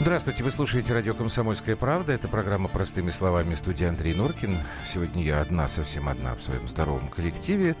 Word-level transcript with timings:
Здравствуйте, 0.00 0.42
вы 0.42 0.50
слушаете 0.50 0.94
радио 0.94 1.12
«Комсомольская 1.12 1.76
правда». 1.76 2.14
Это 2.14 2.26
программа 2.26 2.68
«Простыми 2.68 3.10
словами» 3.10 3.54
студии 3.54 3.84
Андрей 3.84 4.14
Норкин. 4.14 4.56
Сегодня 4.86 5.22
я 5.22 5.42
одна, 5.42 5.68
совсем 5.68 6.08
одна 6.08 6.34
в 6.34 6.40
своем 6.40 6.66
здоровом 6.68 7.08
коллективе. 7.08 7.76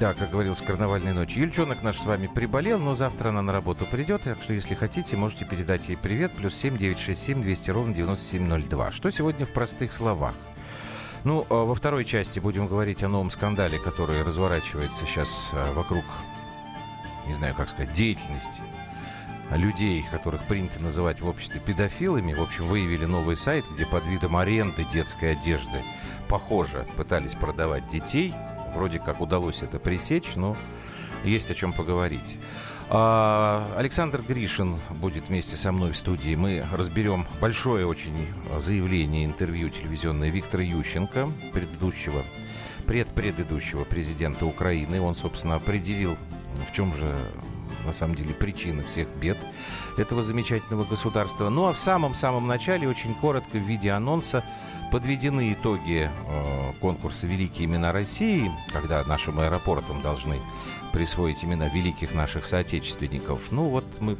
Да, 0.00 0.12
как 0.14 0.30
говорилось 0.30 0.60
в 0.60 0.64
карнавальной 0.64 1.12
ночи. 1.12 1.38
Юльчонок 1.38 1.84
наш 1.84 2.00
с 2.00 2.04
вами 2.04 2.26
приболел, 2.26 2.80
но 2.80 2.94
завтра 2.94 3.28
она 3.28 3.42
на 3.42 3.52
работу 3.52 3.86
придет. 3.86 4.22
Так 4.22 4.42
что, 4.42 4.54
если 4.54 4.74
хотите, 4.74 5.16
можете 5.16 5.44
передать 5.44 5.88
ей 5.88 5.96
привет. 5.96 6.32
Плюс 6.34 6.56
семь 6.56 6.76
девять 6.76 6.98
шесть 6.98 7.22
семь 7.22 7.42
двести 7.42 7.70
ровно 7.70 7.94
девяносто 7.94 8.24
семь 8.24 8.48
ноль 8.48 8.64
два. 8.64 8.90
Что 8.90 9.08
сегодня 9.10 9.46
в 9.46 9.50
простых 9.50 9.92
словах? 9.92 10.34
Ну, 11.22 11.46
а 11.48 11.64
во 11.64 11.76
второй 11.76 12.04
части 12.04 12.40
будем 12.40 12.66
говорить 12.66 13.04
о 13.04 13.08
новом 13.08 13.30
скандале, 13.30 13.78
который 13.78 14.24
разворачивается 14.24 15.06
сейчас 15.06 15.50
а, 15.52 15.72
вокруг, 15.74 16.04
не 17.28 17.34
знаю, 17.34 17.54
как 17.54 17.68
сказать, 17.68 17.92
деятельности 17.92 18.62
людей, 19.50 20.04
которых 20.10 20.44
принято 20.44 20.80
называть 20.80 21.20
в 21.20 21.28
обществе 21.28 21.60
педофилами. 21.60 22.34
В 22.34 22.42
общем, 22.42 22.64
выявили 22.64 23.04
новый 23.04 23.36
сайт, 23.36 23.64
где 23.72 23.86
под 23.86 24.06
видом 24.06 24.36
аренды 24.36 24.84
детской 24.92 25.32
одежды, 25.32 25.82
похоже, 26.28 26.86
пытались 26.96 27.34
продавать 27.34 27.86
детей– 27.88 28.34
Вроде 28.74 28.98
как 28.98 29.20
удалось 29.20 29.62
это 29.62 29.78
пресечь, 29.78 30.34
но 30.34 30.56
есть 31.22 31.50
о 31.50 31.54
чем 31.54 31.72
поговорить. 31.72 32.38
А, 32.90 33.72
Александр 33.78 34.20
Гришин 34.20 34.78
будет 34.90 35.28
вместе 35.28 35.56
со 35.56 35.70
мной 35.72 35.92
в 35.92 35.96
студии. 35.96 36.34
Мы 36.34 36.66
разберем 36.72 37.26
большое 37.40 37.86
очень 37.86 38.26
заявление, 38.58 39.24
интервью 39.24 39.70
телевизионное 39.70 40.30
Виктора 40.30 40.64
Ющенко, 40.64 41.30
предыдущего, 41.52 42.24
предпредыдущего 42.86 43.84
президента 43.84 44.44
Украины. 44.44 45.00
Он, 45.00 45.14
собственно, 45.14 45.54
определил, 45.54 46.18
в 46.68 46.72
чем 46.72 46.92
же 46.92 47.16
на 47.84 47.92
самом 47.92 48.14
деле 48.14 48.34
причины 48.34 48.84
всех 48.84 49.08
бед 49.20 49.38
этого 49.96 50.22
замечательного 50.22 50.84
государства. 50.84 51.48
Ну 51.48 51.66
а 51.66 51.72
в 51.72 51.78
самом-самом 51.78 52.46
начале, 52.46 52.88
очень 52.88 53.14
коротко, 53.14 53.58
в 53.58 53.62
виде 53.62 53.90
анонса, 53.90 54.44
подведены 54.90 55.52
итоги 55.52 56.08
э, 56.08 56.72
конкурса 56.80 57.26
«Великие 57.26 57.66
имена 57.66 57.90
России», 57.92 58.50
когда 58.72 59.02
нашим 59.04 59.40
аэропортам 59.40 60.02
должны 60.02 60.40
присвоить 60.92 61.44
имена 61.44 61.68
великих 61.68 62.14
наших 62.14 62.46
соотечественников. 62.46 63.50
Ну 63.50 63.68
вот 63.68 63.84
мы 64.00 64.16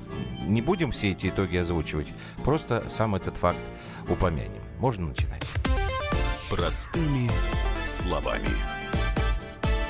не 0.46 0.62
будем 0.62 0.90
все 0.90 1.12
эти 1.12 1.28
итоги 1.28 1.56
озвучивать, 1.56 2.08
просто 2.42 2.84
сам 2.88 3.14
этот 3.14 3.36
факт 3.36 3.60
упомянем. 4.08 4.62
Можно 4.80 5.06
начинать. 5.06 5.44
Простыми 6.50 7.30
словами. 7.86 8.73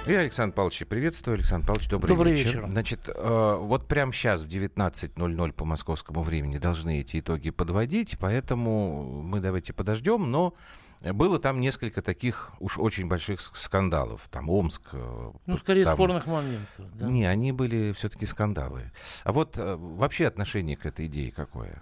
И 0.06 0.12
Александр 0.12 0.54
Павлович, 0.54 0.86
приветствую. 0.86 1.36
Александр 1.36 1.66
Павлович, 1.66 1.88
добрый, 1.88 2.08
добрый 2.08 2.32
вечер. 2.32 2.58
вечер. 2.58 2.70
Значит, 2.70 3.08
э, 3.08 3.56
вот 3.58 3.88
прямо 3.88 4.12
сейчас 4.12 4.42
в 4.42 4.46
19.00 4.46 5.52
по 5.52 5.64
московскому 5.64 6.22
времени 6.22 6.58
должны 6.58 7.00
эти 7.00 7.20
итоги 7.20 7.48
подводить, 7.48 8.18
поэтому 8.20 9.22
мы 9.22 9.40
давайте 9.40 9.72
подождем, 9.72 10.30
но 10.30 10.52
было 11.00 11.38
там 11.38 11.58
несколько 11.58 12.02
таких 12.02 12.52
уж 12.60 12.78
очень 12.78 13.08
больших 13.08 13.40
скандалов. 13.40 14.28
Там 14.30 14.50
Омск. 14.50 14.82
Э, 14.92 15.32
ну, 15.46 15.56
скорее 15.56 15.84
там... 15.84 15.94
спорных 15.94 16.26
моментов. 16.26 16.86
Да? 16.92 17.06
Не, 17.06 17.24
они 17.24 17.52
были 17.52 17.92
все-таки 17.92 18.26
скандалы. 18.26 18.92
А 19.24 19.32
вот 19.32 19.56
э, 19.56 19.74
вообще 19.76 20.26
отношение 20.26 20.76
к 20.76 20.84
этой 20.84 21.06
идее 21.06 21.32
какое? 21.32 21.80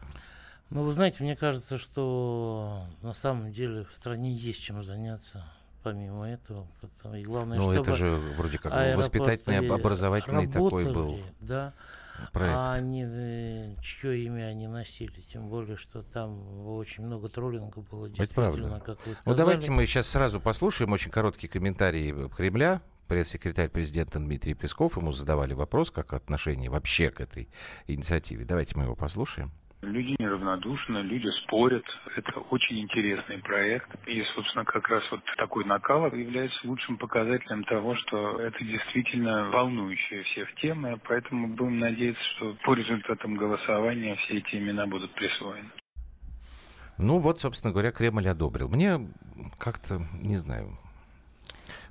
Ну, 0.70 0.84
вы 0.84 0.92
знаете, 0.92 1.24
мне 1.24 1.34
кажется, 1.34 1.76
что 1.76 2.84
на 3.02 3.14
самом 3.14 3.52
деле 3.52 3.84
в 3.84 3.96
стране 3.96 4.32
есть 4.32 4.62
чем 4.62 4.84
заняться 4.84 5.44
помимо 5.82 6.28
этого. 6.28 6.66
И 7.14 7.22
главное, 7.22 7.58
ну, 7.58 7.72
это 7.72 7.94
же 7.94 8.16
вроде 8.36 8.58
как 8.58 8.72
обвоспитательный, 8.72 9.68
образовательный 9.68 10.46
такой 10.46 10.92
был. 10.92 11.20
Да. 11.40 11.72
Проект. 12.32 12.56
А 12.56 12.74
они, 12.74 13.04
э, 13.04 13.74
чье 13.82 14.24
имя 14.24 14.44
они 14.44 14.68
носили, 14.68 15.20
тем 15.22 15.48
более, 15.48 15.76
что 15.76 16.02
там 16.02 16.66
очень 16.68 17.04
много 17.04 17.28
троллинга 17.28 17.80
было, 17.80 18.08
действительно, 18.08 18.80
как 18.80 18.98
вы 19.06 19.14
сказали. 19.14 19.22
Ну, 19.26 19.34
давайте 19.34 19.70
мы 19.70 19.86
сейчас 19.86 20.08
сразу 20.08 20.38
послушаем 20.38 20.92
очень 20.92 21.10
короткий 21.10 21.48
комментарий 21.48 22.28
Кремля. 22.28 22.82
Пресс-секретарь 23.08 23.68
президента 23.68 24.20
Дмитрий 24.20 24.54
Песков, 24.54 24.96
ему 24.96 25.10
задавали 25.10 25.52
вопрос, 25.52 25.90
как 25.90 26.12
отношение 26.12 26.70
вообще 26.70 27.10
к 27.10 27.20
этой 27.20 27.48
инициативе. 27.86 28.44
Давайте 28.44 28.76
мы 28.76 28.84
его 28.84 28.94
послушаем. 28.94 29.50
Люди 29.82 30.14
неравнодушны, 30.20 30.98
люди 30.98 31.28
спорят. 31.28 31.84
Это 32.16 32.38
очень 32.38 32.78
интересный 32.78 33.38
проект. 33.38 33.88
И, 34.06 34.22
собственно, 34.22 34.64
как 34.64 34.88
раз 34.88 35.02
вот 35.10 35.20
такой 35.36 35.64
накал 35.64 36.06
является 36.14 36.68
лучшим 36.68 36.96
показателем 36.96 37.64
того, 37.64 37.96
что 37.96 38.38
это 38.38 38.64
действительно 38.64 39.50
волнующая 39.50 40.22
всех 40.22 40.54
тема. 40.54 41.00
Поэтому 41.08 41.48
будем 41.48 41.80
надеяться, 41.80 42.22
что 42.22 42.56
по 42.62 42.74
результатам 42.74 43.34
голосования 43.34 44.14
все 44.14 44.38
эти 44.38 44.54
имена 44.54 44.86
будут 44.86 45.10
присвоены. 45.16 45.68
Ну 46.96 47.18
вот, 47.18 47.40
собственно 47.40 47.72
говоря, 47.72 47.90
Кремль 47.90 48.28
одобрил. 48.28 48.68
Мне 48.68 49.12
как-то, 49.58 50.00
не 50.12 50.36
знаю, 50.36 50.78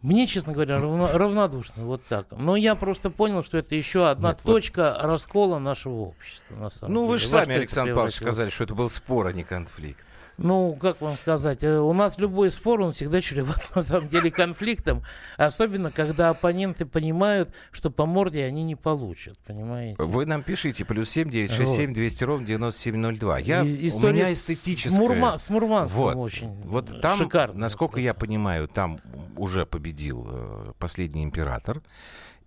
мне, 0.02 0.26
честно 0.26 0.54
говоря, 0.54 0.80
равно, 0.80 1.10
равнодушно, 1.14 1.86
вот 1.86 2.04
так. 2.06 2.26
Но 2.32 2.56
я 2.56 2.74
просто 2.76 3.10
понял, 3.12 3.44
что 3.44 3.60
это 3.60 3.76
еще 3.76 4.10
одна 4.10 4.30
Нет, 4.30 4.40
точка 4.44 4.96
вот... 4.98 5.06
раскола 5.06 5.60
нашего 5.60 6.02
общества, 6.02 6.56
на 6.56 6.70
самом 6.70 6.94
ну, 6.94 7.02
деле. 7.02 7.12
вы 7.12 7.18
же 7.20 7.28
сами, 7.28 7.56
Александр 7.56 7.94
Павлович, 7.94 8.16
сказали, 8.16 8.50
что 8.50 8.64
это 8.64 8.74
был 8.74 8.90
спор, 8.90 9.28
а 9.28 9.32
не 9.32 9.44
конфликт. 9.44 10.04
Ну, 10.44 10.76
как 10.76 11.02
вам 11.02 11.14
сказать, 11.16 11.64
э, 11.64 11.80
у 11.80 11.94
нас 11.94 12.18
любой 12.18 12.52
спор, 12.52 12.82
он 12.82 12.92
всегда 12.92 13.22
чреват, 13.22 13.70
на 13.76 13.84
самом 13.84 14.10
деле, 14.10 14.32
конфликтом. 14.32 15.04
Особенно, 15.38 15.92
когда 15.92 16.30
оппоненты 16.30 16.86
понимают, 16.86 17.50
что 17.72 17.90
по 17.90 18.06
морде 18.06 18.46
они 18.46 18.64
не 18.64 18.76
получат, 18.76 19.38
понимаете? 19.46 19.96
Вы 20.02 20.26
нам 20.26 20.44
пишите, 20.44 20.86
плюс 20.86 21.10
семь 21.10 21.30
девять 21.30 21.52
шесть 21.52 21.76
семь 21.76 21.94
двести 21.94 22.24
ровно 22.24 22.46
девяносто 22.46 22.82
семь 22.82 22.98
ноль 22.98 23.18
два. 23.18 23.40
Я, 23.40 23.62
у 23.62 23.66
меня 23.66 24.34
эстетическая... 24.34 24.92
С, 24.92 25.00
Мурма, 25.00 25.38
с 25.38 25.50
Мурманском 25.50 26.02
вот, 26.02 26.16
очень 26.16 26.62
Вот 26.64 27.02
там, 27.02 27.18
шикарно. 27.18 27.60
насколько 27.60 27.94
просто. 27.94 28.06
я 28.06 28.14
понимаю, 28.14 28.68
там 28.68 29.00
уже 29.38 29.66
победил 29.66 30.28
э, 30.30 30.74
последний 30.80 31.24
император. 31.24 31.82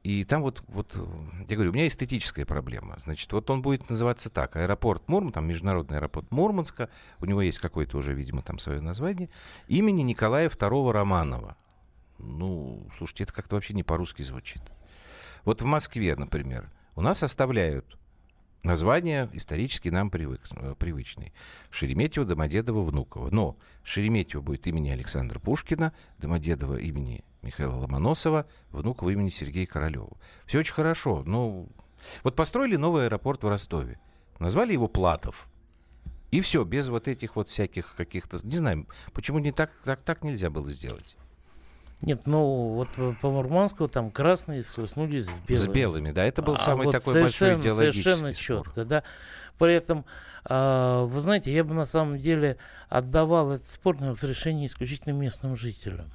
И 0.04 0.22
там 0.24 0.42
вот, 0.42 0.62
вот, 0.68 0.94
я 1.48 1.56
говорю, 1.56 1.70
у 1.70 1.74
меня 1.74 1.88
эстетическая 1.88 2.44
проблема. 2.44 2.96
Значит, 2.98 3.32
вот 3.32 3.48
он 3.48 3.62
будет 3.62 3.88
называться 3.88 4.28
так. 4.28 4.54
Аэропорт 4.54 5.08
Мурман, 5.08 5.32
там 5.32 5.46
международный 5.46 5.96
аэропорт 5.96 6.30
Мурманска, 6.30 6.90
у 7.20 7.24
него 7.24 7.40
есть 7.40 7.58
какое-то 7.58 7.96
уже, 7.96 8.12
видимо, 8.12 8.42
там 8.42 8.58
свое 8.58 8.82
название, 8.82 9.30
имени 9.66 10.02
Николая 10.02 10.50
II 10.50 10.92
Романова. 10.92 11.56
Ну, 12.18 12.86
слушайте, 12.98 13.24
это 13.24 13.32
как-то 13.32 13.54
вообще 13.54 13.72
не 13.72 13.82
по-русски 13.82 14.22
звучит. 14.22 14.60
Вот 15.46 15.62
в 15.62 15.64
Москве, 15.64 16.14
например, 16.16 16.70
у 16.96 17.00
нас 17.00 17.22
оставляют 17.22 17.98
название 18.62 19.30
исторически 19.32 19.88
нам 19.88 20.10
привык, 20.10 20.42
э, 20.56 20.74
привычный. 20.78 21.32
Шереметьево, 21.70 22.26
Домодедово, 22.26 22.82
Внуково. 22.82 23.30
Но 23.30 23.56
Шереметьево 23.82 24.42
будет 24.42 24.66
имени 24.66 24.90
Александра 24.90 25.38
Пушкина, 25.38 25.94
Домодедово 26.18 26.76
имени 26.76 27.24
Михаила 27.44 27.74
Ломоносова, 27.76 28.46
внука 28.70 29.06
имени 29.08 29.28
Сергея 29.28 29.66
Королева. 29.66 30.16
Все 30.46 30.60
очень 30.60 30.74
хорошо. 30.74 31.22
Ну, 31.26 31.68
вот 32.22 32.34
построили 32.34 32.76
новый 32.76 33.06
аэропорт 33.06 33.44
в 33.44 33.48
Ростове. 33.48 33.98
Назвали 34.38 34.72
его 34.72 34.88
Платов. 34.88 35.48
И 36.30 36.40
все, 36.40 36.64
без 36.64 36.88
вот 36.88 37.06
этих 37.06 37.36
вот 37.36 37.48
всяких 37.48 37.94
каких-то... 37.94 38.44
Не 38.44 38.56
знаю, 38.56 38.88
почему 39.12 39.38
не 39.38 39.52
так, 39.52 39.70
так, 39.84 40.00
так 40.00 40.24
нельзя 40.24 40.50
было 40.50 40.68
сделать. 40.70 41.16
Нет, 42.00 42.26
ну 42.26 42.74
вот 42.74 42.88
по 43.20 43.30
Мурманску 43.30 43.88
там 43.88 44.10
красные 44.10 44.62
схлестнулись 44.62 45.26
с 45.26 45.38
белыми. 45.40 45.56
С 45.56 45.68
белыми, 45.68 46.10
да, 46.10 46.24
это 46.24 46.42
был 46.42 46.54
а 46.54 46.58
самый 46.58 46.86
вот 46.86 46.92
такой 46.92 47.14
большой 47.14 47.58
идеологический 47.58 48.02
Совершенно 48.02 48.34
спор. 48.34 48.66
четко, 48.66 48.84
да. 48.84 49.04
При 49.58 49.74
этом, 49.74 50.04
э, 50.44 51.06
вы 51.08 51.20
знаете, 51.20 51.54
я 51.54 51.62
бы 51.62 51.72
на 51.72 51.86
самом 51.86 52.18
деле 52.18 52.58
отдавал 52.88 53.52
этот 53.52 53.68
спор 53.68 54.00
на 54.00 54.10
разрешение 54.10 54.66
исключительно 54.66 55.12
местным 55.12 55.56
жителям 55.56 56.10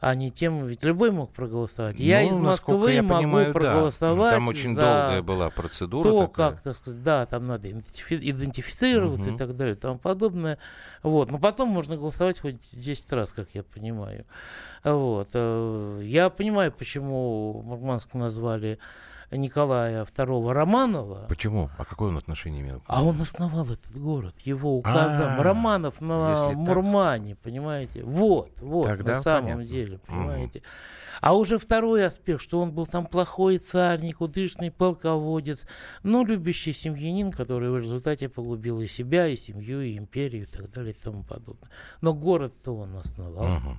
а 0.00 0.14
не 0.14 0.30
тем, 0.30 0.66
ведь 0.66 0.84
любой 0.84 1.10
мог 1.12 1.32
проголосовать. 1.32 1.98
Ну, 1.98 2.04
я 2.04 2.22
из 2.22 2.36
Москвы 2.36 2.92
я 2.92 3.02
могу 3.02 3.22
понимаю, 3.22 3.52
проголосовать. 3.52 4.32
Да. 4.32 4.36
Там 4.36 4.48
очень 4.48 4.74
за 4.74 4.80
долгая 4.80 5.22
была 5.22 5.50
процедура. 5.50 6.02
То, 6.02 6.26
такая. 6.26 6.50
как, 6.50 6.60
так 6.62 6.76
сказать, 6.76 7.02
да, 7.02 7.26
там 7.26 7.46
надо 7.46 7.70
идентифицироваться 7.70 9.28
угу. 9.28 9.34
и 9.34 9.38
так 9.38 9.56
далее, 9.56 9.74
и 9.74 9.78
тому 9.78 9.98
подобное. 9.98 10.58
Вот. 11.02 11.30
Но 11.30 11.38
потом 11.38 11.70
можно 11.70 11.96
голосовать 11.96 12.40
хоть 12.40 12.56
10 12.72 13.12
раз, 13.12 13.32
как 13.32 13.48
я 13.54 13.62
понимаю. 13.62 14.26
Вот. 14.82 15.30
Э, 15.32 16.00
я 16.02 16.28
понимаю, 16.28 16.70
почему 16.72 17.62
Мурманск 17.64 18.12
назвали 18.14 18.78
Николая 19.30 20.04
II 20.04 20.52
Романова. 20.52 21.26
Почему? 21.28 21.70
А 21.78 21.84
какое 21.84 22.08
он 22.10 22.18
отношение 22.18 22.62
имел? 22.62 22.82
А 22.86 23.04
он 23.04 23.20
основал 23.20 23.64
этот 23.64 23.96
город, 23.96 24.34
его 24.44 24.76
указом. 24.76 25.26
А-а-а. 25.26 25.42
Романов 25.42 26.00
на 26.00 26.52
Мурмане, 26.52 27.34
так... 27.34 27.44
понимаете? 27.44 28.02
Вот, 28.02 28.60
вот, 28.60 28.86
Тогда 28.86 29.14
на 29.14 29.20
самом 29.20 29.42
понятно. 29.42 29.64
деле, 29.66 29.98
понимаете? 29.98 30.58
Угу. 30.58 30.66
А 31.20 31.34
уже 31.34 31.58
второй 31.58 32.04
аспект, 32.04 32.42
что 32.42 32.60
он 32.60 32.72
был 32.72 32.86
там 32.86 33.06
плохой 33.06 33.58
царь, 33.58 34.00
никудышный 34.00 34.70
полководец, 34.70 35.66
но 36.02 36.24
любящий 36.24 36.72
семьянин, 36.72 37.32
который 37.32 37.70
в 37.70 37.78
результате 37.78 38.28
погубил 38.28 38.80
и 38.80 38.86
себя, 38.86 39.26
и 39.28 39.36
семью, 39.36 39.80
и 39.80 39.96
империю, 39.96 40.42
и 40.42 40.46
так 40.46 40.70
далее, 40.70 40.92
и 40.92 41.00
тому 41.00 41.22
подобное. 41.22 41.70
Но 42.00 42.14
город-то 42.14 42.76
он 42.76 42.96
основал. 42.96 43.56
Угу. 43.56 43.78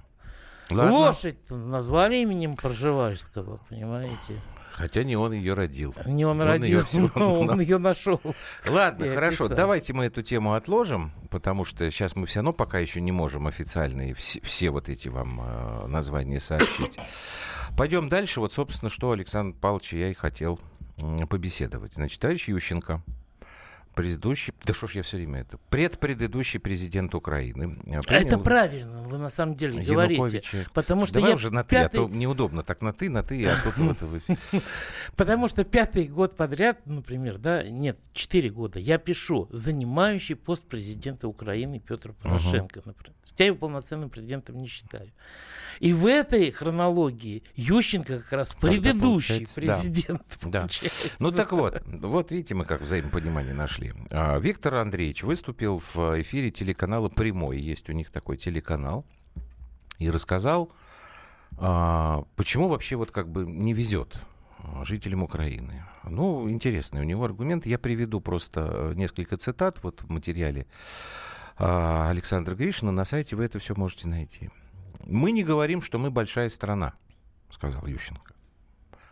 Лошадь 0.72 1.38
назвали 1.50 2.18
именем 2.18 2.56
Пржевальского, 2.56 3.60
понимаете? 3.70 4.42
Хотя 4.75 5.04
не 5.04 5.16
он 5.16 5.31
ее 5.31 5.54
родил. 5.54 5.95
Не 6.06 6.25
он, 6.25 6.42
он 6.42 6.48
родил, 6.48 6.83
ее 6.92 7.12
но 7.16 7.39
он 7.39 7.60
ее 7.62 7.77
нашел. 7.77 8.22
Ладно, 8.68 9.07
хорошо, 9.13 9.48
давайте 9.48 9.94
мы 9.94 10.06
эту 10.06 10.22
тему 10.22 10.54
отложим, 10.54 11.12
потому 11.30 11.63
что 11.63 11.89
сейчас 11.89 12.16
мы 12.16 12.25
все 12.25 12.39
равно 12.39 12.51
пока 12.51 12.80
еще 12.80 13.00
не 13.00 13.13
можем 13.13 13.48
официально 13.48 14.13
все, 14.13 14.42
все 14.42 14.69
вот 14.72 14.89
эти 14.89 15.07
вам 15.07 15.42
э, 15.42 15.88
названия 15.88 16.42
сообщить. 16.42 16.98
Пойдем 17.77 18.10
дальше. 18.10 18.42
Вот, 18.42 18.51
собственно, 18.51 18.89
что 18.89 19.12
Александр 19.12 19.57
Павлович 19.57 19.94
я 19.94 20.10
и 20.10 20.13
хотел 20.13 20.60
побеседовать. 21.30 21.94
Значит, 21.94 22.19
товарищ 22.19 22.48
Ющенко, 22.48 23.01
предыдущий, 23.95 24.54
да 24.63 24.74
что 24.74 24.88
ж 24.88 24.95
я 24.95 25.04
все 25.04 25.18
время 25.18 25.42
это, 25.42 25.57
предпредыдущий 25.69 26.60
президент 26.60 27.16
Украины. 27.16 27.75
Принял... 27.75 28.01
Это 28.01 28.38
правильно, 28.38 29.05
вы 29.06 29.18
на 29.18 29.30
самом 29.30 29.56
деле 29.56 29.81
говорите. 29.84 30.68
Потому 30.74 31.06
что 31.06 31.16
Давай 31.16 31.31
я 31.31 31.36
уже 31.36 31.52
на 31.52 31.63
ты, 31.63 31.75
пятый... 31.75 31.98
а 31.98 32.04
то 32.04 32.10
неудобно 32.10 32.63
так 32.63 32.81
на 32.81 32.94
ты, 32.94 33.10
на 33.10 33.24
ты, 33.24 33.46
а 33.46 33.56
тут 33.63 33.78
вот. 33.78 34.22
Потому 35.16 35.48
что 35.48 35.63
пятый 35.63 36.07
год 36.07 36.36
подряд, 36.36 36.86
например, 36.86 37.38
да, 37.38 37.63
нет, 37.63 38.00
четыре 38.13 38.50
года, 38.50 38.80
я 38.80 38.98
пишу 38.98 39.48
занимающий 39.52 40.36
пост 40.36 40.66
президента 40.66 41.28
Украины 41.28 41.80
Петр 41.80 42.13
Порошенко, 42.13 42.81
например. 42.86 43.16
Я 43.38 43.48
его 43.48 43.57
полноценным 43.57 44.10
президентом 44.10 44.57
не 44.57 44.68
считаю. 44.68 45.12
И 45.80 45.94
в 45.94 46.06
этой 46.06 46.51
хронологии 46.51 47.44
Ющенко 47.56 48.19
как 48.19 48.31
раз 48.31 48.56
предыдущий 48.56 49.46
президент. 49.56 50.38
Да. 50.44 50.68
Ну 51.19 51.31
так 51.31 51.51
вот, 51.51 51.81
вот 51.86 52.31
видите, 52.31 52.56
мы 52.56 52.66
как 52.66 52.81
взаимопонимание 52.81 53.54
нашли. 53.54 53.94
А, 54.10 54.40
Виктор 54.40 54.75
Андреевич 54.75 55.24
выступил 55.24 55.81
в 55.94 56.22
эфире 56.22 56.51
телеканала 56.51 57.10
«Прямой». 57.10 57.60
Есть 57.60 57.90
у 57.90 57.94
них 57.94 58.10
такой 58.10 58.38
телеканал. 58.38 59.05
И 60.00 60.10
рассказал, 60.10 60.72
а, 61.58 62.26
почему 62.36 62.68
вообще 62.68 62.96
вот 62.96 63.12
как 63.12 63.30
бы 63.30 63.46
не 63.46 63.74
везет 63.74 64.18
жителям 64.84 65.24
Украины. 65.24 65.86
Ну, 66.04 66.50
интересный 66.50 67.02
у 67.02 67.04
него 67.04 67.24
аргумент. 67.24 67.66
Я 67.66 67.80
приведу 67.80 68.20
просто 68.22 68.94
несколько 68.96 69.38
цитат 69.38 69.82
вот 69.84 70.02
в 70.02 70.10
материале 70.10 70.68
а, 71.58 72.10
Александра 72.10 72.56
Гришина. 72.56 72.92
На 72.92 73.06
сайте 73.06 73.36
вы 73.36 73.46
это 73.46 73.60
все 73.60 73.76
можете 73.76 74.08
найти. 74.08 74.50
Мы 75.06 75.32
не 75.32 75.44
говорим, 75.44 75.82
что 75.82 76.00
мы 76.00 76.10
большая 76.10 76.50
страна, 76.50 76.94
сказал 77.50 77.86
Ющенко. 77.86 78.34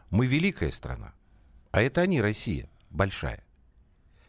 Мы 0.10 0.28
великая 0.28 0.72
страна. 0.72 1.14
А 1.72 1.82
это 1.82 2.02
они, 2.02 2.22
Россия, 2.22 2.70
большая. 2.90 3.44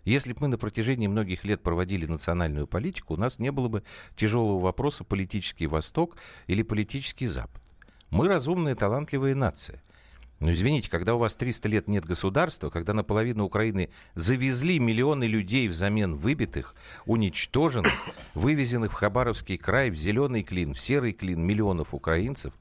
Если 0.04 0.32
бы 0.32 0.38
мы 0.42 0.48
на 0.48 0.58
протяжении 0.58 1.06
многих 1.06 1.44
лет 1.44 1.62
проводили 1.62 2.06
национальную 2.06 2.66
политику, 2.66 3.14
у 3.14 3.16
нас 3.16 3.38
не 3.38 3.50
было 3.50 3.68
бы 3.68 3.82
тяжелого 4.16 4.60
вопроса 4.60 5.04
политический 5.04 5.66
Восток 5.66 6.16
или 6.46 6.62
политический 6.62 7.26
Запад. 7.26 7.62
Мы 8.10 8.28
разумная, 8.28 8.74
талантливая 8.74 9.34
нация– 9.34 9.82
ну, 10.40 10.50
извините, 10.50 10.90
когда 10.90 11.14
у 11.14 11.18
вас 11.18 11.36
300 11.36 11.68
лет 11.68 11.88
нет 11.88 12.04
государства, 12.04 12.68
когда 12.68 12.92
наполовину 12.92 13.44
Украины 13.44 13.88
завезли 14.14 14.78
миллионы 14.78 15.24
людей 15.24 15.68
взамен 15.68 16.16
выбитых, 16.16 16.74
уничтоженных, 17.06 17.92
вывезенных 18.34 18.92
в 18.92 18.94
Хабаровский 18.94 19.56
край, 19.56 19.90
в 19.90 19.96
зеленый 19.96 20.42
клин, 20.42 20.74
в 20.74 20.80
серый 20.80 21.12
клин 21.12 21.40
миллионов 21.40 21.94
украинцев, 21.94 22.52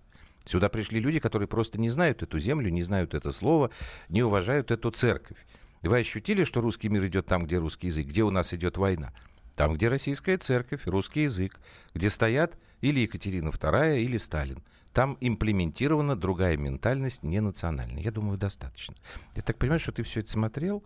сюда 0.46 0.70
пришли 0.70 1.00
люди, 1.00 1.20
которые 1.20 1.48
просто 1.48 1.80
не 1.80 1.90
знают 1.90 2.22
эту 2.22 2.40
землю, 2.40 2.70
не 2.70 2.84
знают 2.84 3.14
это 3.14 3.32
слово, 3.32 3.72
не 4.08 4.24
уважают 4.24 4.72
эту 4.72 4.92
церковь. 4.92 5.38
Вы 5.84 6.00
ощутили, 6.00 6.44
что 6.44 6.62
русский 6.62 6.90
мир 6.90 7.06
идет 7.06 7.26
там, 7.26 7.46
где 7.46 7.58
русский 7.58 7.88
язык, 7.88 8.08
где 8.08 8.24
у 8.24 8.32
нас 8.32 8.54
идет 8.54 8.78
война? 8.78 9.14
Там, 9.56 9.76
где 9.76 9.88
российская 9.88 10.38
церковь, 10.38 10.82
русский 10.86 11.24
язык, 11.24 11.60
где 11.94 12.10
стоят 12.10 12.58
или 12.82 13.02
Екатерина 13.02 13.50
II, 13.50 14.00
или 14.00 14.18
Сталин. 14.18 14.64
Там 14.94 15.18
имплементирована 15.22 16.16
другая 16.16 16.56
ментальность, 16.58 17.24
не 17.24 17.40
национальная. 17.40 18.02
Я 18.02 18.12
думаю, 18.12 18.38
достаточно. 18.38 18.96
Я 19.36 19.42
так 19.42 19.58
понимаю, 19.58 19.80
что 19.80 19.92
ты 19.92 20.04
все 20.04 20.22
это 20.22 20.32
смотрел? 20.32 20.84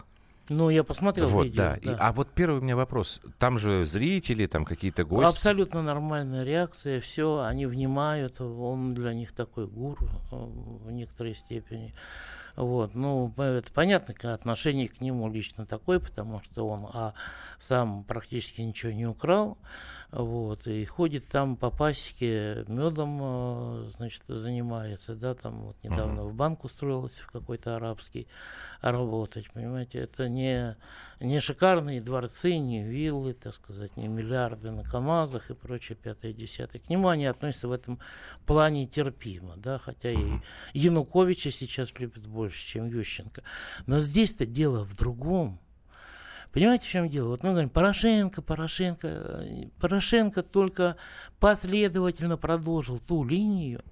Ну, 0.50 0.70
я 0.70 0.84
посмотрел 0.84 1.28
вот, 1.28 1.44
видео. 1.44 1.58
Да. 1.58 1.78
да. 1.84 1.92
И, 1.92 1.96
а 2.00 2.14
вот 2.14 2.30
первый 2.32 2.60
у 2.60 2.64
меня 2.64 2.78
вопрос. 2.78 3.22
Там 3.38 3.60
же 3.60 3.86
зрители, 3.86 4.48
там 4.48 4.64
какие-то 4.64 5.04
гости. 5.04 5.28
Абсолютно 5.28 5.82
нормальная 5.82 6.44
реакция. 6.46 7.02
Все, 7.02 7.42
они 7.42 7.66
внимают. 7.66 8.40
Он 8.40 8.94
для 8.94 9.14
них 9.14 9.34
такой 9.34 9.68
гуру 9.68 10.08
э, 10.32 10.36
в 10.86 10.92
некоторой 10.92 11.36
степени. 11.36 11.94
Вот, 12.58 12.96
ну, 12.96 13.32
это 13.38 13.72
понятно, 13.72 14.34
отношение 14.34 14.88
к 14.88 15.00
нему 15.00 15.30
лично 15.30 15.68
такое, 15.68 16.00
потому 16.00 16.42
что 16.42 16.68
он 16.68 16.90
а, 16.92 17.14
сам 17.60 18.04
практически 18.04 18.62
ничего 18.62 18.92
не 18.92 19.06
украл, 19.06 19.60
вот, 20.12 20.68
и 20.68 20.84
ходит 20.86 21.28
там 21.28 21.56
по 21.56 21.70
пасеке 21.70 22.66
медом, 22.68 23.20
э, 23.22 23.90
значит, 23.98 24.24
занимается, 24.28 25.16
да, 25.16 25.36
там 25.36 25.62
вот 25.66 25.76
недавно 25.84 26.22
uh-huh. 26.22 26.30
в 26.30 26.34
банк 26.34 26.64
устроилась 26.64 27.14
в 27.14 27.32
какой-то 27.32 27.76
арабский 27.76 28.28
работать, 28.82 29.52
понимаете, 29.52 30.00
это 30.00 30.30
не, 30.30 30.76
не 31.20 31.40
шикарные 31.40 32.02
дворцы, 32.02 32.58
не 32.58 32.84
виллы, 32.84 33.34
так 33.34 33.54
сказать, 33.54 33.96
не 33.98 34.08
миллиарды 34.08 34.72
на 34.72 34.84
КАМАЗах 34.84 35.52
и 35.52 35.54
прочее, 35.54 35.98
пятое, 36.02 36.34
десятое. 36.34 36.82
К 36.82 36.90
нему 36.90 37.10
они 37.10 37.26
относятся 37.26 37.68
в 37.68 37.72
этом 37.72 38.00
плане 38.46 38.88
терпимо, 38.88 39.56
да, 39.58 39.78
хотя 39.78 40.12
и 40.12 40.40
Януковича 40.74 41.52
сейчас 41.52 41.92
любят 42.00 42.26
больше 42.26 42.48
больше, 42.48 42.66
чем 42.66 42.88
Ющенко. 42.88 43.44
Но 43.86 44.00
здесь-то 44.00 44.46
дело 44.46 44.84
в 44.84 44.96
другом. 44.96 45.60
Понимаете, 46.58 46.88
в 46.88 46.90
чем 46.90 47.08
дело? 47.08 47.28
Вот 47.28 47.44
мы 47.44 47.52
говорим, 47.52 47.70
Порошенко, 47.70 48.42
Порошенко. 48.42 49.46
Порошенко 49.80 50.42
только 50.42 50.98
последовательно 51.40 52.36
продолжил 52.36 52.98
ту 52.98 53.24
линию, 53.24 53.84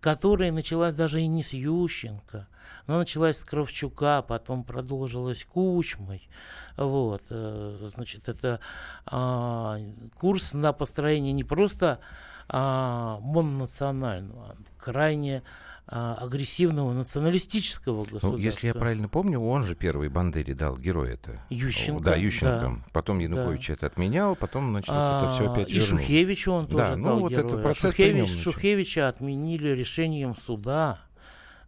которая 0.00 0.50
началась 0.50 0.94
даже 0.94 1.20
и 1.20 1.28
не 1.28 1.44
с 1.44 1.52
Ющенко, 1.52 2.48
но 2.88 2.98
началась 2.98 3.38
с 3.38 3.44
Кравчука, 3.44 4.22
потом 4.22 4.64
продолжилась 4.64 5.44
Кучмой. 5.44 6.28
Вот, 6.76 7.22
э, 7.30 7.78
значит, 7.82 8.28
это 8.28 8.58
а, 9.06 9.78
курс 10.16 10.54
на 10.54 10.72
построение 10.72 11.32
не 11.32 11.44
просто 11.44 12.00
а, 12.48 13.20
мононационального, 13.20 14.56
а 14.58 14.82
крайне 14.82 15.44
а, 15.44 15.67
агрессивного 15.90 16.92
националистического 16.92 18.02
государства. 18.02 18.32
Ну, 18.32 18.36
если 18.36 18.66
я 18.66 18.74
правильно 18.74 19.08
помню, 19.08 19.40
он 19.40 19.62
же 19.62 19.74
первый 19.74 20.10
Бандере 20.10 20.54
дал 20.54 20.76
герой 20.76 21.14
это. 21.14 21.40
Ющенко. 21.48 22.04
Да, 22.04 22.14
Ющенко. 22.14 22.60
Да. 22.60 22.84
Потом 22.92 23.18
Янукович 23.20 23.68
да. 23.68 23.72
это 23.74 23.86
отменял, 23.86 24.36
потом, 24.36 24.70
значит, 24.70 24.90
а, 24.92 25.24
это 25.24 25.34
все 25.34 25.50
опять 25.50 25.70
И 25.70 25.78
вернул. 25.78 25.98
Шухевичу 26.00 26.52
он 26.52 26.66
тоже 26.66 26.78
да, 26.78 26.96
ну, 26.96 27.04
дал 27.04 27.20
вот 27.20 27.30
героя. 27.32 27.46
Это 27.46 27.56
процесс 27.58 27.94
Шухевич, 27.94 28.42
Шухевича 28.42 29.08
отменили 29.08 29.68
решением 29.70 30.36
суда. 30.36 31.00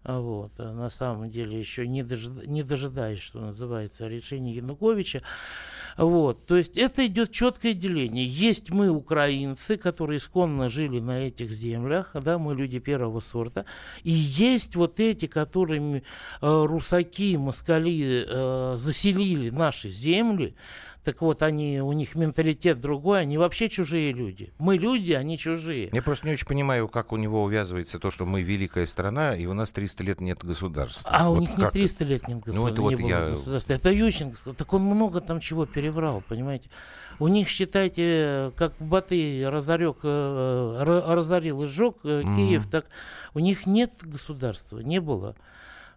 Вот, 0.04 0.52
а 0.58 0.72
на 0.72 0.88
самом 0.90 1.30
деле 1.30 1.58
еще 1.58 1.86
не, 1.86 2.02
дожид, 2.02 2.46
не 2.46 2.62
дожидаясь, 2.62 3.20
что 3.20 3.40
называется, 3.40 4.06
решения 4.08 4.54
Януковича. 4.54 5.22
Вот, 5.96 6.46
то 6.46 6.56
есть 6.56 6.76
это 6.76 7.06
идет 7.06 7.30
четкое 7.30 7.74
деление. 7.74 8.26
Есть 8.26 8.70
мы, 8.70 8.90
украинцы, 8.90 9.76
которые 9.76 10.18
исконно 10.18 10.68
жили 10.68 11.00
на 11.00 11.26
этих 11.26 11.50
землях, 11.50 12.10
да, 12.14 12.38
мы 12.38 12.54
люди 12.54 12.78
первого 12.78 13.20
сорта, 13.20 13.64
и 14.02 14.10
есть 14.10 14.76
вот 14.76 15.00
эти, 15.00 15.26
которыми 15.26 16.02
э, 16.40 16.64
русаки, 16.66 17.36
москали 17.36 18.24
э, 18.26 18.76
заселили 18.76 19.50
наши 19.50 19.90
земли, 19.90 20.54
так 21.04 21.22
вот, 21.22 21.42
они, 21.42 21.80
у 21.80 21.92
них 21.92 22.14
менталитет 22.14 22.78
другой, 22.78 23.22
они 23.22 23.38
вообще 23.38 23.70
чужие 23.70 24.12
люди. 24.12 24.52
Мы 24.58 24.76
люди, 24.76 25.12
они 25.12 25.38
чужие. 25.38 25.88
Я 25.92 26.02
просто 26.02 26.26
не 26.26 26.34
очень 26.34 26.46
понимаю, 26.46 26.88
как 26.88 27.12
у 27.12 27.16
него 27.16 27.42
увязывается 27.42 27.98
то, 27.98 28.10
что 28.10 28.26
мы 28.26 28.42
великая 28.42 28.84
страна, 28.84 29.34
и 29.34 29.46
у 29.46 29.54
нас 29.54 29.72
300 29.72 30.04
лет 30.04 30.20
нет 30.20 30.44
государства. 30.44 31.10
А 31.10 31.30
вот 31.30 31.38
у 31.38 31.40
них 31.40 31.54
как? 31.54 31.74
не 31.74 31.80
300 31.80 32.04
лет 32.04 32.28
нет 32.28 32.40
государства. 32.40 32.60
Ну, 32.60 32.68
это 32.68 32.82
вот 32.82 33.08
я... 33.08 33.30
государства. 33.30 33.72
Это 33.72 33.90
Ющенко. 33.90 34.52
Так 34.52 34.72
он 34.74 34.82
много 34.82 35.22
там 35.22 35.40
чего 35.40 35.64
переврал, 35.80 36.22
понимаете. 36.28 36.68
У 37.18 37.28
них, 37.28 37.48
считайте, 37.48 38.52
как 38.56 38.72
Батый 38.78 39.48
разорек, 39.48 39.98
э, 40.02 40.82
разорил 40.82 41.62
и 41.62 41.66
сжег 41.66 41.96
mm-hmm. 42.02 42.36
Киев, 42.36 42.66
так 42.66 42.86
у 43.34 43.38
них 43.38 43.66
нет 43.66 43.92
государства, 44.02 44.78
не 44.78 45.00
было 45.00 45.34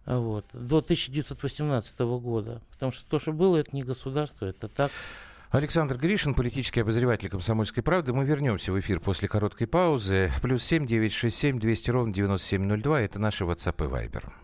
вот, 0.06 0.46
до 0.52 0.78
1918 0.78 2.00
года. 2.00 2.60
Потому 2.72 2.92
что 2.92 3.08
то, 3.08 3.18
что 3.18 3.32
было, 3.32 3.56
это 3.58 3.74
не 3.74 3.82
государство, 3.82 4.46
это 4.46 4.68
так. 4.68 4.90
Александр 5.50 5.96
Гришин, 5.96 6.34
политический 6.34 6.80
обозреватель 6.80 7.28
«Комсомольской 7.28 7.82
правды». 7.82 8.12
Мы 8.12 8.24
вернемся 8.24 8.72
в 8.72 8.80
эфир 8.80 9.00
после 9.00 9.28
короткой 9.28 9.66
паузы. 9.66 10.32
Плюс 10.42 10.64
семь 10.64 10.86
девять 10.86 11.12
шесть 11.12 11.36
семь 11.36 11.60
двести 11.60 11.90
ровно 11.90 12.12
девяносто 12.12 12.48
семь 12.48 12.64
ноль 12.64 12.82
два. 12.82 13.00
Это 13.00 13.18
наши 13.18 13.44
WhatsApp 13.44 13.84
и 13.84 13.88
Viber. 13.88 14.43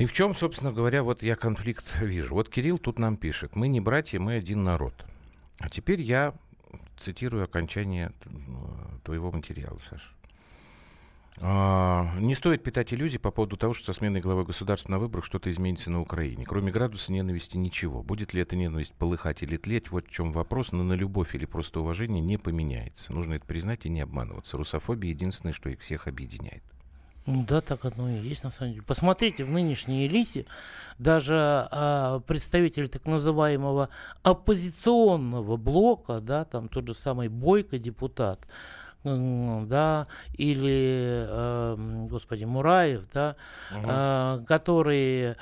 И 0.00 0.06
в 0.06 0.14
чем, 0.14 0.34
собственно 0.34 0.72
говоря, 0.72 1.02
вот 1.02 1.22
я 1.22 1.36
конфликт 1.36 2.00
вижу. 2.00 2.34
Вот 2.34 2.48
Кирилл 2.48 2.78
тут 2.78 2.98
нам 2.98 3.18
пишет. 3.18 3.54
Мы 3.54 3.68
не 3.68 3.80
братья, 3.80 4.18
мы 4.18 4.34
один 4.34 4.64
народ. 4.64 5.04
А 5.58 5.68
теперь 5.68 6.00
я 6.00 6.32
цитирую 6.98 7.44
окончание 7.44 8.10
твоего 9.04 9.30
материала, 9.30 9.78
Саша. 9.78 10.08
Не 12.18 12.34
стоит 12.34 12.62
питать 12.62 12.94
иллюзий 12.94 13.18
по 13.18 13.30
поводу 13.30 13.58
того, 13.58 13.74
что 13.74 13.84
со 13.84 13.92
сменой 13.92 14.22
главы 14.22 14.44
государства 14.44 14.90
на 14.90 14.98
выборах 14.98 15.26
что-то 15.26 15.50
изменится 15.50 15.90
на 15.90 16.00
Украине. 16.00 16.46
Кроме 16.46 16.72
градуса 16.72 17.12
ненависти 17.12 17.58
ничего. 17.58 18.02
Будет 18.02 18.32
ли 18.32 18.40
эта 18.40 18.56
ненависть 18.56 18.94
полыхать 18.94 19.42
или 19.42 19.58
тлеть, 19.58 19.90
вот 19.90 20.08
в 20.08 20.10
чем 20.10 20.32
вопрос, 20.32 20.72
но 20.72 20.82
на 20.82 20.94
любовь 20.94 21.34
или 21.34 21.44
просто 21.44 21.80
уважение 21.80 22.22
не 22.22 22.38
поменяется. 22.38 23.12
Нужно 23.12 23.34
это 23.34 23.44
признать 23.44 23.84
и 23.84 23.90
не 23.90 24.00
обманываться. 24.00 24.56
Русофобия 24.56 25.10
единственное, 25.10 25.52
что 25.52 25.68
их 25.68 25.80
всех 25.80 26.08
объединяет. 26.08 26.62
Ну 27.30 27.44
да, 27.46 27.60
так 27.60 27.84
оно 27.84 28.10
и 28.10 28.18
есть 28.18 28.44
на 28.44 28.50
самом 28.50 28.72
деле. 28.72 28.84
Посмотрите, 28.84 29.44
в 29.44 29.50
нынешней 29.50 30.06
элите 30.06 30.46
даже 30.98 31.34
а, 31.70 32.20
представители 32.20 32.86
так 32.86 33.06
называемого 33.06 33.88
оппозиционного 34.22 35.56
блока, 35.56 36.20
да, 36.20 36.44
там 36.44 36.68
тот 36.68 36.88
же 36.88 36.94
самый 36.94 37.28
Бойко 37.28 37.78
депутат, 37.78 38.46
да, 39.02 40.08
или, 40.34 41.26
э, 41.26 42.06
господи, 42.10 42.44
Мураев, 42.44 43.04
да, 43.14 43.36
угу. 43.70 43.86
э, 43.88 44.44
которые 44.46 45.36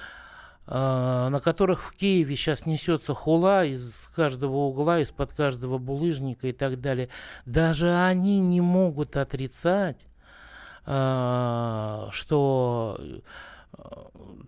э, 0.66 1.28
на 1.28 1.40
которых 1.40 1.82
в 1.82 1.92
Киеве 1.96 2.36
сейчас 2.36 2.66
несется 2.66 3.14
хула 3.14 3.64
из 3.64 4.08
каждого 4.14 4.58
угла, 4.58 5.00
из-под 5.00 5.32
каждого 5.32 5.78
булыжника 5.78 6.46
и 6.46 6.52
так 6.52 6.80
далее, 6.80 7.08
даже 7.46 7.92
они 7.92 8.38
не 8.38 8.60
могут 8.60 9.16
отрицать, 9.16 10.07
что 12.12 12.98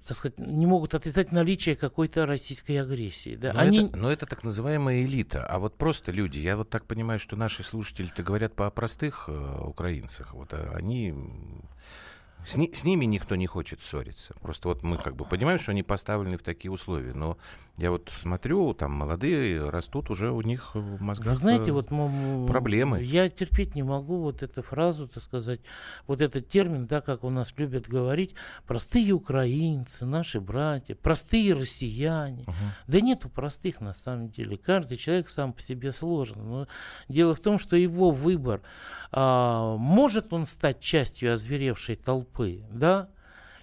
так 0.07 0.17
сказать, 0.17 0.39
не 0.39 0.67
могут 0.67 0.95
отрицать 0.95 1.31
наличие 1.31 1.77
какой-то 1.77 2.27
российской 2.27 2.79
агрессии. 2.79 3.37
Да? 3.37 3.53
Но, 3.53 3.61
Они... 3.61 3.87
это, 3.87 3.97
но 3.97 4.11
это 4.11 4.27
так 4.27 4.43
называемая 4.43 5.03
элита. 5.03 5.47
А 5.47 5.59
вот 5.59 5.77
просто 5.77 6.11
люди, 6.11 6.39
я 6.39 6.57
вот 6.57 6.71
так 6.71 6.87
понимаю, 6.87 7.19
что 7.19 7.37
наши 7.37 7.63
слушатели-то 7.63 8.23
говорят 8.23 8.55
по 8.55 8.71
простых 8.71 9.27
э, 9.29 9.59
украинцах. 9.61 10.35
Вот 10.35 10.53
а 10.55 10.73
они 10.75 11.15
с, 12.47 12.57
ни, 12.57 12.73
с 12.73 12.85
ними 12.85 13.05
никто 13.05 13.37
не 13.37 13.47
хочет 13.47 13.83
ссориться. 13.83 14.35
Просто 14.41 14.69
вот 14.69 14.83
мы 14.83 14.97
как 14.97 15.15
бы 15.15 15.25
понимаем, 15.25 15.59
что 15.59 15.73
они 15.73 15.83
поставлены 15.83 16.39
в 16.39 16.43
такие 16.43 16.71
условия. 16.71 17.13
Но 17.13 17.37
я 17.81 17.91
вот 17.91 18.11
смотрю, 18.15 18.73
там 18.75 18.93
молодые 18.93 19.69
растут 19.69 20.11
уже 20.11 20.31
у 20.31 20.41
них 20.43 20.75
в 20.75 21.01
мозгах 21.03 21.29
Вы 21.29 21.35
знаете, 21.35 21.73
вот 21.73 21.89
проблемы. 22.47 23.03
Я 23.03 23.29
терпеть 23.29 23.75
не 23.75 23.83
могу 23.83 24.19
вот 24.19 24.43
эту 24.43 24.63
фразу, 24.63 25.09
так 25.09 25.23
сказать, 25.23 25.61
вот 26.07 26.21
этот 26.21 26.49
термин, 26.49 26.87
да, 26.87 27.01
как 27.01 27.25
у 27.25 27.31
нас 27.31 27.53
любят 27.57 27.89
говорить, 27.89 28.35
простые 28.67 29.13
украинцы, 29.13 30.07
наши 30.07 30.41
братья, 30.41 30.95
простые 30.95 31.55
россияне. 31.55 32.43
Угу. 32.43 32.55
Да 32.87 33.01
нету 33.01 33.29
простых 33.29 33.81
на 33.81 33.95
самом 33.95 34.31
деле. 34.31 34.57
Каждый 34.57 34.97
человек 34.97 35.29
сам 35.29 35.53
по 35.53 35.63
себе 35.63 35.93
сложен. 35.93 36.49
Но 36.49 36.69
дело 37.09 37.35
в 37.35 37.41
том, 37.41 37.59
что 37.59 37.77
его 37.77 38.11
выбор, 38.11 38.63
а, 39.11 39.77
может 39.77 40.33
он 40.33 40.47
стать 40.47 40.81
частью 40.81 41.35
озверевшей 41.35 41.97
толпы, 41.97 42.21
толпы, 42.21 42.63
да, 42.73 43.09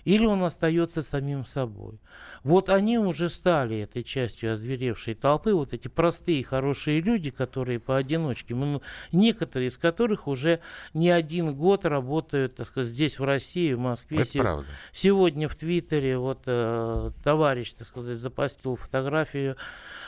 или 0.07 0.25
он 0.25 0.41
остается 0.43 1.01
самим 1.01 1.43
собой. 1.43 1.99
Вот 2.43 2.69
они 2.69 2.97
уже 2.97 3.27
стали 3.27 3.79
этой 3.79 4.03
частью 4.03 4.53
озверевшей 4.53 5.15
толпы, 5.15 5.53
вот 5.53 5.73
эти 5.73 5.89
простые 5.89 6.45
хорошие 6.45 7.01
люди, 7.01 7.29
которые 7.29 7.81
поодиночке, 7.81 8.55
ну, 8.55 8.81
некоторые 9.11 9.67
из 9.67 9.77
которых 9.77 10.29
уже 10.29 10.61
не 10.93 11.09
один 11.09 11.53
год 11.53 11.83
работают, 11.83 12.55
так 12.55 12.67
сказать, 12.67 12.89
здесь 12.89 13.19
в 13.19 13.25
России, 13.25 13.73
в 13.73 13.79
Москве. 13.79 14.21
Это 14.21 14.37
правда. 14.37 14.67
Сегодня 14.93 15.49
в 15.49 15.57
Твиттере 15.57 16.17
вот 16.17 16.43
э, 16.45 17.09
товарищ, 17.21 17.73
так 17.73 17.85
сказать, 17.85 18.17
запостил 18.17 18.77
фотографию 18.77 19.57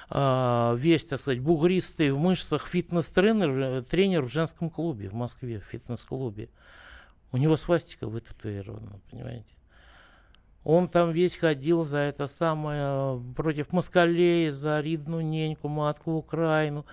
э, 0.09 0.75
весь, 0.77 1.07
так 1.07 1.19
сказать, 1.19 1.41
бугристый 1.41 2.11
в 2.11 2.19
мышцах 2.19 2.65
фитнес-тренер 2.67 3.83
тренер 3.83 4.21
в 4.21 4.31
женском 4.31 4.69
клубе 4.69 5.09
в 5.09 5.13
Москве, 5.13 5.59
в 5.59 5.69
фитнес-клубе. 5.69 6.47
У 7.33 7.37
него 7.37 7.57
свастика 7.57 8.07
вытатуирована, 8.07 9.01
понимаете? 9.11 9.58
Он 10.63 10.87
там 10.87 11.11
весь 11.11 11.37
ходил 11.37 11.85
за 11.85 11.99
это 11.99 12.27
самое, 12.27 13.21
против 13.35 13.71
москалей, 13.71 14.51
за 14.51 14.81
Ридну 14.81 15.21
Неньку, 15.21 15.67
матку 15.67 16.13
Украину. 16.13 16.85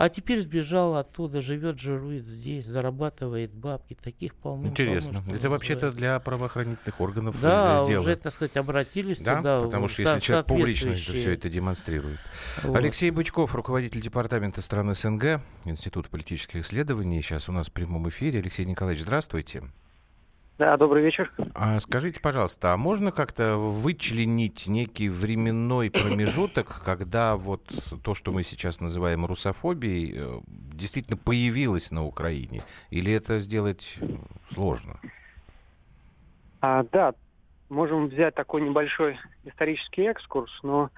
А 0.00 0.08
теперь 0.08 0.40
сбежал 0.40 0.96
оттуда, 0.96 1.42
живет, 1.42 1.78
жирует 1.78 2.26
здесь, 2.26 2.64
зарабатывает 2.64 3.52
бабки. 3.52 3.94
Таких 4.02 4.34
полно. 4.34 4.68
Интересно. 4.68 5.22
Это 5.30 5.50
вообще-то 5.50 5.92
для 5.92 6.18
правоохранительных 6.20 6.98
органов 7.02 7.38
да, 7.38 7.84
дело. 7.84 8.00
уже, 8.00 8.16
так 8.16 8.32
сказать, 8.32 8.56
обратились 8.56 9.20
да? 9.20 9.36
туда. 9.36 9.60
Потому 9.60 9.88
что 9.88 10.00
если 10.00 10.20
человек 10.20 10.46
публично 10.46 10.94
все 10.94 11.34
это 11.34 11.50
демонстрирует. 11.50 12.18
Вот. 12.62 12.74
Алексей 12.78 13.10
Бычков, 13.10 13.54
руководитель 13.54 14.00
департамента 14.00 14.62
стран 14.62 14.94
СНГ, 14.94 15.42
Институт 15.66 16.08
политических 16.08 16.64
исследований. 16.64 17.20
Сейчас 17.20 17.50
у 17.50 17.52
нас 17.52 17.68
в 17.68 17.72
прямом 17.72 18.08
эфире. 18.08 18.38
Алексей 18.38 18.64
Николаевич, 18.64 19.02
здравствуйте. 19.02 19.64
Да, 20.60 20.76
добрый 20.76 21.02
вечер. 21.02 21.32
А 21.54 21.80
скажите, 21.80 22.20
пожалуйста, 22.20 22.74
а 22.74 22.76
можно 22.76 23.12
как-то 23.12 23.56
вычленить 23.56 24.68
некий 24.68 25.08
временной 25.08 25.90
промежуток, 25.90 26.82
когда 26.84 27.36
вот 27.36 27.62
то, 28.04 28.12
что 28.12 28.30
мы 28.30 28.42
сейчас 28.42 28.78
называем 28.78 29.24
русофобией, 29.24 30.12
э, 30.18 30.40
действительно 30.46 31.16
появилось 31.16 31.90
на 31.90 32.04
Украине? 32.04 32.60
Или 32.90 33.10
это 33.10 33.38
сделать 33.38 33.96
э, 34.02 34.06
сложно? 34.52 35.00
А, 36.60 36.84
да, 36.92 37.14
можем 37.70 38.08
взять 38.08 38.34
такой 38.34 38.60
небольшой 38.60 39.18
исторический 39.44 40.02
экскурс, 40.02 40.52
но 40.62 40.90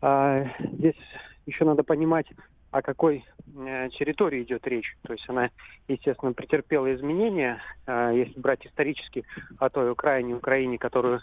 а, 0.00 0.46
здесь 0.62 0.96
еще 1.44 1.66
надо 1.66 1.82
понимать, 1.82 2.26
о 2.70 2.82
какой 2.82 3.24
э, 3.56 3.88
территории 3.90 4.42
идет 4.42 4.66
речь. 4.66 4.96
То 5.02 5.12
есть 5.12 5.28
она, 5.28 5.50
естественно, 5.88 6.32
претерпела 6.32 6.92
изменения, 6.94 7.60
э, 7.86 8.12
если 8.14 8.38
брать 8.38 8.64
исторически 8.66 9.24
о 9.58 9.70
той 9.70 9.90
Украине, 9.90 10.36
Украине, 10.36 10.78
которую 10.78 11.20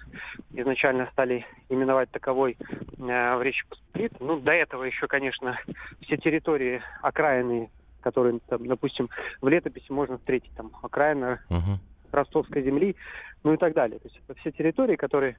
изначально 0.53 1.07
стали 1.11 1.45
именовать 1.69 2.11
таковой 2.11 2.57
э, 2.59 3.35
в 3.37 3.41
Речи 3.41 3.65
Посполитой. 3.67 4.17
Ну, 4.19 4.39
до 4.39 4.51
этого 4.51 4.83
еще, 4.83 5.07
конечно, 5.07 5.57
все 6.01 6.17
территории 6.17 6.81
окраины, 7.01 7.69
которые, 8.01 8.39
там, 8.47 8.67
допустим, 8.67 9.09
в 9.41 9.47
летописи 9.47 9.91
можно 9.91 10.17
встретить, 10.17 10.51
там, 10.55 10.71
окраина 10.81 11.41
uh-huh. 11.49 11.77
Ростовской 12.11 12.61
земли, 12.63 12.95
ну 13.43 13.53
и 13.53 13.57
так 13.57 13.73
далее. 13.73 13.99
То 13.99 14.07
есть 14.07 14.21
это 14.27 14.37
все 14.39 14.51
территории, 14.51 14.95
которые 14.95 15.37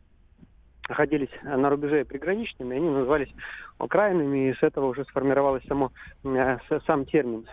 находились 0.89 1.31
на 1.43 1.69
рубеже 1.71 2.05
приграничными, 2.05 2.77
они 2.77 2.89
назывались 2.89 3.33
окраинами, 3.79 4.51
и 4.51 4.55
с 4.55 4.63
этого 4.63 4.87
уже 4.87 5.05
сформировалось 5.05 5.65
само, 5.67 5.93
э, 6.25 6.59
сам 6.87 7.05
термин 7.05 7.47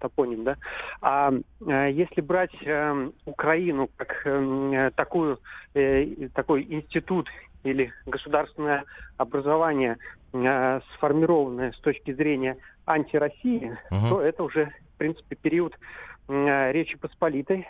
топоним, 0.00 0.44
да. 0.44 0.56
А 1.00 1.32
э, 1.66 1.90
если 1.92 2.20
брать 2.20 2.54
э, 2.62 3.10
Украину 3.24 3.88
как 3.96 4.22
э, 4.24 4.90
такую, 4.94 5.38
э, 5.74 6.28
такой 6.34 6.66
институт 6.68 7.28
или 7.62 7.92
государственное 8.06 8.84
образование, 9.16 9.98
э, 10.32 10.80
сформированное 10.94 11.72
с 11.72 11.78
точки 11.80 12.12
зрения 12.12 12.56
антироссии, 12.86 13.76
uh-huh. 13.90 14.08
то 14.08 14.20
это 14.22 14.42
уже, 14.42 14.72
в 14.94 14.98
принципе, 14.98 15.36
период 15.36 15.78
э, 16.28 16.72
Речи 16.72 16.96
Посполитой. 16.96 17.68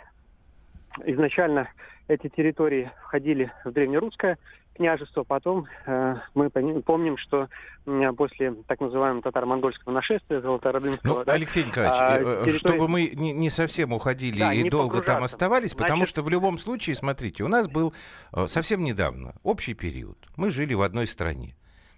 Изначально 1.05 1.69
эти 2.07 2.27
территории 2.27 2.91
входили 3.03 3.51
в 3.63 3.71
древнерусское 3.71 4.37
княжество. 4.73 5.23
Потом 5.23 5.67
э, 5.85 6.15
мы 6.33 6.49
помним, 6.49 7.17
что 7.17 7.47
э, 7.85 8.11
после 8.13 8.53
так 8.67 8.79
называемого 8.79 9.21
татаро-монгольского 9.21 9.93
нашествия 9.93 10.41
Золотородынского... 10.41 11.19
Ну, 11.19 11.23
да, 11.23 11.33
Алексей 11.33 11.63
Николаевич, 11.63 11.97
а, 11.99 12.17
территория... 12.17 12.57
чтобы 12.57 12.87
мы 12.87 13.11
не, 13.13 13.33
не 13.33 13.49
совсем 13.49 13.93
уходили 13.93 14.39
да, 14.39 14.53
и 14.53 14.69
долго 14.69 15.01
там 15.01 15.23
оставались, 15.23 15.71
Значит... 15.71 15.77
потому 15.77 16.05
что 16.05 16.21
в 16.23 16.29
любом 16.29 16.57
случае, 16.57 16.95
смотрите, 16.95 17.43
у 17.43 17.47
нас 17.47 17.67
был 17.67 17.93
э, 18.33 18.47
совсем 18.47 18.83
недавно 18.83 19.35
общий 19.43 19.73
период. 19.73 20.17
Мы 20.35 20.51
жили 20.51 20.73
в 20.73 20.81
одной 20.81 21.07
стране. 21.07 21.55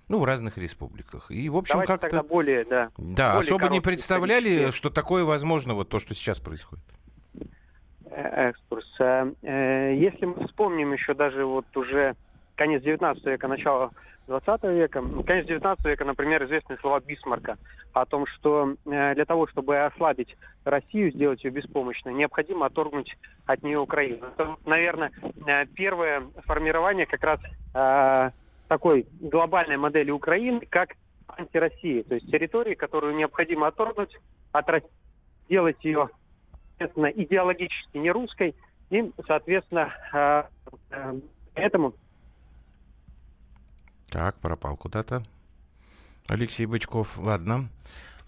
Ну, 0.10 0.20
в 0.20 0.26
разных 0.26 0.58
республиках. 0.58 1.32
И, 1.32 1.48
в 1.48 1.56
общем, 1.56 1.80
как-то... 1.80 1.98
тогда 1.98 2.24
более, 2.24 2.66
да. 2.66 2.90
Да, 2.98 3.34
более 3.34 3.40
особо 3.40 3.70
не 3.70 3.80
представляли, 3.80 4.72
что 4.72 4.90
такое 4.90 5.24
возможно, 5.24 5.74
вот 5.74 5.90
то, 5.90 6.00
что 6.00 6.14
сейчас 6.14 6.40
происходит 6.42 6.84
э, 8.12 8.50
экскурс. 8.50 8.86
Если 9.00 10.26
мы 10.26 10.46
вспомним 10.46 10.92
еще 10.92 11.14
даже 11.14 11.46
вот 11.46 11.66
уже 11.78 12.16
конец 12.56 12.82
19 12.84 13.26
века, 13.26 13.48
начало 13.48 13.92
20 14.28 14.64
века. 14.64 15.04
Конец 15.26 15.46
19 15.48 15.86
века, 15.86 16.06
например, 16.06 16.44
известные 16.46 16.78
слова 16.80 17.00
Бисмарка 17.00 17.58
о 17.94 18.06
том, 18.06 18.26
что 18.26 18.76
э, 18.86 19.16
для 19.16 19.26
того, 19.26 19.48
чтобы 19.48 19.78
ослабить 19.80 20.36
Россию, 20.64 21.12
сделать 21.12 21.44
ее 21.44 21.52
беспомощной, 21.52 22.14
необходимо 22.14 22.66
отторгнуть 22.66 23.16
от 23.46 23.64
нее 23.64 23.80
Украину. 23.80 24.28
Это, 24.28 24.56
наверное, 24.66 25.12
э, 25.46 25.66
первое 25.68 26.24
формирование 26.46 27.06
как 27.06 27.24
раз 27.24 27.40
э, 27.74 28.32
такой 28.68 29.08
глобальной 29.20 29.78
модели 29.78 30.12
Украины, 30.12 30.62
как 30.70 30.96
антироссии, 31.28 32.04
то 32.04 32.16
есть 32.16 32.30
территории, 32.32 32.76
которую 32.76 33.16
необходимо 33.16 33.68
отторгнуть 33.68 34.18
от 34.52 34.70
России, 34.70 34.90
сделать 35.46 35.84
ее, 35.84 36.10
естественно, 36.74 37.08
идеологически 37.08 37.98
не 37.98 38.12
русской, 38.12 38.56
И, 38.90 39.12
соответственно, 39.28 39.94
э, 40.14 40.44
э, 40.92 41.14
поэтому... 41.54 41.94
Так, 44.14 44.36
пропал 44.36 44.78
куда-то. 44.78 45.26
Алексей 46.28 46.68
Бычков, 46.68 47.18
ладно. 47.18 47.70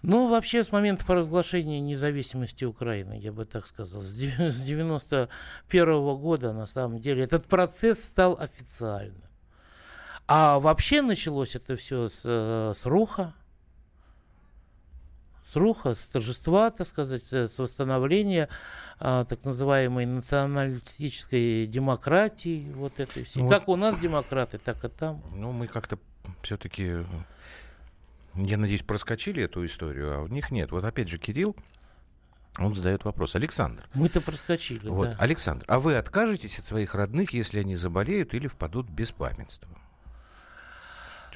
Ну, 0.02 0.28
вообще, 0.28 0.64
с 0.64 0.72
момента 0.72 1.04
провозглашения 1.04 1.78
независимости 1.78 2.64
Украины, 2.64 3.16
я 3.16 3.30
бы 3.30 3.44
так 3.44 3.68
сказал, 3.68 4.02
с 4.02 4.12
91 4.12 5.28
-го 5.70 6.18
года, 6.18 6.52
на 6.52 6.66
самом 6.66 6.98
деле, 6.98 7.22
этот 7.22 7.46
процесс 7.46 8.02
стал 8.02 8.36
официальным. 8.36 9.30
А 10.26 10.58
вообще 10.58 11.02
началось 11.02 11.54
это 11.54 11.76
все 11.76 12.08
с, 12.08 12.24
с 12.24 12.84
руха, 12.84 13.32
с 15.48 15.56
руха, 15.56 15.94
с 15.94 16.06
торжества, 16.06 16.70
так 16.70 16.86
сказать, 16.86 17.22
с 17.32 17.58
восстановления 17.58 18.48
а, 18.98 19.24
так 19.24 19.44
называемой 19.44 20.06
националистической 20.06 21.66
демократии, 21.66 22.70
вот 22.74 22.98
этой 22.98 23.24
всей. 23.24 23.42
Ну, 23.42 23.48
как 23.48 23.66
вот, 23.66 23.74
у 23.74 23.76
нас 23.76 23.98
демократы, 23.98 24.58
так 24.58 24.84
и 24.84 24.88
там. 24.88 25.22
Ну, 25.34 25.52
мы 25.52 25.66
как-то 25.66 25.98
все-таки 26.42 27.04
я 28.36 28.58
надеюсь, 28.58 28.82
проскочили 28.82 29.42
эту 29.42 29.64
историю, 29.64 30.14
а 30.14 30.22
у 30.22 30.26
них 30.26 30.50
нет. 30.50 30.70
Вот 30.70 30.84
опять 30.84 31.08
же, 31.08 31.18
Кирилл, 31.18 31.56
он 32.58 32.74
задает 32.74 33.04
вопрос. 33.04 33.34
Александр. 33.34 33.88
Мы-то 33.94 34.20
проскочили, 34.20 34.88
вот, 34.88 35.10
да. 35.10 35.16
Александр, 35.18 35.64
а 35.68 35.80
вы 35.80 35.96
откажетесь 35.96 36.58
от 36.58 36.66
своих 36.66 36.94
родных, 36.94 37.32
если 37.32 37.60
они 37.60 37.76
заболеют 37.76 38.34
или 38.34 38.46
впадут 38.46 38.88
в 38.88 38.92
беспамятство? 38.92 39.68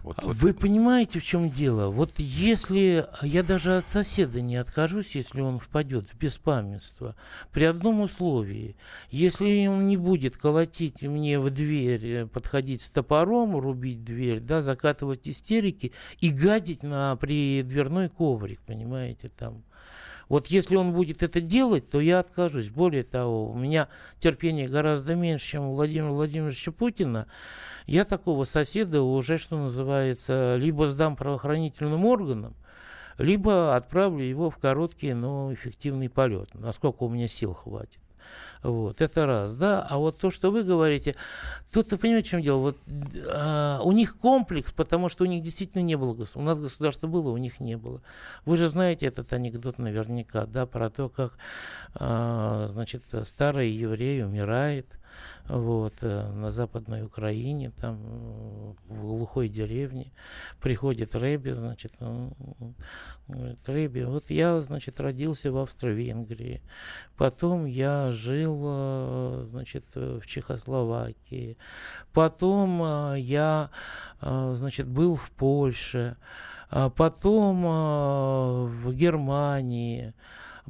Вот, 0.02 0.16
вот 0.22 0.36
Вы 0.36 0.54
понимаете, 0.54 1.20
в 1.20 1.24
чем 1.24 1.50
дело? 1.50 1.90
Вот 1.90 2.18
если 2.18 3.06
я 3.22 3.42
даже 3.42 3.76
от 3.76 3.86
соседа 3.86 4.40
не 4.40 4.56
откажусь, 4.56 5.14
если 5.14 5.40
он 5.40 5.58
впадет 5.58 6.08
в 6.08 6.16
беспамятство, 6.16 7.16
при 7.52 7.64
одном 7.64 8.00
условии, 8.00 8.76
если 9.10 9.66
он 9.66 9.88
не 9.88 9.96
будет 9.96 10.36
колотить 10.36 11.02
мне 11.02 11.38
в 11.38 11.50
дверь, 11.50 12.06
э, 12.06 12.26
подходить 12.26 12.82
с 12.82 12.90
топором, 12.90 13.56
рубить 13.56 14.04
дверь, 14.04 14.40
да, 14.40 14.62
закатывать 14.62 15.28
истерики 15.28 15.92
и 16.20 16.30
гадить 16.30 16.82
на 16.82 17.16
придверной 17.16 18.08
коврик, 18.08 18.60
понимаете, 18.62 19.28
там. 19.28 19.62
Вот 20.30 20.46
если 20.46 20.76
он 20.76 20.92
будет 20.92 21.24
это 21.24 21.40
делать, 21.40 21.90
то 21.90 22.00
я 22.00 22.20
откажусь. 22.20 22.70
Более 22.70 23.02
того, 23.02 23.50
у 23.50 23.54
меня 23.54 23.88
терпение 24.20 24.68
гораздо 24.68 25.16
меньше, 25.16 25.44
чем 25.44 25.64
у 25.64 25.74
Владимира 25.74 26.12
Владимировича 26.12 26.70
Путина. 26.70 27.26
Я 27.86 28.04
такого 28.04 28.44
соседа 28.44 29.02
уже, 29.02 29.38
что 29.38 29.58
называется, 29.58 30.54
либо 30.54 30.88
сдам 30.88 31.16
правоохранительным 31.16 32.04
органам, 32.04 32.54
либо 33.18 33.74
отправлю 33.74 34.22
его 34.22 34.50
в 34.50 34.58
короткий, 34.58 35.14
но 35.14 35.52
эффективный 35.52 36.08
полет, 36.08 36.54
насколько 36.54 37.02
у 37.02 37.08
меня 37.08 37.26
сил 37.26 37.52
хватит. 37.52 37.98
Вот, 38.62 39.00
это 39.00 39.26
раз, 39.26 39.54
да. 39.54 39.86
А 39.88 39.96
вот 39.98 40.18
то, 40.18 40.30
что 40.30 40.50
вы 40.50 40.62
говорите, 40.62 41.16
тут, 41.72 41.90
вы 41.90 41.98
понимаете, 41.98 42.28
в 42.28 42.30
чем 42.30 42.42
дело? 42.42 42.58
Вот, 42.58 42.76
а, 43.32 43.80
у 43.82 43.92
них 43.92 44.18
комплекс, 44.18 44.72
потому 44.72 45.08
что 45.08 45.24
у 45.24 45.26
них 45.26 45.42
действительно 45.42 45.82
не 45.82 45.96
было 45.96 46.12
государства. 46.12 46.40
У 46.40 46.44
нас 46.44 46.60
государство 46.60 47.06
было, 47.06 47.30
у 47.30 47.36
них 47.36 47.60
не 47.60 47.76
было. 47.76 48.02
Вы 48.44 48.56
же 48.56 48.68
знаете 48.68 49.06
этот 49.06 49.32
анекдот 49.32 49.78
наверняка, 49.78 50.46
да, 50.46 50.66
про 50.66 50.90
то, 50.90 51.08
как, 51.08 51.38
а, 51.94 52.66
значит, 52.68 53.02
старый 53.24 53.70
еврей 53.70 54.22
умирает, 54.24 54.86
вот, 55.48 55.94
э, 56.02 56.30
на 56.32 56.50
Западной 56.50 57.02
Украине, 57.02 57.70
там, 57.70 57.96
в 58.86 59.00
глухой 59.00 59.48
деревне, 59.48 60.12
приходит 60.60 61.14
Рэби, 61.14 61.50
значит, 61.50 61.92
он 62.00 62.34
говорит, 63.28 63.68
Рэби, 63.68 64.02
вот 64.02 64.30
я, 64.30 64.60
значит, 64.60 65.00
родился 65.00 65.50
в 65.50 65.58
Австро-Венгрии, 65.58 66.62
потом 67.16 67.66
я 67.66 68.12
жил, 68.12 68.60
э, 68.64 69.46
значит, 69.48 69.84
в 69.94 70.26
Чехословакии, 70.26 71.56
потом 72.12 72.82
э, 72.82 73.20
я, 73.20 73.70
значит, 74.20 74.86
был 74.86 75.16
в 75.16 75.30
Польше, 75.30 76.16
а 76.70 76.88
потом 76.88 77.62
в 77.62 78.92
Германии, 78.92 80.14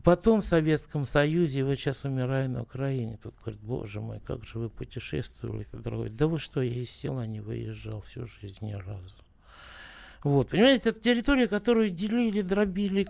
Потом 0.05 0.41
в 0.41 0.45
Советском 0.45 1.07
Союзе, 1.07 1.65
вот 1.65 1.75
сейчас 1.75 2.05
умираю 2.05 2.51
на 2.51 2.63
Украине. 2.63 3.19
Тут 3.23 3.35
говорит, 3.41 3.61
боже 3.61 4.01
мой, 4.01 4.21
как 4.21 4.45
же 4.45 4.59
вы 4.59 4.69
путешествовали. 4.71 5.63
Это 5.63 5.79
другой. 5.79 6.11
Да 6.11 6.27
вы 6.27 6.39
что, 6.39 6.63
я 6.63 6.73
из 6.73 6.91
села 6.91 7.27
не 7.27 7.41
выезжал 7.41 8.01
всю 8.03 8.27
жизнь 8.27 8.65
ни 8.67 8.73
разу. 8.73 9.23
Вот, 10.23 10.51
понимаете, 10.51 10.91
это 10.91 11.01
территория, 11.01 11.49
которую 11.49 11.89
делили, 11.89 12.43
дробили, 12.43 13.07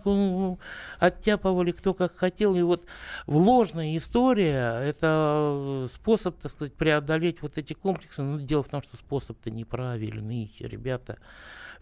оттяпывали 1.00 1.72
кто 1.72 1.92
как 1.92 2.16
хотел. 2.16 2.54
И 2.54 2.62
вот 2.62 2.86
ложная 3.26 3.96
история– 3.96 4.80
это 4.84 5.88
способ, 5.90 6.38
так 6.38 6.52
сказать, 6.52 6.74
преодолеть 6.74 7.42
вот 7.42 7.58
эти 7.58 7.72
комплексы. 7.72 8.22
Но 8.22 8.38
дело 8.40 8.62
в 8.62 8.68
том, 8.68 8.80
что 8.82 8.96
способ-то 8.96 9.50
неправильный, 9.50 10.54
ребята. 10.60 11.18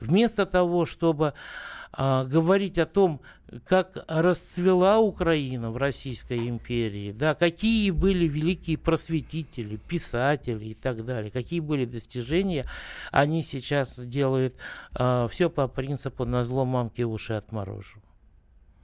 Вместо 0.00 0.46
того, 0.46 0.87
чтобы 0.87 1.34
а, 1.92 2.24
говорить 2.24 2.78
о 2.78 2.87
том, 2.87 3.20
как 3.64 4.04
расцвела 4.08 4.98
Украина 4.98 5.70
в 5.70 5.76
Российской 5.76 6.48
империи, 6.48 7.12
да, 7.12 7.34
какие 7.34 7.90
были 7.90 8.26
великие 8.26 8.76
просветители, 8.76 9.76
писатели 9.76 10.66
и 10.66 10.74
так 10.74 11.04
далее, 11.04 11.30
какие 11.30 11.61
были 11.61 11.84
достижения, 11.84 12.66
они 13.11 13.42
сейчас 13.42 13.98
делают 13.98 14.54
а, 14.92 15.28
все 15.28 15.48
по 15.50 15.66
принципу 15.66 16.24
«на 16.24 16.44
зло 16.44 16.64
мамки 16.64 17.02
уши 17.02 17.32
отморожу». 17.32 18.00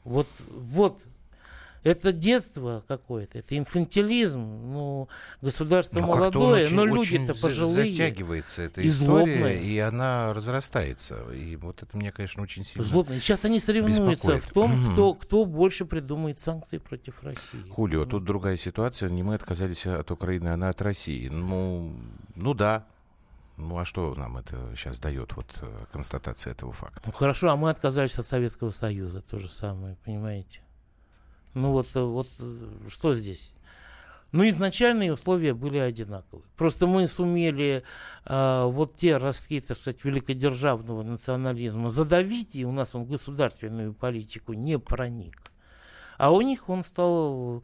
Вот, 0.04 0.26
вот 0.48 1.02
это 1.84 2.12
детство 2.12 2.82
какое-то, 2.88 3.38
это 3.38 3.56
инфантилизм. 3.56 4.40
Ну, 4.40 5.08
государство 5.42 6.00
но 6.00 6.06
молодое, 6.06 6.64
очень, 6.64 6.76
но 6.76 6.84
люди-то 6.86 7.34
пожилые. 7.34 7.92
затягивается 7.92 8.62
эта 8.62 8.80
и 8.80 8.88
история, 8.88 9.36
злобные. 9.36 9.62
и 9.62 9.78
она 9.78 10.32
разрастается. 10.32 11.30
И 11.32 11.56
вот 11.56 11.82
это 11.82 11.96
мне, 11.96 12.10
конечно, 12.10 12.42
очень 12.42 12.64
сильно 12.64 12.84
Злобные. 12.84 13.20
Сейчас 13.20 13.44
они 13.44 13.60
соревнуются 13.60 14.10
беспокоит. 14.10 14.44
в 14.44 14.52
том, 14.52 14.92
кто, 14.92 15.14
кто 15.14 15.44
больше 15.44 15.84
придумает 15.84 16.40
санкции 16.40 16.78
против 16.78 17.22
России. 17.22 17.62
Хулио, 17.70 18.06
тут 18.06 18.24
другая 18.24 18.56
ситуация. 18.56 19.10
Не 19.10 19.22
мы 19.22 19.34
отказались 19.34 19.86
от 19.86 20.10
Украины, 20.10 20.48
она 20.48 20.70
от 20.70 20.80
России. 20.80 21.28
Ну, 21.28 21.94
ну 22.34 22.54
да, 22.54 22.86
ну 23.58 23.78
а 23.78 23.84
что 23.84 24.14
нам 24.14 24.38
это 24.38 24.72
сейчас 24.74 24.98
дает, 24.98 25.36
вот 25.36 25.46
э, 25.60 25.84
констатация 25.92 26.52
этого 26.52 26.72
факта? 26.72 27.02
Ну 27.04 27.12
хорошо, 27.12 27.50
а 27.50 27.56
мы 27.56 27.68
отказались 27.68 28.18
от 28.18 28.26
Советского 28.26 28.70
Союза, 28.70 29.20
то 29.20 29.38
же 29.38 29.50
самое, 29.50 29.96
понимаете? 30.04 30.63
Ну 31.54 31.70
вот, 31.70 31.88
э, 31.94 32.00
вот 32.00 32.28
э, 32.40 32.66
что 32.88 33.14
здесь? 33.14 33.56
Ну, 34.32 34.48
изначальные 34.48 35.12
условия 35.12 35.54
были 35.54 35.78
одинаковые. 35.78 36.44
Просто 36.56 36.88
мы 36.88 37.06
сумели 37.06 37.84
э, 38.24 38.64
вот 38.66 38.96
те 38.96 39.16
ростки, 39.16 39.60
так 39.60 39.76
сказать, 39.76 40.04
великодержавного 40.04 41.02
национализма 41.04 41.88
задавить, 41.88 42.56
и 42.56 42.64
у 42.64 42.72
нас 42.72 42.96
он 42.96 43.04
в 43.04 43.10
государственную 43.10 43.94
политику 43.94 44.52
не 44.52 44.76
проник. 44.78 45.40
А 46.18 46.32
у 46.32 46.40
них 46.40 46.68
он 46.68 46.82
стал 46.82 47.62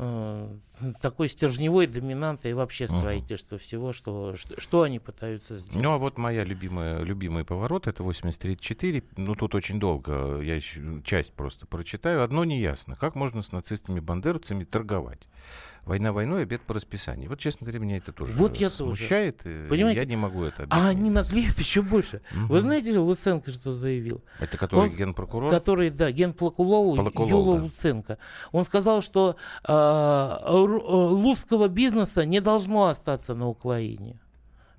такой 1.02 1.28
стержневой 1.28 1.86
доминантой 1.86 2.54
вообще 2.54 2.88
строительства 2.88 3.56
uh-huh. 3.56 3.60
всего, 3.60 3.92
что, 3.92 4.34
что, 4.36 4.60
что 4.60 4.82
они 4.82 4.98
пытаются 4.98 5.56
сделать. 5.56 5.84
Ну, 5.86 5.92
а 5.92 5.98
вот 5.98 6.18
моя 6.18 6.44
любимая, 6.44 7.02
любимый 7.02 7.44
поворот, 7.44 7.86
это 7.86 8.02
83.4. 8.02 9.04
Ну, 9.16 9.34
тут 9.34 9.54
очень 9.54 9.78
долго, 9.78 10.40
я 10.40 10.58
часть 11.04 11.34
просто 11.34 11.66
прочитаю. 11.66 12.22
Одно 12.22 12.44
неясно. 12.44 12.94
Как 12.94 13.14
можно 13.14 13.42
с 13.42 13.52
нацистами-бандеровцами 13.52 14.64
торговать? 14.64 15.26
Война 15.84 16.12
войной, 16.12 16.42
обед 16.42 16.62
по 16.62 16.74
расписанию. 16.74 17.28
Вот, 17.28 17.38
честно 17.38 17.64
говоря, 17.64 17.80
меня 17.80 17.96
это 17.96 18.12
тоже 18.12 18.32
вот 18.34 18.56
я 18.56 18.70
смущает. 18.70 19.38
Тоже. 19.42 19.66
Понимаете? 19.68 20.00
Я 20.00 20.06
не 20.06 20.16
могу 20.16 20.44
это 20.44 20.64
объяснить. 20.64 20.86
А 20.86 20.88
они 20.88 21.10
наглеют 21.10 21.58
еще 21.58 21.82
больше. 21.82 22.22
Угу. 22.32 22.46
Вы 22.46 22.60
знаете 22.60 22.92
ли, 22.92 22.98
Луценко 22.98 23.50
что 23.50 23.72
заявил? 23.72 24.22
Это 24.38 24.56
который 24.58 24.90
Он, 24.90 24.96
генпрокурор? 24.96 25.50
Который, 25.50 25.90
да, 25.90 26.10
генпрокурор 26.12 26.96
Юла 27.28 27.56
да. 27.56 27.62
Луценко. 27.62 28.18
Он 28.52 28.64
сказал, 28.64 29.02
что 29.02 29.36
э, 29.66 30.38
русского 30.52 31.68
бизнеса 31.68 32.24
не 32.24 32.40
должно 32.40 32.86
остаться 32.86 33.34
на 33.34 33.48
Украине. 33.48 34.20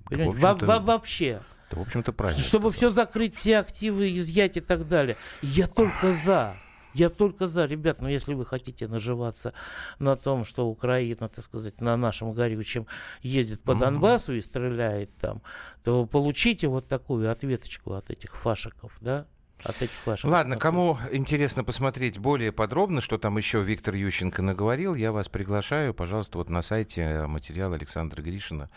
Понимаете? 0.04 0.38
Во 0.38 0.52
-во 0.52 0.80
Вообще. 0.80 1.42
Это, 1.68 1.78
в 1.78 1.82
общем-то, 1.82 2.12
правильно. 2.12 2.40
Чтобы 2.40 2.70
сказал. 2.70 2.90
все 2.90 2.90
закрыть, 2.90 3.34
все 3.34 3.58
активы 3.58 4.14
изъять 4.16 4.56
и 4.56 4.60
так 4.60 4.88
далее. 4.88 5.16
Я 5.40 5.66
только 5.66 6.12
за. 6.12 6.56
Я 6.94 7.08
только 7.08 7.46
за, 7.46 7.64
ребят, 7.64 8.00
но 8.00 8.08
если 8.08 8.34
вы 8.34 8.44
хотите 8.44 8.88
наживаться 8.88 9.52
на 9.98 10.16
том, 10.16 10.44
что 10.44 10.68
Украина, 10.68 11.28
так 11.28 11.44
сказать, 11.44 11.80
на 11.80 11.96
нашем 11.96 12.32
горючем 12.32 12.86
ездит 13.22 13.62
по 13.62 13.74
Донбассу 13.74 14.32
и 14.34 14.40
стреляет 14.40 15.10
там, 15.16 15.42
то 15.84 16.06
получите 16.06 16.68
вот 16.68 16.86
такую 16.88 17.30
ответочку 17.30 17.94
от 17.94 18.10
этих 18.10 18.36
фашиков, 18.36 18.96
да? 19.00 19.26
Этих 19.80 20.06
ваших. 20.06 20.30
Ладно, 20.30 20.56
кому 20.56 20.98
интересно 21.12 21.62
посмотреть 21.62 22.18
более 22.18 22.52
подробно, 22.52 23.00
что 23.00 23.18
там 23.18 23.36
еще 23.36 23.62
Виктор 23.62 23.94
Ющенко 23.94 24.42
наговорил, 24.42 24.94
я 24.94 25.12
вас 25.12 25.28
приглашаю, 25.28 25.94
пожалуйста, 25.94 26.38
вот 26.38 26.50
на 26.50 26.62
сайте 26.62 27.26
материал 27.26 27.72
Александра 27.72 28.22
Гришина. 28.22 28.70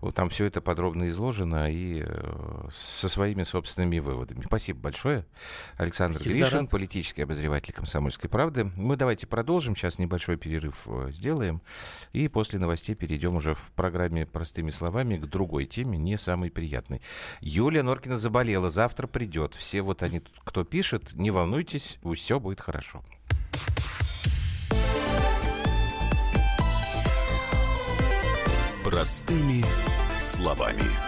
Вот 0.00 0.14
там 0.14 0.28
все 0.30 0.44
это 0.44 0.60
подробно 0.60 1.08
изложено 1.08 1.70
и 1.70 2.04
э, 2.06 2.68
со 2.72 3.08
своими 3.08 3.42
собственными 3.42 3.98
выводами. 3.98 4.44
Спасибо 4.46 4.80
большое. 4.80 5.26
Александр 5.76 6.20
Всегда 6.20 6.34
Гришин, 6.34 6.60
рад. 6.60 6.70
политический 6.70 7.22
обозреватель 7.22 7.74
«Комсомольской 7.74 8.30
правды». 8.30 8.70
Мы 8.76 8.96
давайте 8.96 9.26
продолжим, 9.26 9.74
сейчас 9.74 9.98
небольшой 9.98 10.36
перерыв 10.36 10.86
э, 10.86 11.08
сделаем, 11.10 11.62
и 12.12 12.28
после 12.28 12.58
новостей 12.58 12.94
перейдем 12.94 13.36
уже 13.36 13.54
в 13.54 13.72
программе 13.74 14.26
«Простыми 14.26 14.70
словами» 14.70 15.16
к 15.16 15.26
другой 15.26 15.66
теме, 15.66 15.98
не 15.98 16.16
самой 16.16 16.50
приятной. 16.50 17.02
Юлия 17.40 17.82
Норкина 17.82 18.16
заболела, 18.16 18.68
завтра 18.68 19.06
придет. 19.06 19.54
Все 19.54 19.82
вот 19.82 20.02
они, 20.02 20.22
кто 20.44 20.64
пишет, 20.64 21.12
не 21.14 21.30
волнуйтесь, 21.30 21.98
все 22.14 22.40
будет 22.40 22.60
хорошо. 22.60 23.02
Простыми 28.84 29.64
словами. 30.20 31.07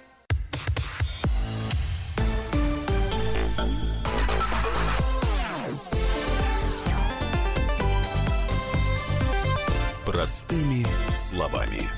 Простыми 10.21 10.85
словами. 11.15 11.89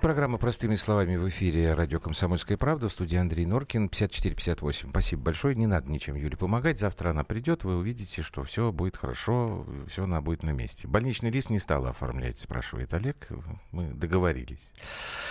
Программа 0.00 0.38
«Простыми 0.38 0.76
словами» 0.76 1.16
в 1.16 1.28
эфире 1.28 1.74
радио 1.74 1.98
«Комсомольская 1.98 2.56
правда». 2.56 2.88
В 2.88 2.92
студии 2.92 3.16
Андрей 3.16 3.46
Норкин, 3.46 3.88
5458. 3.88 4.90
Спасибо 4.90 5.22
большое. 5.22 5.56
Не 5.56 5.66
надо 5.66 5.90
ничем 5.90 6.14
Юле 6.14 6.36
помогать. 6.36 6.78
Завтра 6.78 7.10
она 7.10 7.24
придет, 7.24 7.64
вы 7.64 7.76
увидите, 7.78 8.22
что 8.22 8.44
все 8.44 8.70
будет 8.70 8.96
хорошо, 8.96 9.66
все 9.88 10.04
она 10.04 10.20
будет 10.20 10.44
на 10.44 10.50
месте. 10.50 10.86
Больничный 10.86 11.30
лист 11.30 11.50
не 11.50 11.58
стала 11.58 11.90
оформлять, 11.90 12.38
спрашивает 12.38 12.94
Олег. 12.94 13.26
Мы 13.72 13.88
договорились. 13.88 14.72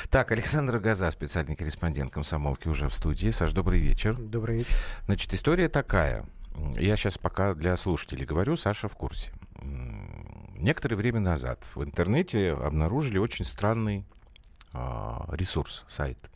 Так, 0.09 0.33
Александр 0.33 0.79
Газа, 0.79 1.09
специальный 1.11 1.55
корреспондент 1.55 2.11
«Комсомолки» 2.11 2.67
уже 2.67 2.89
в 2.89 2.93
студии. 2.93 3.29
Саш, 3.29 3.53
добрый 3.53 3.79
вечер. 3.79 4.17
Добрый 4.17 4.57
вечер. 4.57 4.75
Значит, 5.05 5.33
история 5.33 5.69
такая. 5.69 6.25
Я 6.75 6.97
сейчас 6.97 7.17
пока 7.17 7.53
для 7.53 7.77
слушателей 7.77 8.25
говорю, 8.25 8.57
Саша 8.57 8.89
в 8.89 8.97
курсе. 8.97 9.31
Некоторое 10.59 10.97
время 10.97 11.21
назад 11.21 11.65
в 11.73 11.81
интернете 11.83 12.51
обнаружили 12.51 13.17
очень 13.17 13.45
странный 13.45 14.05
а, 14.73 15.25
ресурс, 15.31 15.85
сайт 15.87 16.29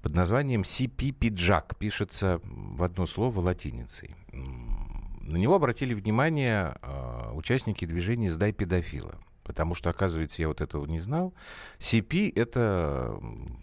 под 0.00 0.14
названием 0.14 0.62
CP-Pidjak. 0.62 1.76
Пишется 1.78 2.40
в 2.42 2.82
одно 2.82 3.04
слово 3.04 3.40
латиницей. 3.40 4.14
На 4.32 5.36
него 5.36 5.56
обратили 5.56 5.92
внимание 5.92 6.76
э, 6.80 7.30
участники 7.34 7.84
движения 7.84 8.30
«Сдай 8.30 8.52
педофила». 8.52 9.16
Потому 9.42 9.74
что, 9.74 9.90
оказывается, 9.90 10.40
я 10.40 10.48
вот 10.48 10.60
этого 10.60 10.86
не 10.86 10.98
знал. 10.98 11.34
CP— 11.78 12.32
это 12.36 13.18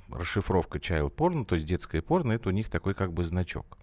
расшифровка 0.10 0.78
child 0.78 1.16
porn, 1.16 1.46
то 1.46 1.56
есть 1.56 1.68
детское 1.68 2.02
порно, 2.02 2.34
это 2.34 2.50
у 2.50 2.52
них 2.52 2.70
такой 2.70 2.94
как 2.94 3.14
бы 3.14 3.24
значок. 3.24 3.78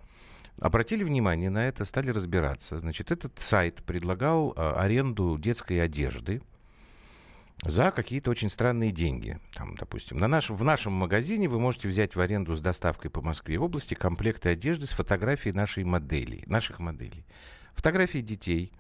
Обратили 0.61 1.03
внимание 1.03 1.51
на 1.51 1.67
это, 1.67 1.85
стали 1.85 2.11
разбираться. 2.11 2.79
Значит, 2.79 3.11
этот 3.11 3.39
сайт 3.39 3.83
предлагал 3.83 4.53
э, 4.57 4.73
аренду 4.77 5.39
детской 5.39 5.83
одежды, 5.83 6.43
за 7.65 7.93
какие-то 7.93 8.31
очень 8.31 8.49
странные 8.49 8.91
деньги. 8.91 9.39
Там, 9.55 9.77
допустим, 9.77 10.19
на 10.19 10.27
наш, 10.27 10.51
в 10.51 10.65
нашем 10.65 10.93
магазине 10.93 11.49
вы 11.49 11.61
можете 11.61 11.89
взять 11.89 12.17
в 12.17 12.21
аренду 12.21 12.57
с 12.57 12.61
доставкой 12.61 13.11
по 13.11 13.23
Москве 13.23 13.57
в 13.59 13.63
области 13.63 13.95
комплекты 13.95 14.49
одежды 14.49 14.87
с 14.87 14.93
фотографией 14.93 15.55
нашей 15.55 15.85
модели, 15.85 16.43
наших 16.47 16.81
моделей. 16.81 17.25
Фотографии 17.75 18.19
детей, 18.19 18.73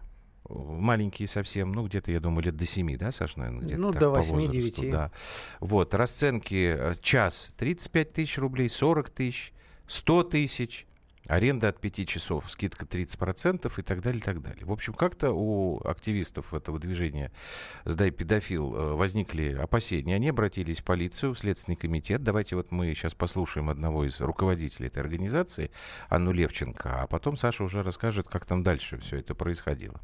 маленькие 0.49 1.29
совсем, 1.29 1.73
ну, 1.73 1.87
где-то, 1.87 2.11
я 2.11 2.19
думаю, 2.19 2.45
лет 2.45 2.57
до 2.57 2.67
7, 2.67 2.97
да, 2.99 3.13
Саш, 3.13 3.37
наверное, 3.37 3.63
где-то 3.63 3.81
Ну, 3.81 3.93
так, 3.93 4.01
до 4.01 4.09
8-9. 4.19 4.91
Да. 4.91 5.13
Вот, 5.61 5.95
расценки 5.95 6.75
э, 6.77 6.95
час 7.01 7.51
35 7.59 8.13
тысяч 8.13 8.39
рублей, 8.39 8.69
40 8.69 9.11
тысяч, 9.11 9.53
100 9.87 10.23
тысяч, 10.25 10.87
Аренда 11.27 11.69
от 11.69 11.81
5 11.81 12.09
часов, 12.09 12.51
скидка 12.51 12.85
30% 12.85 13.73
и 13.77 13.83
так 13.83 14.03
далее, 14.03 14.21
и 14.21 14.23
так 14.23 14.43
далее. 14.43 14.65
В 14.65 14.73
общем, 14.73 14.93
как-то 14.95 15.33
у 15.33 15.81
активистов 15.87 16.53
этого 16.53 16.79
движения 16.79 17.31
«Сдай 17.85 18.11
педофил» 18.11 18.75
э, 18.75 18.95
возникли 18.95 19.55
опасения. 19.55 20.17
Они 20.17 20.29
обратились 20.29 20.81
в 20.81 20.85
полицию, 20.85 21.35
в 21.35 21.39
Следственный 21.39 21.77
комитет. 21.77 22.23
Давайте 22.23 22.57
вот 22.57 22.73
мы 22.73 22.93
сейчас 22.95 23.15
послушаем 23.15 23.71
одного 23.71 24.05
из 24.05 24.21
руководителей 24.21 24.89
этой 24.89 24.99
организации, 24.99 25.71
Анну 26.09 26.33
Левченко, 26.33 27.03
а 27.03 27.07
потом 27.07 27.37
Саша 27.37 27.65
уже 27.65 27.83
расскажет, 27.83 28.29
как 28.29 28.45
там 28.45 28.63
дальше 28.63 28.99
все 28.99 29.19
это 29.19 29.35
происходило. 29.35 30.01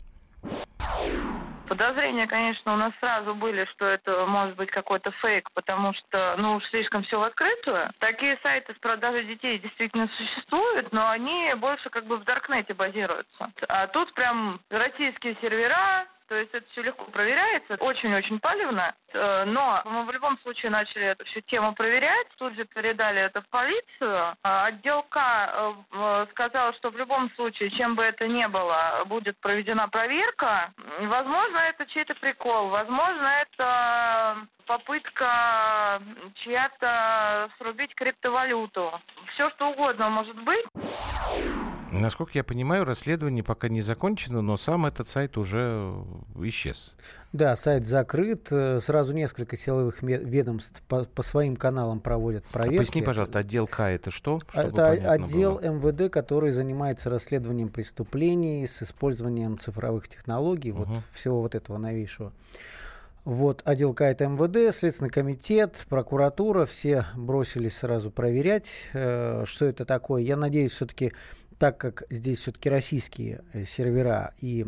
Подозрения, 1.68 2.26
конечно, 2.26 2.72
у 2.72 2.76
нас 2.76 2.92
сразу 2.98 3.34
были, 3.34 3.64
что 3.66 3.84
это 3.84 4.24
может 4.26 4.56
быть 4.56 4.70
какой-то 4.70 5.10
фейк, 5.20 5.50
потому 5.54 5.92
что, 5.92 6.34
ну, 6.38 6.54
уж 6.54 6.64
слишком 6.70 7.02
все 7.02 7.18
в 7.18 7.22
открытую. 7.22 7.90
Такие 7.98 8.38
сайты 8.42 8.74
с 8.74 8.78
продажей 8.78 9.24
детей 9.24 9.58
действительно 9.58 10.08
существуют, 10.16 10.92
но 10.92 11.08
они 11.08 11.52
больше 11.56 11.90
как 11.90 12.06
бы 12.06 12.16
в 12.16 12.24
Даркнете 12.24 12.74
базируются. 12.74 13.50
А 13.68 13.86
тут 13.88 14.12
прям 14.14 14.60
российские 14.70 15.36
сервера, 15.42 16.06
то 16.28 16.36
есть 16.36 16.52
это 16.52 16.66
все 16.72 16.82
легко 16.82 17.04
проверяется, 17.04 17.76
очень-очень 17.80 18.38
палевно. 18.38 18.94
Э, 19.12 19.44
но 19.44 19.82
мы 19.84 20.04
в 20.04 20.10
любом 20.10 20.38
случае 20.40 20.70
начали 20.70 21.06
эту 21.06 21.24
всю 21.26 21.40
тему 21.42 21.74
проверять, 21.74 22.28
тут 22.36 22.54
же 22.54 22.64
передали 22.66 23.22
это 23.22 23.40
в 23.40 23.48
полицию. 23.48 24.36
А 24.42 24.66
отдел 24.66 25.02
К 25.04 25.16
э, 25.18 25.72
э, 25.92 26.26
сказал, 26.30 26.74
что 26.74 26.90
в 26.90 26.96
любом 26.96 27.30
случае, 27.32 27.70
чем 27.70 27.94
бы 27.94 28.02
это 28.02 28.28
ни 28.28 28.46
было, 28.46 29.02
будет 29.06 29.38
проведена 29.40 29.88
проверка. 29.88 30.72
Возможно, 31.00 31.58
это 31.58 31.86
чей-то 31.86 32.14
прикол, 32.16 32.68
возможно, 32.68 33.26
это 33.26 34.36
попытка 34.66 36.02
чья-то 36.44 37.50
срубить 37.58 37.94
криптовалюту. 37.94 39.00
Все 39.34 39.48
что 39.50 39.70
угодно 39.70 40.10
может 40.10 40.36
быть. 40.42 40.66
Насколько 41.90 42.32
я 42.34 42.44
понимаю, 42.44 42.84
расследование 42.84 43.42
пока 43.42 43.68
не 43.68 43.80
закончено, 43.80 44.42
но 44.42 44.56
сам 44.56 44.86
этот 44.86 45.08
сайт 45.08 45.38
уже 45.38 45.94
исчез. 46.42 46.92
Да, 47.32 47.56
сайт 47.56 47.86
закрыт. 47.86 48.48
Э, 48.50 48.78
сразу 48.80 49.14
несколько 49.14 49.56
силовых 49.56 50.02
ведомств 50.02 50.82
по, 50.82 51.04
по 51.04 51.22
своим 51.22 51.56
каналам 51.56 52.00
проводят 52.00 52.44
а 52.50 52.52
проверки. 52.52 52.76
А 52.76 52.78
поясни, 52.78 53.02
пожалуйста, 53.02 53.38
отдел 53.38 53.66
К 53.66 53.80
это 53.80 54.10
что? 54.10 54.40
Это 54.52 54.90
отдел 54.90 55.58
было. 55.58 55.70
МВД, 55.70 56.12
который 56.12 56.50
занимается 56.50 57.10
расследованием 57.10 57.68
преступлений 57.68 58.66
с 58.66 58.82
использованием 58.82 59.58
цифровых 59.58 60.08
технологий, 60.08 60.72
угу. 60.72 60.84
вот 60.84 60.98
всего 61.12 61.40
вот 61.40 61.54
этого 61.54 61.78
новейшего. 61.78 62.32
Вот, 63.28 63.60
отдел 63.66 63.92
К 63.92 64.06
это 64.06 64.26
МВД, 64.26 64.74
Следственный 64.74 65.10
комитет, 65.10 65.84
прокуратура, 65.90 66.64
все 66.64 67.04
бросились 67.14 67.76
сразу 67.76 68.10
проверять, 68.10 68.86
э, 68.94 69.44
что 69.44 69.66
это 69.66 69.84
такое. 69.84 70.22
Я 70.22 70.34
надеюсь, 70.38 70.72
все-таки 70.72 71.12
так 71.58 71.76
как 71.76 72.04
здесь 72.08 72.38
все-таки 72.38 72.70
российские 72.70 73.44
э, 73.52 73.64
сервера 73.66 74.32
и 74.40 74.64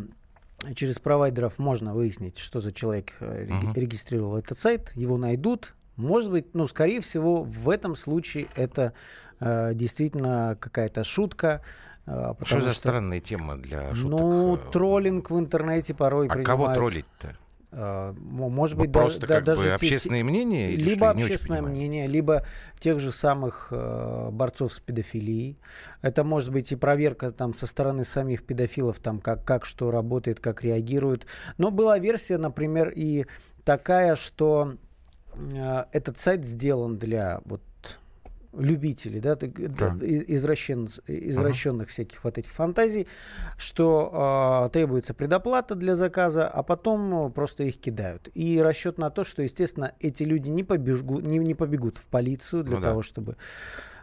через 0.75 0.99
провайдеров 0.99 1.59
можно 1.59 1.95
выяснить, 1.95 2.37
что 2.37 2.61
за 2.61 2.71
человек 2.71 3.15
uh-huh. 3.21 3.73
регистрировал 3.81 4.37
этот 4.37 4.59
сайт, 4.59 4.93
его 4.95 5.17
найдут. 5.17 5.73
Может 5.97 6.31
быть, 6.31 6.55
ну, 6.55 6.67
скорее 6.67 7.01
всего, 7.01 7.43
в 7.43 7.71
этом 7.71 7.97
случае 7.97 8.49
это 8.57 8.93
э, 9.41 9.73
действительно 9.73 10.59
какая-то 10.61 11.03
шутка. 11.03 11.63
Э, 12.05 12.35
что 12.43 12.61
за 12.61 12.73
что, 12.73 12.79
странная 12.79 13.21
тема 13.21 13.57
для 13.57 13.95
шуток? 13.95 14.21
Ну, 14.21 14.59
троллинг 14.71 15.31
в 15.31 15.39
интернете 15.39 15.95
порой 15.95 16.27
А 16.27 16.35
принимает... 16.35 16.47
кого 16.47 16.75
троллить-то? 16.75 17.39
А, 17.73 18.13
может 18.19 18.77
быть, 18.77 18.93
просто 18.93 19.27
да, 19.27 19.37
как 19.37 19.45
даже 19.45 19.69
бы 19.69 19.75
общественное 19.75 20.21
те, 20.21 20.25
мнение? 20.25 20.73
Или 20.73 20.91
либо 20.91 20.97
что, 20.97 21.11
общественное 21.11 21.63
мнение, 21.63 22.07
либо 22.09 22.45
тех 22.81 22.99
же 22.99 23.13
самых 23.13 23.69
э, 23.71 24.29
борцов 24.33 24.73
с 24.73 24.81
педофилией. 24.81 25.57
Это 26.03 26.25
может 26.25 26.51
быть 26.51 26.73
и 26.73 26.77
проверка 26.77 27.31
там 27.31 27.55
со 27.55 27.67
стороны 27.67 28.03
самих 28.03 28.45
педофилов, 28.45 28.99
там 28.99 29.21
как, 29.21 29.45
как 29.45 29.65
что 29.65 29.93
работает, 29.93 30.41
как 30.41 30.65
реагируют. 30.65 31.27
Но 31.59 31.71
была 31.71 31.99
версия, 31.99 32.39
например, 32.39 32.93
и 32.95 33.27
такая, 33.65 34.17
что 34.17 34.75
э, 35.35 35.85
этот 35.93 36.19
сайт 36.19 36.45
сделан 36.45 36.99
для 36.99 37.41
вот 37.45 37.63
любителей, 38.53 39.21
да, 39.21 39.37
да. 39.37 39.97
Извращен, 40.01 40.89
извращенных 41.07 41.87
uh-huh. 41.87 41.91
всяких 41.91 42.25
вот 42.25 42.39
этих 42.39 42.51
фантазий, 42.51 43.07
что 43.57 44.67
э, 44.67 44.71
требуется 44.73 45.15
предоплата 45.15 45.75
для 45.75 45.95
заказа, 45.95 46.49
а 46.49 46.63
потом 46.63 47.31
просто 47.33 47.65
их 47.65 47.79
кидают. 47.79 48.29
И 48.35 48.61
расчет 48.61 48.99
на 48.99 49.11
то, 49.11 49.25
что, 49.25 49.43
естественно, 49.43 49.93
эти 50.01 50.25
люди 50.25 50.49
не, 50.49 50.65
побегу, 50.65 51.21
не, 51.21 51.39
не 51.39 51.55
побегут 51.55 51.99
в 51.99 52.07
полицию 52.07 52.65
для 52.65 52.77
ну, 52.77 52.83
того, 52.83 53.01
да. 53.01 53.07
чтобы 53.07 53.33
э, 53.33 53.37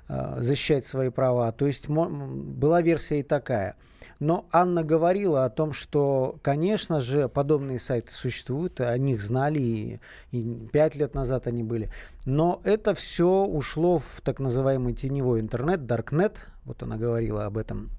защищать 0.08 0.86
свои 0.86 1.10
права. 1.10 1.52
То 1.52 1.66
есть 1.66 1.90
была 1.90 2.82
версия 2.82 3.20
и 3.20 3.24
такая. 3.24 3.76
Но 4.20 4.48
Анна 4.52 4.84
говорила 4.84 5.46
о 5.46 5.50
том, 5.50 5.74
что, 5.74 6.40
конечно 6.42 7.00
же, 7.02 7.30
подобные 7.30 7.80
сайты 7.80 8.12
существуют, 8.14 8.82
о 8.82 8.98
них 8.98 9.22
знали, 9.22 10.00
и, 10.32 10.70
5 10.72 10.96
лет 10.96 11.14
назад 11.14 11.46
они 11.46 11.64
были. 11.64 11.92
Но 12.26 12.62
это 12.64 12.96
все 12.96 13.44
ушло 13.46 14.00
в 14.00 14.22
так 14.24 14.40
называемый 14.40 14.94
теневой 14.94 15.40
интернет, 15.40 15.82
Darknet, 15.82 16.38
вот 16.66 16.82
она 16.82 16.98
говорила 16.98 17.46
об 17.46 17.58
этом 17.58 17.92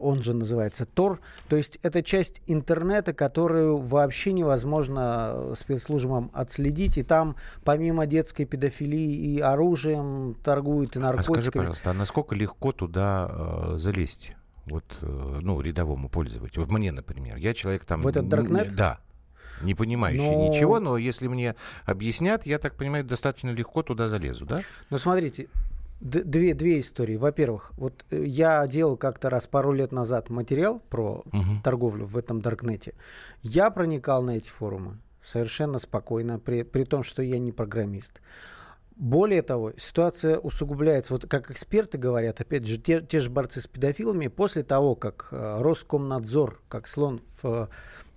он 0.00 0.22
же 0.22 0.34
называется 0.34 0.86
Тор. 0.86 1.20
То 1.48 1.56
есть 1.56 1.78
это 1.82 2.02
часть 2.02 2.42
интернета, 2.46 3.12
которую 3.12 3.78
вообще 3.78 4.32
невозможно 4.32 5.54
спецслужбам 5.54 6.30
отследить. 6.34 6.98
И 6.98 7.02
там 7.02 7.36
помимо 7.64 8.06
детской 8.06 8.44
педофилии 8.44 9.14
и 9.14 9.40
оружием 9.40 10.36
торгуют, 10.42 10.96
и 10.96 10.98
наркотиками. 10.98 11.38
А 11.38 11.42
скажи, 11.42 11.52
пожалуйста, 11.52 11.90
а 11.90 11.94
насколько 11.94 12.34
легко 12.34 12.72
туда 12.72 13.30
э, 13.30 13.74
залезть? 13.76 14.32
Вот, 14.66 14.84
э, 15.02 15.38
ну, 15.42 15.60
рядовому 15.60 16.08
пользователю. 16.08 16.62
Вот 16.62 16.72
мне, 16.72 16.90
например. 16.90 17.36
Я 17.36 17.54
человек 17.54 17.84
там... 17.84 18.02
В 18.02 18.06
этот 18.08 18.28
Даркнет? 18.28 18.74
Да 18.74 18.98
не 19.62 19.74
понимающий 19.74 20.30
но... 20.30 20.48
ничего, 20.48 20.80
но 20.80 20.98
если 20.98 21.28
мне 21.28 21.54
объяснят, 21.84 22.44
я 22.46 22.58
так 22.58 22.76
понимаю, 22.76 23.04
достаточно 23.04 23.50
легко 23.50 23.82
туда 23.82 24.08
залезу, 24.08 24.44
да? 24.44 24.60
Ну, 24.90 24.98
смотрите, 24.98 25.48
Две, 26.00 26.52
две 26.52 26.80
истории. 26.80 27.16
Во-первых, 27.16 27.72
вот 27.76 28.04
э, 28.10 28.22
я 28.24 28.66
делал 28.66 28.96
как-то 28.96 29.30
раз 29.30 29.46
пару 29.46 29.72
лет 29.72 29.92
назад 29.92 30.28
материал 30.28 30.80
про 30.90 31.22
угу. 31.24 31.62
торговлю 31.64 32.04
в 32.04 32.18
этом 32.18 32.42
Даркнете. 32.42 32.94
Я 33.42 33.70
проникал 33.70 34.22
на 34.22 34.36
эти 34.36 34.48
форумы 34.48 34.98
совершенно 35.22 35.78
спокойно, 35.78 36.38
при, 36.38 36.62
при 36.62 36.84
том, 36.84 37.02
что 37.02 37.22
я 37.22 37.38
не 37.38 37.50
программист. 37.50 38.20
Более 38.94 39.42
того, 39.42 39.72
ситуация 39.76 40.38
усугубляется. 40.38 41.14
Вот 41.14 41.26
как 41.28 41.50
эксперты 41.50 41.98
говорят, 41.98 42.40
опять 42.40 42.66
же, 42.66 42.78
те, 42.78 43.00
те 43.00 43.20
же 43.20 43.28
борцы 43.28 43.60
с 43.60 43.66
педофилами, 43.66 44.28
после 44.28 44.62
того, 44.62 44.94
как 44.94 45.28
э, 45.30 45.58
Роскомнадзор, 45.60 46.62
как 46.68 46.86
слон 46.86 47.20
в 47.42 47.68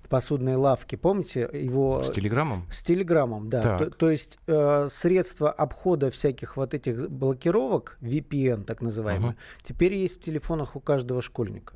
посудной 0.10 0.56
лавки, 0.56 0.96
помните 0.96 1.50
его? 1.54 2.04
С 2.04 2.12
телеграммом? 2.12 2.66
С 2.70 2.84
телеграммом, 2.84 3.50
да. 3.50 3.78
То, 3.78 3.90
то 3.90 4.10
есть 4.10 4.40
э, 4.48 4.88
средства 4.90 5.52
обхода 5.52 6.10
всяких 6.10 6.58
вот 6.58 6.74
этих 6.74 7.10
блокировок, 7.10 7.98
VPN 8.02 8.64
так 8.64 8.82
называемые, 8.82 9.32
угу. 9.32 9.40
теперь 9.64 9.94
есть 9.94 10.18
в 10.18 10.22
телефонах 10.22 10.76
у 10.76 10.80
каждого 10.80 11.22
школьника. 11.22 11.76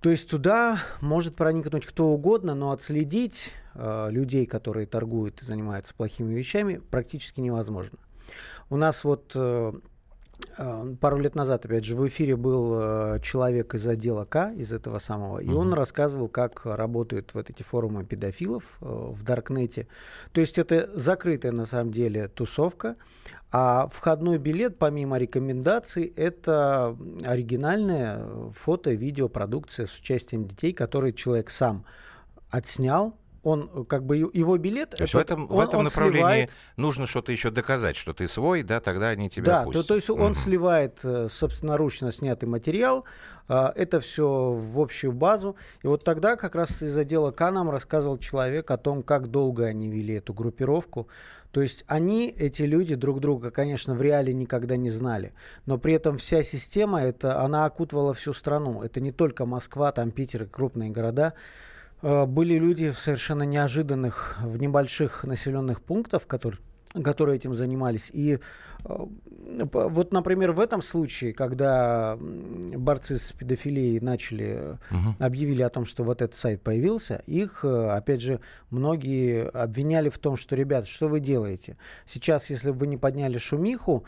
То 0.00 0.10
есть 0.10 0.30
туда 0.30 0.80
может 1.00 1.34
проникнуть 1.34 1.84
кто 1.84 2.08
угодно, 2.08 2.54
но 2.54 2.70
отследить 2.70 3.52
э, 3.74 4.08
людей, 4.10 4.46
которые 4.46 4.86
торгуют 4.86 5.42
и 5.42 5.44
занимаются 5.44 5.94
плохими 5.94 6.34
вещами, 6.34 6.80
практически 6.90 7.40
невозможно. 7.40 7.98
У 8.70 8.76
нас 8.76 9.04
вот 9.04 9.32
Э, 9.34 9.72
пару 11.00 11.18
лет 11.18 11.34
назад, 11.34 11.64
опять 11.64 11.84
же, 11.84 11.94
в 11.94 12.06
эфире 12.08 12.36
был 12.36 12.76
э, 12.78 13.20
человек 13.22 13.74
из 13.74 13.86
отдела 13.86 14.24
К, 14.24 14.50
из 14.50 14.72
этого 14.72 14.98
самого, 14.98 15.38
и 15.38 15.48
угу. 15.48 15.58
он 15.58 15.74
рассказывал, 15.74 16.28
как 16.28 16.64
работают 16.64 17.32
вот 17.34 17.50
эти 17.50 17.62
форумы 17.62 18.04
педофилов 18.04 18.78
э, 18.80 18.84
в 18.84 19.22
Даркнете. 19.22 19.86
То 20.32 20.40
есть 20.40 20.58
это 20.58 20.90
закрытая 20.94 21.52
на 21.52 21.64
самом 21.64 21.92
деле 21.92 22.28
тусовка, 22.28 22.96
а 23.50 23.88
входной 23.88 24.38
билет, 24.38 24.78
помимо 24.78 25.16
рекомендаций, 25.18 26.12
это 26.16 26.96
оригинальная 27.24 28.50
фото, 28.52 28.90
видео, 28.90 29.28
продукция 29.28 29.86
с 29.86 29.98
участием 29.98 30.44
детей, 30.44 30.72
которые 30.72 31.12
человек 31.12 31.50
сам 31.50 31.84
отснял, 32.50 33.16
он 33.42 33.70
э, 33.72 33.84
как 33.84 34.04
бы 34.04 34.16
его 34.16 34.56
билет. 34.56 34.90
То 34.90 35.02
есть 35.02 35.14
в 35.14 35.18
этом, 35.18 35.50
он, 35.50 35.56
в 35.56 35.60
этом 35.60 35.84
направлении 35.84 36.18
сливает... 36.18 36.56
нужно 36.76 37.06
что-то 37.06 37.32
еще 37.32 37.50
доказать, 37.50 37.96
что 37.96 38.12
ты 38.12 38.26
свой, 38.26 38.62
да, 38.62 38.80
тогда 38.80 39.08
они 39.08 39.30
тебя 39.30 39.44
да, 39.44 39.64
пустят. 39.64 39.82
То, 39.82 39.88
то 39.88 39.94
есть 39.94 40.10
угу. 40.10 40.22
он 40.22 40.34
сливает 40.34 41.00
э, 41.04 41.28
собственноручно 41.28 42.12
снятый 42.12 42.48
материал, 42.48 43.04
а, 43.48 43.72
это 43.74 44.00
все 44.00 44.52
в 44.52 44.80
общую 44.80 45.12
базу. 45.12 45.56
И 45.82 45.86
вот 45.86 46.04
тогда 46.04 46.36
как 46.36 46.54
раз 46.54 46.82
из 46.82 46.96
отдела 46.96 47.30
К 47.30 47.50
нам 47.50 47.70
рассказывал 47.70 48.18
человек 48.18 48.70
о 48.70 48.76
том, 48.76 49.02
как 49.02 49.30
долго 49.30 49.64
они 49.64 49.88
вели 49.88 50.14
эту 50.14 50.34
группировку. 50.34 51.08
То 51.50 51.62
есть 51.62 51.84
они, 51.86 52.28
эти 52.28 52.62
люди, 52.62 52.94
друг 52.94 53.20
друга, 53.20 53.50
конечно, 53.50 53.94
в 53.94 54.02
реале 54.02 54.34
никогда 54.34 54.76
не 54.76 54.90
знали. 54.90 55.32
Но 55.64 55.78
при 55.78 55.94
этом 55.94 56.18
вся 56.18 56.42
система, 56.42 57.02
это, 57.02 57.40
она 57.40 57.64
окутывала 57.64 58.12
всю 58.12 58.34
страну. 58.34 58.82
Это 58.82 59.00
не 59.00 59.12
только 59.12 59.46
Москва, 59.46 59.90
там 59.92 60.10
Питер 60.10 60.42
и 60.42 60.46
крупные 60.46 60.90
города. 60.90 61.32
Э, 62.02 62.26
были 62.26 62.54
люди 62.54 62.92
совершенно 62.96 63.42
неожиданных, 63.42 64.38
в 64.42 64.56
небольших 64.58 65.24
населенных 65.24 65.82
пунктах, 65.82 66.26
которые 66.26 66.60
которые 67.04 67.36
этим 67.36 67.54
занимались. 67.54 68.10
И 68.12 68.38
э, 68.84 69.06
вот, 69.72 70.12
например, 70.12 70.52
в 70.52 70.60
этом 70.60 70.82
случае, 70.82 71.32
когда 71.34 72.16
борцы 72.18 73.18
с 73.18 73.32
педофилией 73.32 74.00
начали, 74.00 74.78
угу. 74.90 75.14
объявили 75.18 75.62
о 75.62 75.68
том, 75.68 75.84
что 75.84 76.02
вот 76.02 76.22
этот 76.22 76.34
сайт 76.34 76.62
появился, 76.62 77.22
их, 77.26 77.64
э, 77.64 77.90
опять 77.90 78.22
же, 78.22 78.40
многие 78.70 79.48
обвиняли 79.48 80.08
в 80.08 80.18
том, 80.18 80.36
что, 80.36 80.56
ребят, 80.56 80.86
что 80.86 81.08
вы 81.08 81.20
делаете? 81.20 81.76
Сейчас, 82.06 82.50
если 82.50 82.70
бы 82.70 82.78
вы 82.78 82.86
не 82.86 82.96
подняли 82.96 83.38
шумиху, 83.38 84.04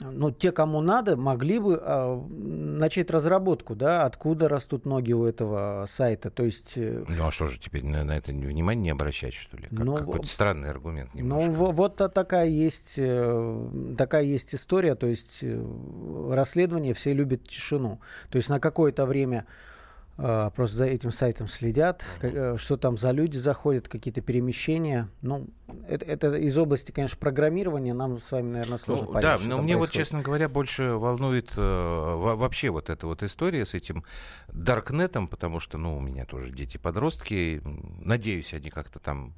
ну, 0.00 0.30
те, 0.30 0.52
кому 0.52 0.80
надо, 0.80 1.16
могли 1.16 1.58
бы 1.58 1.80
э, 1.82 2.20
начать 2.28 3.10
разработку, 3.10 3.74
да, 3.74 4.04
откуда 4.04 4.48
растут 4.48 4.84
ноги 4.84 5.12
у 5.12 5.24
этого 5.24 5.84
сайта. 5.86 6.30
То 6.30 6.44
есть... 6.44 6.74
Э, 6.76 7.04
ну, 7.08 7.26
а 7.26 7.30
что 7.30 7.46
же 7.46 7.58
теперь 7.58 7.84
на, 7.84 8.04
на 8.04 8.16
это 8.16 8.32
внимание 8.32 8.84
не 8.84 8.90
обращать, 8.90 9.34
что 9.34 9.56
ли? 9.56 9.68
Как, 9.68 9.78
ну, 9.78 9.96
какой-то 9.96 10.26
странный 10.26 10.70
аргумент 10.70 11.14
немножко. 11.14 11.50
Ну, 11.50 11.70
вот 11.72 11.96
такая 11.96 12.48
есть, 12.48 12.94
э, 12.96 13.94
такая 13.96 14.22
есть 14.22 14.54
история, 14.54 14.94
то 14.94 15.06
есть 15.06 15.40
э, 15.42 16.32
расследование 16.32 16.94
все 16.94 17.12
любят 17.12 17.44
тишину. 17.44 18.00
То 18.30 18.36
есть 18.36 18.48
на 18.48 18.60
какое-то 18.60 19.06
время 19.06 19.46
а, 19.46 19.75
просто 20.16 20.76
за 20.76 20.86
этим 20.86 21.10
сайтом 21.10 21.46
следят, 21.46 22.06
э, 22.22 22.56
что 22.58 22.76
там 22.76 22.96
за 22.96 23.10
люди 23.10 23.36
заходят, 23.36 23.88
какие-то 23.88 24.22
перемещения. 24.22 25.08
Ну, 25.20 25.48
это, 25.86 26.06
это 26.06 26.36
из 26.36 26.56
области, 26.56 26.90
конечно, 26.90 27.18
программирования. 27.18 27.92
Нам 27.92 28.18
с 28.18 28.32
вами, 28.32 28.52
наверное, 28.52 28.78
сложно 28.78 29.06
ну, 29.06 29.12
понять. 29.12 29.42
Да, 29.42 29.48
но 29.48 29.62
мне 29.62 29.74
происходит. 29.74 29.78
вот, 29.78 29.90
честно 29.90 30.22
говоря, 30.22 30.48
больше 30.48 30.84
волнует 30.92 31.52
э, 31.56 31.60
вообще 31.60 32.70
вот 32.70 32.88
эта 32.88 33.06
вот 33.06 33.22
история 33.22 33.66
с 33.66 33.74
этим 33.74 34.04
Даркнетом, 34.48 35.28
потому 35.28 35.60
что, 35.60 35.76
ну, 35.76 35.96
у 35.96 36.00
меня 36.00 36.24
тоже 36.24 36.50
дети-подростки. 36.50 37.60
Надеюсь, 38.00 38.54
они 38.54 38.70
как-то 38.70 38.98
там... 38.98 39.34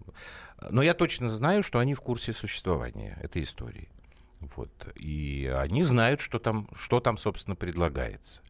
Но 0.71 0.83
я 0.83 0.95
точно 0.95 1.29
знаю, 1.29 1.63
что 1.63 1.81
они 1.81 1.95
в 1.95 2.01
курсе 2.01 2.33
существования 2.33 3.19
этой 3.21 3.43
истории. 3.43 3.89
Вот. 4.41 4.71
И 4.95 5.53
они 5.57 5.83
знают, 5.83 6.21
что 6.21 6.39
там, 6.39 6.69
что 6.77 7.01
там, 7.01 7.17
собственно, 7.17 7.57
предлагается. 7.57 8.43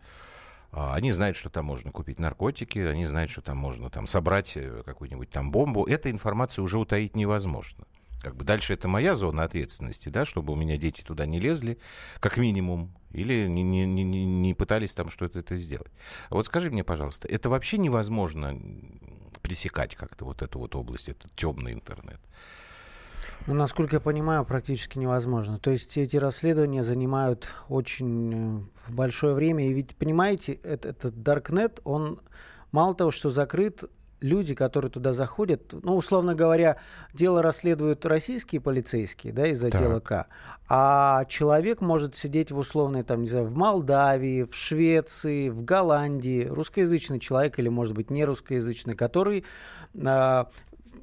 А, 0.71 0.95
они 0.95 1.11
знают, 1.13 1.37
что 1.37 1.51
там 1.51 1.65
можно 1.65 1.91
купить 1.91 2.19
наркотики, 2.19 2.79
они 2.79 3.07
знают, 3.07 3.31
что 3.31 3.41
там 3.41 3.57
можно 3.57 3.91
там, 3.91 4.07
собрать 4.07 4.53
э, 4.57 4.83
какую-нибудь 4.85 5.31
там 5.31 5.51
бомбу. 5.51 5.85
Эта 5.87 6.11
информация 6.11 6.63
уже 6.63 6.79
утаить 6.79 7.17
невозможно. 7.17 7.87
Как 8.21 8.35
бы 8.37 8.45
дальше 8.45 8.75
это 8.75 8.89
моя 8.89 9.15
зона 9.15 9.45
ответственности, 9.45 10.09
да, 10.09 10.25
чтобы 10.25 10.53
у 10.53 10.57
меня 10.57 10.77
дети 10.77 11.03
туда 11.03 11.25
не 11.25 11.39
лезли, 11.39 11.79
как 12.19 12.37
минимум, 12.37 12.93
или 13.13 13.47
не, 13.47 13.63
не, 13.63 13.87
не, 13.87 14.05
не 14.05 14.55
пытались 14.55 14.95
там 14.95 15.09
что-то 15.09 15.39
это 15.39 15.57
сделать. 15.57 15.93
А 16.29 16.35
вот 16.35 16.45
скажи 16.47 16.71
мне, 16.71 16.83
пожалуйста, 16.83 17.29
это 17.29 17.49
вообще 17.49 17.79
невозможно 17.79 18.59
пресекать 19.41 19.95
как-то 19.95 20.25
вот 20.25 20.43
эту 20.43 20.59
вот 20.59 20.75
область, 20.75 21.09
этот 21.09 21.33
темный 21.37 21.73
интернет? 21.73 22.21
Ну, 23.47 23.55
насколько 23.55 23.97
я 23.97 24.01
понимаю, 24.01 24.45
практически 24.45 24.99
невозможно. 24.99 25.59
То 25.59 25.71
есть 25.71 25.97
эти 25.97 26.17
расследования 26.17 26.83
занимают 26.83 27.55
очень 27.69 28.59
э, 28.59 28.93
большое 28.93 29.35
время. 29.35 29.69
И 29.69 29.73
ведь, 29.73 29.97
понимаете, 29.97 30.55
этот, 30.55 31.07
этот 31.07 31.15
Darknet, 31.15 31.81
он 31.85 32.21
мало 32.73 32.95
того, 32.95 33.11
что 33.11 33.31
закрыт, 33.31 33.85
люди, 34.21 34.55
которые 34.55 34.91
туда 34.91 35.13
заходят, 35.13 35.73
ну, 35.73 35.97
условно 35.97 36.35
говоря, 36.35 36.79
дело 37.15 37.43
расследуют 37.43 38.05
российские 38.05 38.61
полицейские, 38.61 39.33
да, 39.33 39.47
из 39.47 39.63
отдела 39.63 40.01
К, 40.01 40.27
а 40.69 41.25
человек 41.27 41.81
может 41.81 42.17
сидеть 42.17 42.51
в 42.51 42.59
условной, 42.59 43.05
там, 43.05 43.23
не 43.23 43.29
знаю, 43.29 43.47
в 43.47 43.55
Молдавии, 43.55 44.43
в 44.43 44.55
Швеции, 44.55 45.49
в 45.49 45.63
Голландии, 45.63 46.47
русскоязычный 46.47 47.21
человек 47.21 47.59
или, 47.59 47.69
может 47.69 47.95
быть, 47.95 48.11
не 48.11 48.25
русскоязычный, 48.25 48.95
который... 48.95 49.45
Э, 49.95 50.45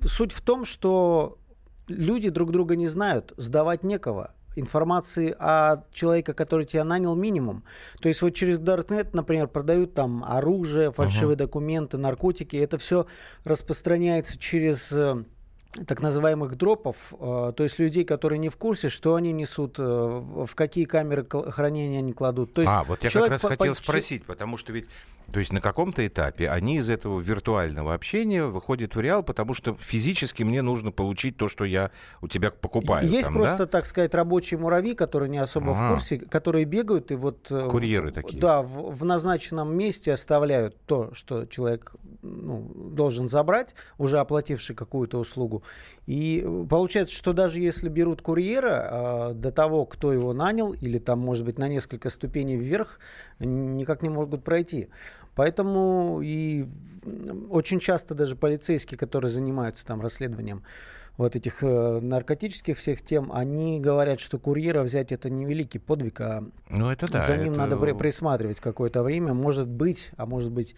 суть 0.05 0.33
в 0.33 0.41
том, 0.41 0.65
что 0.65 1.39
люди 1.87 2.29
друг 2.29 2.51
друга 2.51 2.75
не 2.75 2.87
знают, 2.87 3.33
сдавать 3.37 3.83
некого. 3.83 4.33
Информации 4.57 5.35
о 5.37 5.83
человеке, 5.91 6.33
который 6.33 6.65
тебя 6.65 6.85
нанял, 6.85 7.13
минимум. 7.13 7.65
То 7.99 8.07
есть 8.07 8.21
вот 8.21 8.29
через 8.29 8.57
Darknet, 8.57 9.09
например, 9.11 9.47
продают 9.47 9.93
там 9.93 10.23
оружие, 10.23 10.93
фальшивые 10.93 11.35
uh-huh. 11.35 11.39
документы, 11.39 11.97
наркотики. 11.97 12.55
Это 12.55 12.77
все 12.77 13.05
распространяется 13.43 14.39
через 14.39 14.93
э, 14.93 15.25
так 15.87 16.01
называемых 16.01 16.55
дропов, 16.55 17.13
э, 17.19 17.53
то 17.55 17.63
есть 17.63 17.79
людей, 17.79 18.05
которые 18.05 18.39
не 18.39 18.49
в 18.49 18.57
курсе, 18.57 18.89
что 18.89 19.15
они 19.15 19.31
несут, 19.33 19.75
э, 19.77 19.83
в 19.83 20.55
какие 20.55 20.85
камеры 20.85 21.25
хранения 21.49 21.99
они 21.99 22.13
кладут. 22.13 22.53
То 22.53 22.61
есть 22.61 22.73
а, 22.73 22.83
вот 22.83 23.03
я 23.03 23.09
как 23.09 23.29
раз 23.29 23.41
по- 23.41 23.49
хотел 23.49 23.73
по- 23.73 23.73
спросить, 23.73 24.25
потому 24.25 24.57
что 24.57 24.71
ведь, 24.71 24.87
то 25.31 25.39
есть 25.39 25.51
на 25.51 25.59
каком-то 25.59 26.05
этапе 26.05 26.49
они 26.49 26.77
из 26.77 26.89
этого 26.89 27.19
виртуального 27.19 27.93
общения 27.93 28.45
выходят 28.45 28.95
в 28.95 28.99
реал, 28.99 29.23
потому 29.23 29.53
что 29.53 29.75
физически 29.79 30.43
мне 30.43 30.61
нужно 30.61 30.91
получить 30.91 31.35
то, 31.37 31.49
что 31.49 31.65
я 31.65 31.91
у 32.21 32.27
тебя 32.27 32.51
покупаю. 32.51 33.07
Есть 33.07 33.25
там, 33.25 33.35
просто, 33.35 33.57
да? 33.59 33.65
так 33.65 33.85
сказать, 33.85 34.13
рабочие 34.13 34.59
муравьи, 34.59 34.93
которые 34.93 35.29
не 35.29 35.39
особо 35.39 35.71
а. 35.71 35.73
в 35.73 35.93
курсе, 35.93 36.19
которые 36.19 36.65
бегают 36.65 37.11
и 37.11 37.15
вот... 37.15 37.47
Э, 37.49 37.67
Курьеры 37.69 38.11
такие. 38.11 38.39
Да, 38.39 38.61
в, 38.61 38.95
в 38.95 39.03
назначенном 39.03 39.75
месте 39.75 40.13
оставляют 40.13 40.77
то, 40.85 41.13
что 41.13 41.45
человек 41.45 41.95
ну, 42.21 42.71
должен 42.91 43.27
забрать, 43.27 43.75
уже 43.97 44.19
оплативший 44.19 44.75
какую-то 44.75 45.19
услугу. 45.19 45.63
И 46.05 46.45
получается, 46.69 47.15
что 47.15 47.33
даже 47.33 47.59
если 47.59 47.89
берут 47.89 48.21
курьера, 48.21 49.31
э, 49.31 49.33
до 49.33 49.51
того, 49.51 49.85
кто 49.85 50.13
его 50.13 50.33
нанял, 50.33 50.73
или 50.73 50.99
там, 50.99 51.19
может 51.19 51.45
быть, 51.45 51.57
на 51.57 51.67
несколько 51.67 52.09
ступеней 52.09 52.57
вверх, 52.57 52.99
никак 53.39 54.01
не 54.03 54.09
могут 54.09 54.43
пройти. 54.43 54.89
Поэтому 55.35 56.21
и 56.23 56.65
очень 57.49 57.79
часто 57.79 58.13
даже 58.15 58.35
полицейские, 58.35 58.97
которые 58.97 59.31
занимаются 59.31 59.85
там 59.85 60.01
расследованием 60.01 60.63
вот 61.17 61.35
этих 61.35 61.63
э, 61.63 61.99
наркотических 62.01 62.77
всех 62.77 63.01
тем, 63.01 63.31
они 63.31 63.79
говорят, 63.79 64.19
что 64.19 64.37
курьера 64.37 64.81
взять 64.83 65.11
это 65.11 65.29
не 65.29 65.45
великий 65.45 65.79
подвиг, 65.79 66.19
а 66.19 66.43
ну, 66.69 66.91
это 66.91 67.09
да, 67.09 67.19
за 67.19 67.37
ним 67.37 67.53
это... 67.53 67.67
надо 67.67 67.95
присматривать 67.95 68.59
какое-то 68.59 69.01
время. 69.01 69.33
Может 69.33 69.67
быть, 69.67 70.11
а 70.17 70.25
может 70.25 70.51
быть 70.51 70.75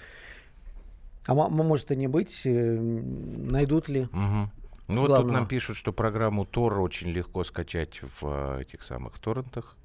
а 1.28 1.34
может 1.34 1.92
и 1.92 1.96
не 1.98 2.08
быть, 2.08 2.44
э, 2.46 2.78
найдут 2.80 3.90
ли. 3.90 4.04
Угу. 4.04 4.50
Ну 4.88 5.02
вот 5.02 5.22
тут 5.22 5.32
нам 5.32 5.48
пишут, 5.48 5.78
что 5.78 5.92
программу 5.92 6.44
Tor 6.44 6.80
очень 6.80 7.10
легко 7.10 7.44
скачать 7.44 8.02
в 8.02 8.58
э, 8.58 8.62
этих 8.62 8.84
самых 8.84 9.20
торрентах. 9.20 9.76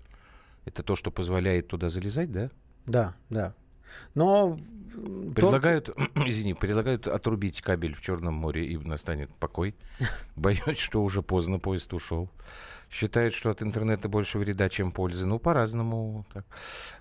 Это 0.64 0.82
то, 0.82 0.94
что 0.94 1.10
позволяет 1.10 1.68
туда 1.68 1.88
залезать, 1.88 2.30
да? 2.30 2.50
Да, 2.86 3.14
да. 3.28 3.54
Но 4.14 4.58
предлагают, 5.34 5.86
тот... 5.86 5.96
извини, 6.26 6.54
предлагают 6.54 7.08
отрубить 7.08 7.60
кабель 7.60 7.94
в 7.94 8.00
Черном 8.00 8.34
море 8.34 8.64
и 8.64 8.76
настанет 8.76 9.34
покой. 9.34 9.74
Боюсь, 10.36 10.78
что 10.78 11.02
уже 11.02 11.22
поздно 11.22 11.58
поезд 11.58 11.92
ушел 11.92 12.30
считают, 12.92 13.34
что 13.34 13.50
от 13.50 13.62
интернета 13.62 14.08
больше 14.08 14.38
вреда, 14.38 14.68
чем 14.68 14.92
пользы. 14.92 15.26
Ну, 15.26 15.38
по-разному. 15.38 16.26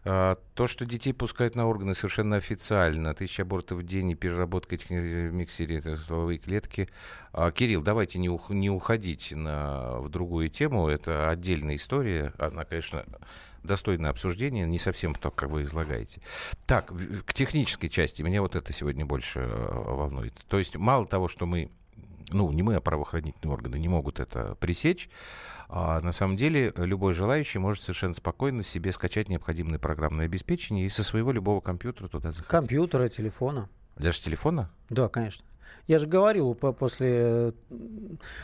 А, 0.06 0.38
то, 0.56 0.65
что 0.67 0.86
детей 0.86 1.13
пускают 1.13 1.56
на 1.56 1.67
органы 1.67 1.93
совершенно 1.93 2.38
официально. 2.38 3.13
Тысяча 3.13 3.43
абортов 3.43 3.80
в 3.80 3.84
день 3.84 4.12
и 4.12 4.15
переработка 4.15 4.75
этих 4.75 4.89
в 4.89 5.34
миксере, 5.34 5.80
это 5.80 5.97
стволовые 5.97 6.39
клетки. 6.39 6.88
А, 7.34 7.51
Кирилл, 7.51 7.82
давайте 7.82 8.19
не, 8.19 8.30
ух, 8.30 8.49
не 8.49 8.69
уходить 8.69 9.34
на, 9.36 9.99
в 9.99 10.10
другую 10.10 10.49
тему. 10.49 10.88
Это 10.88 11.30
отдельная 11.30 11.75
история. 11.75 12.34
Она, 12.38 12.63
конечно, 12.63 13.06
достойное 13.63 14.10
обсуждение, 14.10 14.65
не 14.65 14.80
совсем 14.80 15.13
то, 15.13 15.30
как 15.30 15.49
вы 15.49 15.63
излагаете. 15.63 16.21
Так, 16.65 16.91
к 17.25 17.34
технической 17.34 17.89
части 17.89 18.21
меня 18.21 18.41
вот 18.41 18.56
это 18.56 18.71
сегодня 18.71 19.06
больше 19.06 19.41
э, 19.41 19.71
волнует. 19.71 20.34
То 20.47 20.58
есть 20.58 20.77
мало 20.77 21.06
того, 21.06 21.27
что 21.27 21.45
мы 21.45 21.69
ну, 22.29 22.51
не 22.51 22.63
мы, 22.63 22.75
а 22.75 22.81
правоохранительные 22.81 23.53
органы 23.53 23.77
не 23.77 23.88
могут 23.88 24.19
это 24.19 24.55
пресечь, 24.55 25.10
а 25.69 25.99
на 26.01 26.12
самом 26.12 26.36
деле 26.36 26.73
любой 26.75 27.13
желающий 27.13 27.60
может 27.60 27.81
совершенно 27.84 28.13
спокойно 28.13 28.63
себе 28.63 28.91
скачать 28.91 29.29
необходимое 29.29 29.79
программное 29.79 30.25
обеспечение 30.25 30.86
и 30.86 30.89
со 30.89 31.03
своего 31.03 31.31
любого 31.31 31.62
компьютера 31.62 32.07
туда 32.07 32.31
заходить. 32.31 32.49
Компьютера, 32.49 33.07
телефона. 33.07 33.69
Даже 33.97 34.21
телефона? 34.21 34.69
Да, 34.89 35.07
конечно. 35.10 35.45
Я 35.88 35.97
же 35.97 36.07
говорил 36.07 36.53
по 36.53 36.71
после 36.71 37.10
э, 37.10 37.51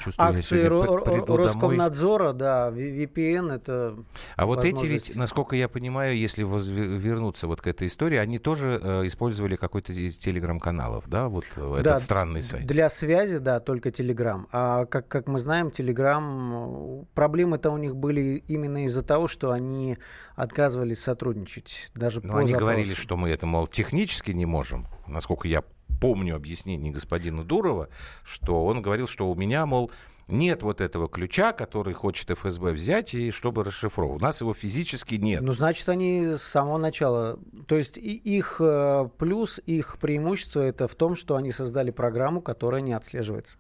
Чувствую, 0.04 0.30
акции 0.30 0.64
Роскомнадзора, 0.66 2.34
домой. 2.34 2.38
да, 2.40 2.70
VPN 2.70 3.54
это. 3.54 3.96
А 4.36 4.46
вот 4.46 4.66
эти 4.66 4.86
ведь, 4.86 5.16
насколько 5.16 5.56
я 5.56 5.70
понимаю, 5.70 6.18
если 6.18 6.44
вернуться 6.44 7.48
вот 7.48 7.62
к 7.62 7.68
этой 7.68 7.88
истории, 7.88 8.18
они 8.18 8.40
тоже 8.40 8.80
э, 8.82 9.08
использовали 9.08 9.56
какой-то 9.56 9.94
из 9.94 10.18
телеграм-каналов, 10.18 11.08
да, 11.08 11.28
вот 11.28 11.46
да, 11.56 11.80
этот 11.80 12.02
странный 12.02 12.42
сайт. 12.42 12.66
Для 12.66 12.90
связи, 12.90 13.38
да, 13.38 13.60
только 13.60 13.92
телеграм. 13.92 14.48
А 14.52 14.86
как, 14.86 15.08
как 15.08 15.28
мы 15.28 15.40
знаем, 15.40 15.72
телеграм, 15.72 17.06
проблемы-то 17.14 17.72
у 17.72 17.78
них 17.78 17.96
были 17.96 18.44
именно 18.48 18.86
из-за 18.86 19.04
того, 19.04 19.28
что 19.28 19.52
они 19.52 19.98
отказывались 20.36 21.00
сотрудничать. 21.00 21.92
Даже 21.96 22.22
Но 22.22 22.38
они 22.38 22.52
запросу. 22.52 22.66
говорили, 22.66 22.94
что 22.94 23.18
мы 23.18 23.30
это, 23.30 23.46
мол, 23.46 23.68
технически 23.68 24.32
не 24.32 24.46
можем, 24.46 24.88
насколько 25.08 25.48
я 25.48 25.64
помню 26.00 26.36
объяснение 26.36 26.92
господина 26.92 27.44
Дурова, 27.44 27.90
что 28.24 28.66
он 28.66 28.82
говорил, 28.82 29.08
что 29.08 29.30
у 29.30 29.36
меня, 29.36 29.66
мол, 29.66 29.92
нет 30.28 30.62
вот 30.62 30.82
этого 30.82 31.08
ключа, 31.08 31.54
который 31.54 31.94
хочет 31.94 32.30
ФСБ 32.30 32.72
взять, 32.72 33.14
и 33.14 33.32
чтобы 33.32 33.64
расшифровать. 33.64 34.22
У 34.22 34.24
нас 34.24 34.42
его 34.42 34.54
физически 34.54 35.16
нет. 35.16 35.42
Ну, 35.42 35.54
значит, 35.54 35.88
они 35.90 36.26
с 36.36 36.44
самого 36.44 36.78
начала... 36.78 37.40
То 37.68 37.76
есть 37.76 37.98
их 37.98 38.58
э, 38.60 39.10
плюс, 39.18 39.60
их 39.66 39.98
преимущество 40.00 40.62
это 40.62 40.88
в 40.88 40.96
том, 40.96 41.16
что 41.16 41.36
они 41.36 41.52
создали 41.52 41.92
программу, 41.92 42.42
которая 42.42 42.82
не 42.82 42.94
отслеживается. 42.94 43.58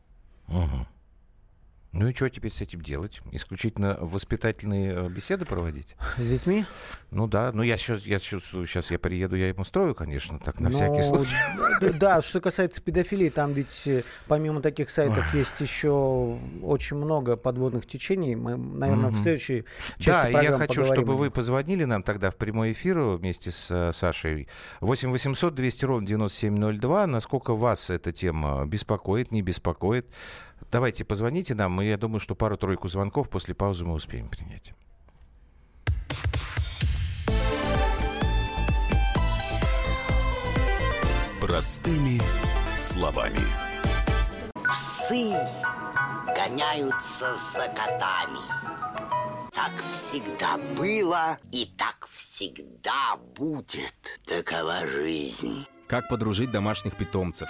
Угу. 0.49 0.87
Ну 1.93 2.07
и 2.07 2.13
что 2.13 2.29
теперь 2.29 2.51
с 2.51 2.61
этим 2.61 2.81
делать? 2.81 3.21
Исключительно 3.31 3.97
воспитательные 4.01 4.93
э, 4.93 5.09
беседы 5.09 5.45
проводить? 5.45 5.95
С 6.17 6.29
детьми? 6.29 6.65
Ну 7.11 7.27
да, 7.27 7.51
ну 7.53 7.63
я 7.63 7.77
сейчас, 7.77 8.05
я 8.05 8.19
сейчас, 8.19 8.43
сейчас 8.43 8.91
я 8.91 8.99
приеду, 8.99 9.35
я 9.35 9.47
ему 9.47 9.63
строю, 9.63 9.95
конечно, 9.95 10.37
так 10.37 10.59
на 10.59 10.69
Но, 10.69 10.75
всякий 10.75 10.97
ну, 10.97 11.03
случай. 11.03 11.97
Да, 11.97 12.21
что 12.21 12.41
касается 12.41 12.81
педофилии, 12.81 13.29
там 13.29 13.53
ведь 13.53 13.87
э, 13.87 14.03
помимо 14.27 14.61
таких 14.61 14.89
сайтов 14.89 15.33
есть 15.33 15.59
еще 15.61 16.37
очень 16.61 16.97
много 16.97 17.37
подводных 17.37 17.85
течений. 17.85 18.35
Мы, 18.35 18.57
наверное, 18.57 19.09
в 19.09 19.19
следующей 19.19 19.63
части 19.97 20.31
Да, 20.31 20.41
я 20.41 20.57
хочу, 20.57 20.83
чтобы 20.83 21.15
вы 21.15 21.31
позвонили 21.31 21.85
нам 21.85 22.03
тогда 22.03 22.31
в 22.31 22.35
прямой 22.35 22.73
эфир 22.73 22.99
вместе 22.99 23.51
с 23.51 23.71
э, 23.71 23.93
Сашей. 23.93 24.47
8 24.81 25.11
800 25.11 25.55
200 25.55 25.85
ровно 25.85 26.07
9702. 26.07 27.07
Насколько 27.07 27.55
вас 27.55 27.89
эта 27.89 28.11
тема 28.11 28.65
беспокоит, 28.65 29.31
не 29.31 29.41
беспокоит? 29.41 30.07
Давайте 30.71 31.05
позвоните 31.05 31.55
нам, 31.55 31.81
и 31.81 31.87
я 31.87 31.97
думаю, 31.97 32.19
что 32.19 32.35
пару-тройку 32.35 32.87
звонков 32.87 33.29
после 33.29 33.55
паузы 33.55 33.85
мы 33.85 33.93
успеем 33.93 34.27
принять. 34.27 34.73
Простыми 41.39 42.19
словами. 42.75 43.39
Псы 44.69 45.31
гоняются 46.35 47.25
за 47.35 47.67
котами. 47.69 48.67
Так 49.53 49.71
всегда 49.89 50.57
было 50.77 51.37
и 51.51 51.65
так 51.77 52.07
всегда 52.11 53.17
будет. 53.35 54.19
Такова 54.25 54.85
жизнь. 54.85 55.65
Как 55.87 56.09
подружить 56.09 56.51
домашних 56.51 56.97
питомцев, 56.97 57.49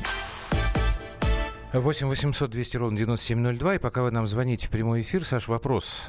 8 1.73 2.09
800 2.09 2.51
200 2.51 2.77
ровно 2.77 2.97
9702. 2.97 3.75
И 3.75 3.79
пока 3.79 4.03
вы 4.03 4.11
нам 4.11 4.27
звоните 4.27 4.67
в 4.67 4.69
прямой 4.69 5.01
эфир, 5.01 5.23
Саш, 5.25 5.47
вопрос. 5.47 6.05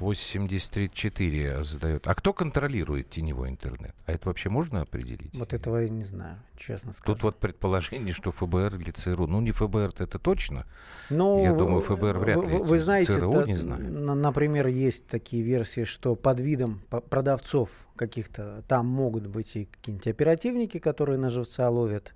8034 0.00 1.62
задает. 1.62 2.08
А 2.08 2.14
кто 2.14 2.32
контролирует 2.32 3.10
теневой 3.10 3.50
интернет? 3.50 3.94
А 4.06 4.12
это 4.12 4.28
вообще 4.28 4.48
можно 4.48 4.80
определить? 4.80 5.36
Вот 5.36 5.52
этого 5.52 5.76
я 5.76 5.88
не 5.90 6.04
знаю, 6.04 6.38
честно 6.56 6.92
скажу. 6.92 7.14
Тут 7.14 7.22
вот 7.22 7.38
предположение, 7.38 8.14
что 8.14 8.32
ФБР 8.32 8.76
или 8.76 8.90
ЦРУ. 8.90 9.26
Ну, 9.26 9.40
не 9.40 9.52
ФБР, 9.52 9.90
это 9.98 10.18
точно. 10.18 10.66
Ну, 11.10 11.44
я 11.44 11.52
думаю, 11.52 11.82
ФБР 11.82 12.18
вряд 12.18 12.44
ли. 12.44 12.50
Вы, 12.50 12.64
вы 12.64 12.78
знаете, 12.78 13.12
ЦРУ 13.12 13.30
это, 13.30 13.44
не 13.46 13.56
знаю. 13.56 13.84
Например, 14.16 14.66
есть 14.66 15.06
такие 15.06 15.42
версии, 15.42 15.84
что 15.84 16.16
под 16.16 16.40
видом 16.40 16.80
продавцов 16.88 17.86
каких-то 17.94 18.64
там 18.66 18.86
могут 18.86 19.26
быть 19.26 19.54
и 19.54 19.66
какие-нибудь 19.66 20.08
оперативники, 20.08 20.78
которые 20.78 21.18
на 21.18 21.28
живца 21.28 21.68
ловят. 21.68 22.14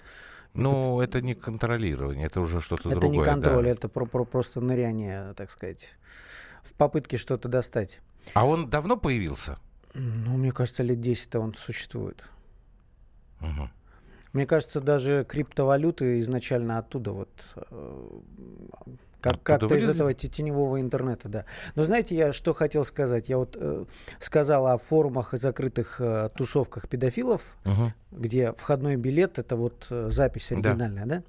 Ну, 0.56 1.00
это 1.00 1.20
не 1.20 1.34
контролирование, 1.34 2.26
это 2.26 2.40
уже 2.40 2.60
что-то 2.60 2.88
это 2.90 3.00
другое. 3.00 3.26
Это 3.26 3.36
не 3.36 3.42
контроль, 3.42 3.64
да. 3.64 3.70
это 3.70 3.88
про, 3.88 4.06
про, 4.06 4.24
просто 4.24 4.60
ныряние, 4.60 5.34
так 5.34 5.50
сказать, 5.50 5.94
в 6.62 6.72
попытке 6.74 7.16
что-то 7.16 7.48
достать. 7.48 8.00
А 8.34 8.46
он 8.46 8.68
давно 8.68 8.96
появился? 8.96 9.58
Ну, 9.94 10.36
мне 10.36 10.52
кажется, 10.52 10.82
лет 10.82 10.98
10-то 10.98 11.40
он 11.40 11.54
существует. 11.54 12.24
Угу. 13.40 13.70
Мне 14.36 14.46
кажется, 14.46 14.82
даже 14.82 15.24
криптовалюты 15.26 16.20
изначально 16.20 16.76
оттуда 16.76 17.12
вот 17.12 17.30
э, 17.70 18.06
как, 19.22 19.42
как-то 19.42 19.74
из 19.76 19.88
этого 19.88 20.12
теневого 20.12 20.78
интернета, 20.78 21.30
да. 21.30 21.44
Но 21.74 21.84
знаете, 21.84 22.14
я 22.14 22.34
что 22.34 22.52
хотел 22.52 22.84
сказать? 22.84 23.30
Я 23.30 23.38
вот 23.38 23.56
э, 23.58 23.86
сказал 24.18 24.66
о 24.66 24.76
форумах 24.76 25.32
и 25.32 25.38
закрытых 25.38 26.02
э, 26.02 26.28
тусовках 26.36 26.86
педофилов, 26.86 27.40
угу. 27.64 27.94
где 28.12 28.52
входной 28.52 28.96
билет 28.96 29.38
это 29.38 29.56
вот 29.56 29.86
э, 29.88 30.10
запись 30.10 30.52
оригинальная, 30.52 31.06
да? 31.06 31.16
да? 31.16 31.22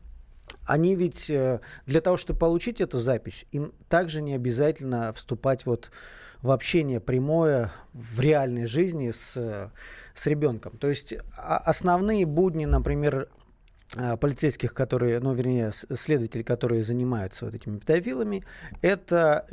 Они 0.65 0.93
ведь 0.93 1.29
э, 1.29 1.61
для 1.85 2.01
того, 2.01 2.17
чтобы 2.17 2.39
получить 2.39 2.81
эту 2.81 2.99
запись, 2.99 3.45
им 3.53 3.71
также 3.87 4.21
не 4.21 4.33
обязательно 4.33 5.13
вступать 5.13 5.65
вот 5.65 5.91
в 6.41 6.51
общение 6.51 6.99
прямое 6.99 7.71
в 7.93 8.19
реальной 8.19 8.65
жизни 8.65 9.11
с, 9.11 9.71
с 10.17 10.27
ребенком. 10.27 10.77
То 10.77 10.89
есть 10.89 11.13
а, 11.37 11.57
основные 11.57 12.25
будни, 12.25 12.65
например, 12.65 13.29
а, 13.95 14.17
полицейских, 14.17 14.73
которые, 14.73 15.19
ну, 15.19 15.33
вернее, 15.33 15.71
следователей, 15.71 16.43
которые 16.43 16.83
занимаются 16.83 17.45
вот 17.45 17.55
этими 17.55 17.77
педофилами, 17.79 18.43
это 18.81 19.47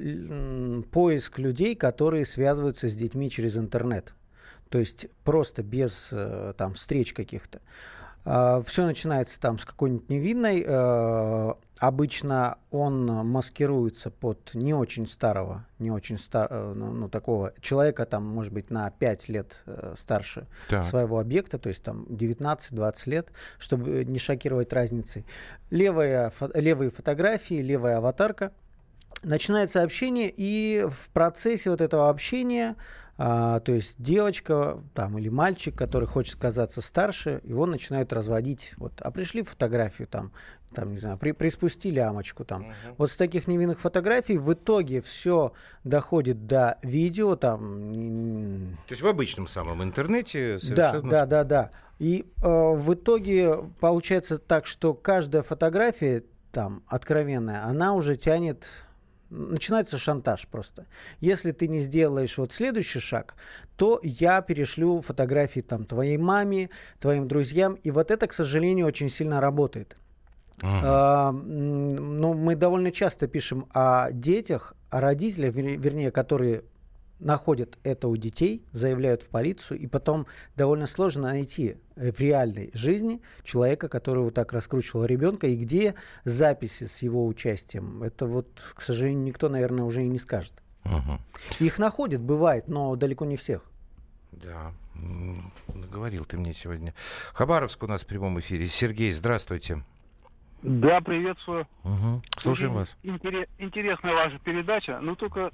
поиск 0.91 1.39
людей, 1.39 1.77
которые 1.77 2.25
связываются 2.25 2.89
с 2.89 2.95
детьми 2.95 3.31
через 3.31 3.57
интернет. 3.57 4.15
То 4.71 4.79
есть 4.79 5.07
просто 5.23 5.63
без 5.63 6.09
э, 6.11 6.53
там 6.57 6.75
встреч 6.75 7.13
каких-то. 7.13 7.61
А, 8.25 8.63
Все 8.63 8.87
начинается 8.87 9.39
там 9.39 9.59
с 9.59 9.65
какой-нибудь 9.65 10.09
невинной. 10.09 10.65
Э, 10.67 11.55
обычно 11.79 12.59
он 12.71 13.07
маскируется 13.07 14.11
под 14.11 14.55
не 14.55 14.73
очень 14.73 15.07
старого, 15.07 15.67
не 15.79 15.91
очень 15.91 16.19
стар, 16.19 16.49
э, 16.51 16.73
ну, 16.75 16.93
ну, 16.93 17.09
такого 17.09 17.53
человека, 17.61 18.07
там, 18.07 18.27
может 18.27 18.53
быть, 18.53 18.71
на 18.71 18.91
5 18.91 19.29
лет 19.29 19.63
э, 19.67 19.95
старше 19.97 20.47
так. 20.69 20.85
своего 20.85 21.19
объекта, 21.19 21.59
то 21.59 21.69
есть 21.69 21.85
там 21.85 22.05
19-20 22.05 23.11
лет, 23.11 23.33
чтобы 23.59 24.05
не 24.05 24.19
шокировать 24.19 24.73
разницы. 24.73 25.25
Левая, 25.71 26.31
фо, 26.31 26.51
левые 26.55 26.91
фотографии, 26.91 27.57
левая 27.57 27.99
аватарка. 27.99 28.53
Начинается 29.25 29.83
общение, 29.83 30.33
и 30.35 30.87
в 30.89 31.09
процессе 31.11 31.71
вот 31.71 31.81
этого 31.81 32.09
общения 32.09 32.77
а, 33.17 33.61
то 33.61 33.73
есть 33.73 34.03
девочка 34.03 34.83
там, 34.93 35.19
или 35.19 35.29
мальчик, 35.29 35.77
который 35.77 36.09
хочет 36.09 36.37
казаться 36.37 36.83
старше, 36.83 37.41
его 37.45 37.65
начинают 37.65 38.13
разводить. 38.13 38.75
Вот, 38.77 38.93
а 39.01 39.11
пришли 39.13 39.43
фотографию 39.43 40.09
там, 40.09 40.33
там 40.75 40.91
не 40.91 40.97
знаю, 40.97 41.17
при, 41.17 41.31
приспусти 41.31 41.91
лямочку 41.93 42.45
там. 42.45 42.63
Угу. 42.63 42.73
Вот 42.99 43.11
с 43.11 43.17
таких 43.17 43.47
невинных 43.47 43.79
фотографий 43.79 44.37
в 44.37 44.53
итоге 44.53 45.01
все 45.01 45.53
доходит 45.85 46.47
до 46.47 46.79
видео 46.83 47.37
там. 47.37 48.77
То 48.89 48.93
есть 48.93 49.03
в 49.03 49.07
обычном 49.07 49.47
самом 49.47 49.83
интернете 49.85 50.59
совершенно... 50.59 51.03
Да, 51.03 51.27
да, 51.27 51.27
да, 51.27 51.45
да. 51.45 51.71
И 52.01 52.27
э, 52.43 52.49
в 52.49 52.95
итоге 52.95 53.59
получается 53.79 54.39
так, 54.39 54.67
что 54.67 54.93
каждая 54.93 55.43
фотография 55.43 56.25
там 56.51 56.83
откровенная, 56.89 57.65
она 57.65 57.95
уже 57.95 58.17
тянет 58.17 58.67
начинается 59.31 59.99
шантаж 59.99 60.47
просто. 60.49 60.87
Если 61.21 61.53
ты 61.53 61.69
не 61.69 61.81
сделаешь 61.81 62.39
вот 62.39 62.53
следующий 62.53 63.01
шаг, 63.01 63.35
то 63.77 64.01
я 64.03 64.43
перешлю 64.43 65.01
фотографии 65.01 65.61
там 65.61 65.85
твоей 65.85 66.19
маме, 66.19 66.71
твоим 67.01 67.29
друзьям, 67.29 67.75
и 67.75 67.91
вот 67.91 68.11
это, 68.11 68.27
к 68.27 68.33
сожалению, 68.33 68.87
очень 68.87 69.09
сильно 69.09 69.41
работает. 69.41 69.97
Uh-huh. 70.61 71.33
Ну, 71.33 72.35
мы 72.35 72.55
довольно 72.55 72.93
часто 72.93 73.27
пишем 73.27 73.67
о 73.75 74.11
детях, 74.13 74.75
о 74.91 75.01
родителях, 75.01 75.55
вернее, 75.55 76.13
которые 76.13 76.63
находят 77.21 77.79
это 77.83 78.09
у 78.09 78.17
детей, 78.17 78.65
заявляют 78.73 79.23
в 79.23 79.29
полицию, 79.29 79.79
и 79.79 79.87
потом 79.87 80.27
довольно 80.57 80.87
сложно 80.87 81.29
найти 81.29 81.77
э, 81.97 82.13
в 82.13 82.21
реальной 82.21 82.71
жизни 82.75 83.21
человека, 83.43 83.89
который 83.89 84.25
вот 84.25 84.35
так 84.35 84.53
раскручивал 84.53 85.05
ребенка, 85.05 85.47
и 85.47 85.57
где 85.57 85.95
записи 86.25 86.85
с 86.85 87.03
его 87.03 87.27
участием. 87.27 88.03
Это 88.03 88.27
вот, 88.27 88.49
к 88.75 88.81
сожалению, 88.81 89.25
никто, 89.25 89.49
наверное, 89.49 89.85
уже 89.85 90.05
и 90.05 90.09
не 90.09 90.19
скажет. 90.19 90.55
Угу. 90.85 91.65
Их 91.65 91.79
находят, 91.79 92.23
бывает, 92.23 92.69
но 92.69 92.95
далеко 92.97 93.25
не 93.25 93.37
всех. 93.37 93.63
Да, 94.33 94.73
говорил 95.93 96.25
ты 96.25 96.37
мне 96.37 96.53
сегодня. 96.53 96.95
Хабаровск 97.33 97.83
у 97.83 97.87
нас 97.87 98.05
в 98.05 98.07
прямом 98.07 98.39
эфире. 98.41 98.67
Сергей, 98.67 99.13
здравствуйте. 99.13 99.83
Да, 100.63 101.01
приветствую. 101.01 101.67
Угу. 101.85 102.23
Слушаем 102.39 102.71
Очень 102.71 102.79
вас. 102.79 102.97
Интерес, 103.03 103.49
интересная 103.59 104.15
ваша 104.15 104.39
передача, 104.39 104.99
но 105.01 105.15
только 105.15 105.51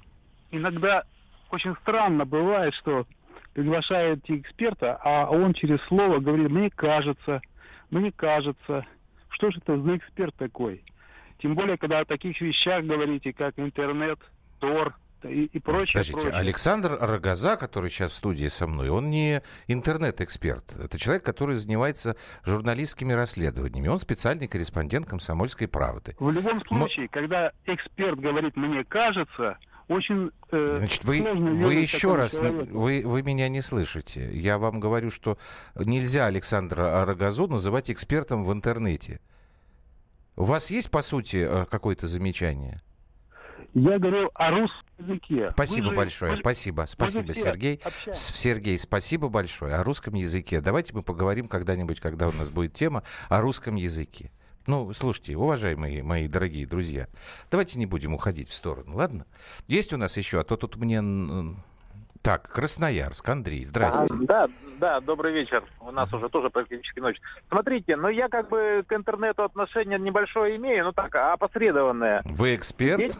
иногда 0.51 1.03
очень 1.53 1.75
странно 1.81 2.25
бывает, 2.25 2.73
что 2.75 3.05
приглашаете 3.53 4.37
эксперта, 4.37 4.99
а 5.03 5.29
он 5.29 5.53
через 5.53 5.81
слово 5.83 6.19
говорит, 6.19 6.49
мне 6.49 6.69
кажется, 6.69 7.41
мне 7.89 8.11
кажется. 8.11 8.85
Что 9.29 9.51
же 9.51 9.59
это 9.59 9.79
за 9.79 9.97
эксперт 9.97 10.35
такой? 10.35 10.83
Тем 11.39 11.55
более, 11.55 11.77
когда 11.77 11.99
о 11.99 12.05
таких 12.05 12.39
вещах 12.41 12.85
говорите, 12.85 13.33
как 13.33 13.57
интернет, 13.57 14.19
Тор, 14.59 14.95
и, 15.23 15.45
и 15.45 15.59
прочее. 15.59 15.93
Подождите, 15.93 16.19
прочее. 16.19 16.39
Александр 16.39 16.97
Рогоза, 16.99 17.57
который 17.57 17.89
сейчас 17.89 18.11
в 18.11 18.15
студии 18.15 18.47
со 18.47 18.67
мной, 18.67 18.89
он 18.89 19.09
не 19.09 19.41
интернет-эксперт. 19.67 20.75
Это 20.77 20.97
человек, 20.97 21.23
который 21.23 21.55
занимается 21.55 22.15
журналистскими 22.43 23.13
расследованиями. 23.13 23.87
Он 23.87 23.97
специальный 23.97 24.47
корреспондент 24.47 25.07
«Комсомольской 25.07 25.67
правды». 25.67 26.15
В 26.19 26.31
любом 26.31 26.63
случае, 26.65 27.05
Но... 27.05 27.09
когда 27.11 27.51
эксперт 27.65 28.19
говорит 28.19 28.55
«мне 28.55 28.83
кажется», 28.83 29.57
очень 29.87 30.31
э, 30.51 30.75
Значит, 30.77 31.03
вы, 31.03 31.21
вы 31.21 31.73
еще 31.75 32.15
раз, 32.15 32.39
вы, 32.39 33.03
вы 33.05 33.23
меня 33.23 33.49
не 33.49 33.61
слышите. 33.61 34.29
Я 34.33 34.57
вам 34.57 34.79
говорю, 34.79 35.09
что 35.09 35.37
нельзя 35.75 36.25
Александра 36.25 37.05
Рогозу 37.05 37.47
называть 37.47 37.91
экспертом 37.91 38.45
в 38.45 38.53
интернете. 38.53 39.19
У 40.35 40.43
вас 40.43 40.71
есть, 40.71 40.89
по 40.89 41.01
сути, 41.01 41.45
э, 41.47 41.65
какое-то 41.65 42.07
замечание? 42.07 42.79
Я 43.73 43.99
говорю 43.99 44.29
о 44.33 44.51
русском 44.51 44.85
языке. 44.97 45.49
Спасибо 45.51 45.87
вы 45.87 45.95
большое, 45.95 46.33
вы, 46.33 46.37
спасибо, 46.39 46.85
спасибо, 46.87 47.33
Сергей. 47.33 47.79
Общаемся. 47.83 48.37
Сергей, 48.37 48.77
спасибо 48.77 49.29
большое. 49.29 49.75
О 49.75 49.83
русском 49.83 50.13
языке. 50.13 50.59
Давайте 50.59 50.93
мы 50.93 51.03
поговорим 51.03 51.47
когда-нибудь, 51.47 51.99
когда 51.99 52.27
у 52.27 52.33
нас 52.33 52.49
будет 52.49 52.73
тема 52.73 53.03
о 53.29 53.41
русском 53.41 53.75
языке. 53.75 54.31
Ну, 54.67 54.93
слушайте, 54.93 55.35
уважаемые 55.35 56.03
мои 56.03 56.27
дорогие 56.27 56.67
друзья, 56.67 57.07
давайте 57.49 57.79
не 57.79 57.85
будем 57.85 58.13
уходить 58.13 58.49
в 58.49 58.53
сторону, 58.53 58.95
ладно? 58.95 59.25
Есть 59.67 59.91
у 59.93 59.97
нас 59.97 60.17
еще, 60.17 60.39
а 60.39 60.43
то 60.43 60.55
тут 60.55 60.75
мне... 60.77 61.01
Так, 62.21 62.47
Красноярск, 62.49 63.27
Андрей, 63.29 63.65
здрасте. 63.65 64.13
А, 64.13 64.17
да, 64.21 64.49
да, 64.77 64.99
добрый 64.99 65.33
вечер. 65.33 65.63
У 65.79 65.89
нас 65.89 66.13
уже 66.13 66.29
тоже 66.29 66.51
практически 66.51 66.99
ночь. 66.99 67.19
Смотрите, 67.49 67.95
ну 67.95 68.09
я 68.09 68.29
как 68.29 68.47
бы 68.47 68.83
к 68.87 68.93
интернету 68.93 69.43
отношение 69.43 69.97
небольшое 69.97 70.55
имею, 70.57 70.85
ну 70.85 70.91
так, 70.91 71.15
опосредованное. 71.15 72.21
Вы 72.25 72.55
эксперт? 72.55 72.99
Здесь... 72.99 73.19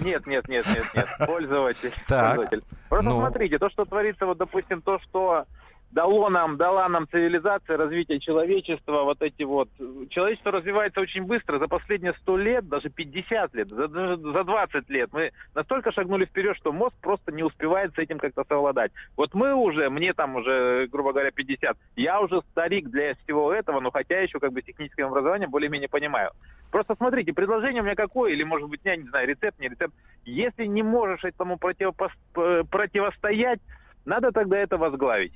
Нет, 0.00 0.26
нет, 0.26 0.48
нет, 0.48 0.66
нет, 0.66 0.84
нет, 0.94 1.08
пользователь. 1.26 1.92
Так. 2.06 2.36
Пользователь. 2.36 2.64
Просто 2.88 3.10
ну... 3.10 3.20
смотрите, 3.20 3.58
то, 3.58 3.68
что 3.68 3.84
творится, 3.84 4.24
вот, 4.24 4.38
допустим, 4.38 4.80
то, 4.80 4.98
что 5.00 5.44
дало 5.90 6.28
нам, 6.28 6.56
дала 6.56 6.88
нам 6.88 7.08
цивилизация, 7.08 7.76
развитие 7.76 8.20
человечества, 8.20 9.02
вот 9.04 9.22
эти 9.22 9.42
вот. 9.42 9.68
Человечество 10.10 10.52
развивается 10.52 11.00
очень 11.00 11.24
быстро, 11.24 11.58
за 11.58 11.68
последние 11.68 12.14
сто 12.14 12.36
лет, 12.36 12.68
даже 12.68 12.90
50 12.90 13.54
лет, 13.54 13.68
за, 13.68 13.88
за 13.88 14.44
20 14.44 14.90
лет. 14.90 15.10
Мы 15.12 15.32
настолько 15.54 15.92
шагнули 15.92 16.26
вперед, 16.26 16.56
что 16.56 16.72
мозг 16.72 16.94
просто 17.00 17.32
не 17.32 17.42
успевает 17.42 17.94
с 17.94 17.98
этим 17.98 18.18
как-то 18.18 18.44
совладать. 18.44 18.92
Вот 19.16 19.34
мы 19.34 19.54
уже, 19.54 19.88
мне 19.88 20.12
там 20.12 20.36
уже, 20.36 20.88
грубо 20.90 21.12
говоря, 21.12 21.30
50, 21.30 21.76
я 21.96 22.20
уже 22.20 22.42
старик 22.50 22.88
для 22.88 23.14
всего 23.14 23.52
этого, 23.52 23.80
но 23.80 23.90
хотя 23.90 24.20
еще 24.20 24.38
как 24.40 24.52
бы 24.52 24.62
техническим 24.62 25.06
образованием 25.06 25.50
более-менее 25.50 25.88
понимаю. 25.88 26.32
Просто 26.70 26.94
смотрите, 26.96 27.32
предложение 27.32 27.80
у 27.80 27.84
меня 27.84 27.94
какое, 27.94 28.32
или 28.32 28.42
может 28.42 28.68
быть, 28.68 28.80
я 28.84 28.96
не 28.96 29.08
знаю, 29.08 29.26
рецепт, 29.26 29.58
не 29.58 29.68
рецепт. 29.68 29.94
Если 30.26 30.66
не 30.66 30.82
можешь 30.82 31.24
этому 31.24 31.56
противопо- 31.56 32.64
противостоять, 32.64 33.60
надо 34.04 34.32
тогда 34.32 34.58
это 34.58 34.76
возглавить. 34.76 35.32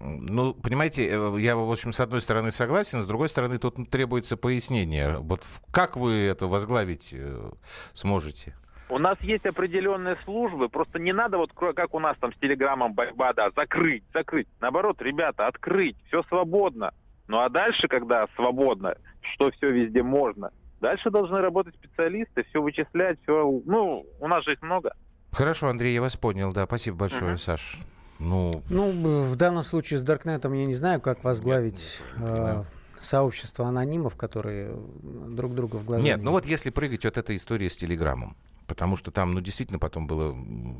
Ну, 0.00 0.54
понимаете, 0.54 1.08
э, 1.08 1.40
я, 1.40 1.56
в 1.56 1.70
общем, 1.70 1.92
с 1.92 2.00
одной 2.00 2.22
стороны 2.22 2.50
согласен, 2.50 3.02
с 3.02 3.06
другой 3.06 3.28
стороны 3.28 3.58
тут 3.58 3.76
требуется 3.90 4.36
пояснение. 4.38 5.18
Вот 5.18 5.42
как 5.70 5.96
вы 5.96 6.22
это 6.22 6.46
возглавить 6.46 7.10
э, 7.12 7.50
сможете? 7.92 8.54
У 8.88 8.98
нас 8.98 9.20
есть 9.20 9.46
определенные 9.46 10.16
службы, 10.24 10.68
просто 10.68 10.98
не 10.98 11.12
надо 11.12 11.36
вот 11.36 11.52
как 11.52 11.94
у 11.94 12.00
нас 12.00 12.16
там 12.18 12.32
с 12.32 12.36
телеграммом 12.38 12.94
борьба, 12.94 13.34
да, 13.34 13.50
закрыть, 13.54 14.02
закрыть. 14.12 14.48
Наоборот, 14.60 15.00
ребята, 15.02 15.46
открыть, 15.46 15.96
все 16.08 16.22
свободно. 16.24 16.92
Ну 17.28 17.38
а 17.38 17.48
дальше, 17.48 17.86
когда 17.86 18.26
свободно, 18.34 18.96
что 19.20 19.50
все 19.52 19.70
везде 19.70 20.02
можно, 20.02 20.50
дальше 20.80 21.10
должны 21.10 21.40
работать 21.40 21.74
специалисты, 21.76 22.42
все 22.44 22.60
вычислять, 22.60 23.18
все, 23.22 23.60
ну, 23.66 24.06
у 24.18 24.28
нас 24.28 24.44
же 24.44 24.54
их 24.54 24.62
много. 24.62 24.94
Хорошо, 25.30 25.68
Андрей, 25.68 25.94
я 25.94 26.00
вас 26.00 26.16
понял, 26.16 26.52
да, 26.52 26.64
спасибо 26.64 26.96
большое, 26.96 27.34
uh-huh. 27.34 27.38
Саш. 27.38 27.78
Ну... 28.20 28.62
ну, 28.68 29.22
в 29.22 29.34
данном 29.36 29.62
случае 29.62 29.98
с 29.98 30.02
Даркнетом 30.02 30.52
я 30.52 30.66
не 30.66 30.74
знаю, 30.74 31.00
как 31.00 31.24
возглавить 31.24 32.00
э, 32.18 32.64
сообщество 33.00 33.66
анонимов, 33.66 34.14
которые 34.14 34.76
друг 35.02 35.54
друга 35.54 35.76
в 35.76 35.84
глаза... 35.84 36.02
Нет, 36.02 36.22
ну 36.22 36.30
вот 36.30 36.46
если 36.46 36.70
прыгать, 36.70 37.04
вот 37.04 37.16
эта 37.16 37.34
история 37.34 37.70
с 37.70 37.76
Телеграмом. 37.76 38.36
Потому 38.66 38.96
что 38.96 39.10
там, 39.10 39.32
ну, 39.32 39.40
действительно 39.40 39.80
потом 39.80 40.06
было 40.06 40.36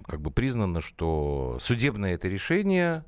как 0.06 0.20
бы 0.20 0.30
признано, 0.30 0.80
что 0.80 1.58
судебное 1.60 2.14
это 2.14 2.28
решение 2.28 3.04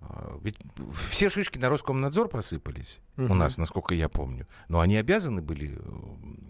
А, 0.00 0.38
ведь 0.42 0.56
все 0.92 1.28
шишки 1.28 1.58
на 1.58 1.68
Роскомнадзор 1.68 2.28
посыпались 2.28 3.00
угу. 3.16 3.32
у 3.32 3.34
нас, 3.34 3.58
насколько 3.58 3.94
я 3.94 4.08
помню. 4.08 4.46
Но 4.68 4.80
они 4.80 4.96
обязаны 4.96 5.42
были 5.42 5.78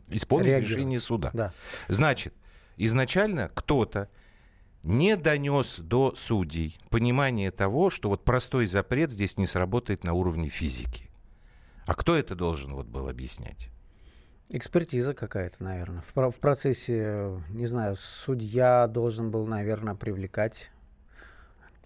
исполнить 0.09 0.49
решение 0.49 1.01
суда. 1.01 1.30
Да. 1.35 1.53
Значит, 1.89 2.35
изначально 2.76 3.51
кто-то 3.55 4.09
не 4.85 5.16
донес 5.16 5.78
до 5.78 6.14
судей 6.14 6.78
понимание 6.91 7.51
того, 7.51 7.91
что 7.91 8.09
вот 8.09 8.24
простой 8.24 8.66
запрет 8.66 9.11
здесь 9.11 9.37
не 9.37 9.47
сработает 9.47 10.05
на 10.05 10.12
уровне 10.12 10.49
физики. 10.49 11.09
А 11.87 11.95
кто 11.95 12.16
это 12.16 12.35
должен 12.35 12.74
вот 12.74 12.87
был 12.87 13.09
объяснять? 13.09 13.68
Экспертиза 14.51 15.14
какая-то, 15.14 15.64
наверное. 15.64 16.03
В, 16.14 16.39
процессе, 16.39 17.41
не 17.51 17.66
знаю, 17.66 17.97
судья 17.97 18.87
должен 18.87 19.30
был, 19.30 19.47
наверное, 19.47 19.95
привлекать. 19.95 20.70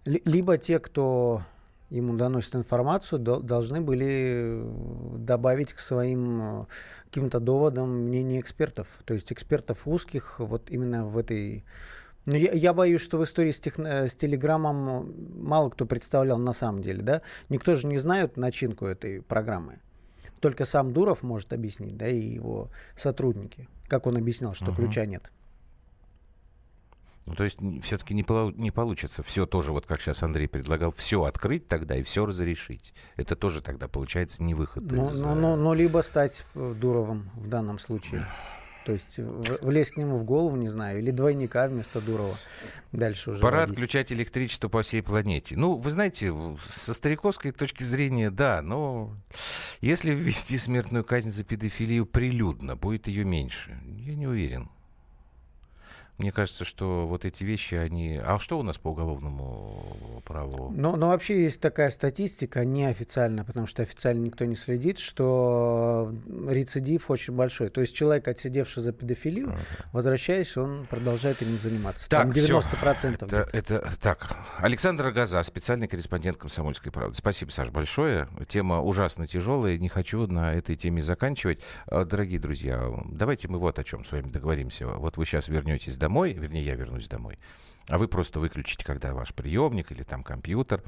Либо 0.05 0.59
те, 0.59 0.79
кто 0.79 1.43
ему 1.91 2.17
доносит 2.17 2.57
информацию, 2.57 3.21
должны 3.21 3.81
были 3.81 4.65
добавить 5.19 5.73
к 5.73 5.79
своим 5.79 6.63
э, 6.63 6.67
каким-то 7.05 7.39
доводам 7.39 8.07
мнение 8.07 8.41
экспертов. 8.41 8.89
То 9.05 9.15
есть 9.15 9.33
экспертов 9.33 9.87
узких 9.87 10.41
вот 10.41 10.71
именно 10.71 11.07
в 11.07 11.17
этой 11.17 11.65
но 12.27 12.33
ну, 12.33 12.39
я, 12.39 12.53
я 12.53 12.75
боюсь, 12.75 13.01
что 13.01 13.19
в 13.19 13.25
истории 13.25 13.53
с, 13.53 13.61
тех, 13.61 13.79
с 13.79 14.17
Телеграмом 14.17 15.15
мало 15.41 15.71
кто 15.71 15.87
представлял 15.87 16.39
на 16.39 16.53
самом 16.53 16.83
деле, 16.83 17.01
да? 17.01 17.23
Никто 17.49 17.77
же 17.77 17.87
не 17.87 17.99
знает 17.99 18.37
начинку 18.37 18.87
этой 18.87 19.23
программы. 19.23 19.79
Только 20.41 20.65
сам 20.65 20.93
Дуров 20.93 21.23
может 21.23 21.53
объяснить, 21.53 21.97
да, 21.97 22.09
и 22.09 22.19
его 22.19 22.71
сотрудники. 22.97 23.69
Как 23.87 24.07
он 24.07 24.17
объяснял, 24.17 24.55
что 24.55 24.67
угу. 24.67 24.83
ключа 24.83 25.07
нет. 25.07 25.31
Ну, 27.27 27.35
то 27.35 27.43
есть 27.43 27.59
все-таки 27.83 28.15
не, 28.15 28.25
не 28.61 28.71
получится 28.71 29.23
все 29.23 29.47
тоже, 29.47 29.73
вот 29.73 29.87
как 29.87 30.01
сейчас 30.01 30.23
Андрей 30.23 30.47
предлагал, 30.47 30.93
все 30.93 31.25
открыть 31.25 31.67
тогда 31.67 31.97
и 31.97 32.05
все 32.05 32.25
разрешить. 32.25 32.95
Это 33.17 33.35
тоже 33.35 33.63
тогда 33.63 33.89
получается 33.89 34.45
не 34.45 34.55
выход 34.55 34.85
ну, 34.85 35.07
из... 35.07 35.21
Ну, 35.21 35.35
ну, 35.35 35.57
ну, 35.57 35.75
либо 35.75 36.01
стать 36.03 36.45
э, 36.55 36.75
Дуровым 36.79 37.31
в 37.35 37.49
данном 37.49 37.81
случае. 37.81 38.27
То 38.87 38.93
есть 38.93 39.19
влезть 39.19 39.95
к 39.95 39.97
нему 39.97 40.17
в 40.17 40.23
голову, 40.23 40.55
не 40.55 40.69
знаю, 40.69 41.01
или 41.01 41.11
двойника 41.11 41.67
вместо 41.67 42.01
Дурова. 42.01 42.39
Дальше 42.93 43.33
уже 43.33 43.41
Пора 43.41 43.63
водить. 43.63 43.73
отключать 43.73 44.13
электричество 44.13 44.69
по 44.69 44.83
всей 44.83 45.03
планете. 45.03 45.57
Ну, 45.57 45.75
вы 45.75 45.91
знаете, 45.91 46.33
со 46.69 46.95
стариковской 46.95 47.51
точки 47.51 47.83
зрения, 47.83 48.31
да, 48.31 48.63
но 48.63 49.13
если 49.81 50.15
ввести 50.15 50.57
смертную 50.57 51.03
казнь 51.03 51.33
за 51.33 51.43
педофилию 51.43 52.07
прилюдно, 52.07 52.77
будет 52.77 53.09
ее 53.09 53.25
меньше. 53.25 53.77
Я 53.99 54.15
не 54.15 54.29
уверен. 54.29 54.71
Мне 56.19 56.33
кажется, 56.33 56.65
что 56.65 57.07
вот 57.07 57.25
эти 57.25 57.45
вещи, 57.45 57.75
они... 57.75 58.19
А 58.23 58.39
что 58.39 58.59
у 58.59 58.63
нас 58.63 58.79
по 58.79 58.89
уголовному 58.89 60.23
праву? 60.25 60.73
Ну, 60.75 60.97
ну 60.97 61.09
вообще 61.09 61.43
есть 61.43 61.61
такая 61.61 61.91
статистика, 61.91 62.65
неофициально, 62.65 63.45
потому 63.45 63.67
что 63.67 63.83
официально 63.83 64.25
никто 64.25 64.47
не 64.47 64.55
следит, 64.55 64.99
что 64.99 66.15
рецидив 66.49 67.11
очень 67.11 67.35
большой. 67.35 67.69
То 67.69 67.83
есть 67.83 67.95
человек, 67.95 68.29
отсидевший 68.29 68.83
за 68.83 68.93
педофилию, 68.93 69.49
ага. 69.49 69.59
возвращаясь, 69.93 70.57
он 70.57 70.87
продолжает 70.89 71.43
им 71.43 71.59
заниматься. 71.61 72.09
Так, 72.09 72.23
Там 72.23 72.31
90% 72.31 73.27
это, 73.27 73.49
это, 73.53 73.93
так, 74.01 74.37
Александр 74.59 75.11
Газа, 75.11 75.43
специальный 75.43 75.87
корреспондент 75.87 76.39
«Комсомольской 76.39 76.91
правды». 76.91 77.15
Спасибо, 77.15 77.51
Саш, 77.51 77.69
большое. 77.69 78.29
Тема 78.49 78.81
ужасно 78.81 79.27
тяжелая, 79.27 79.77
не 79.77 79.89
хочу 79.89 80.27
на 80.27 80.55
этой 80.55 80.77
теме 80.77 81.03
заканчивать. 81.03 81.61
А, 81.87 82.05
дорогие 82.05 82.39
друзья, 82.39 82.91
давайте 83.07 83.49
мы 83.49 83.59
вот 83.59 83.79
о 83.79 83.85
чем 83.85 84.05
с 84.05 84.13
вами 84.13 84.31
договоримся. 84.31 84.87
Вот 84.87 85.17
вы 85.19 85.27
сейчас 85.27 85.49
вернетесь 85.49 85.97
домой, 85.97 86.06
вернее, 86.33 86.65
я 86.65 86.75
вернусь 86.75 87.09
домой, 87.09 87.39
а 87.89 87.99
вы 87.99 88.09
просто 88.09 88.41
выключите, 88.41 88.85
когда 88.85 89.13
ваш 89.15 89.35
приемник 89.35 89.93
или 89.93 90.03
там 90.03 90.23
компьютер. 90.23 90.83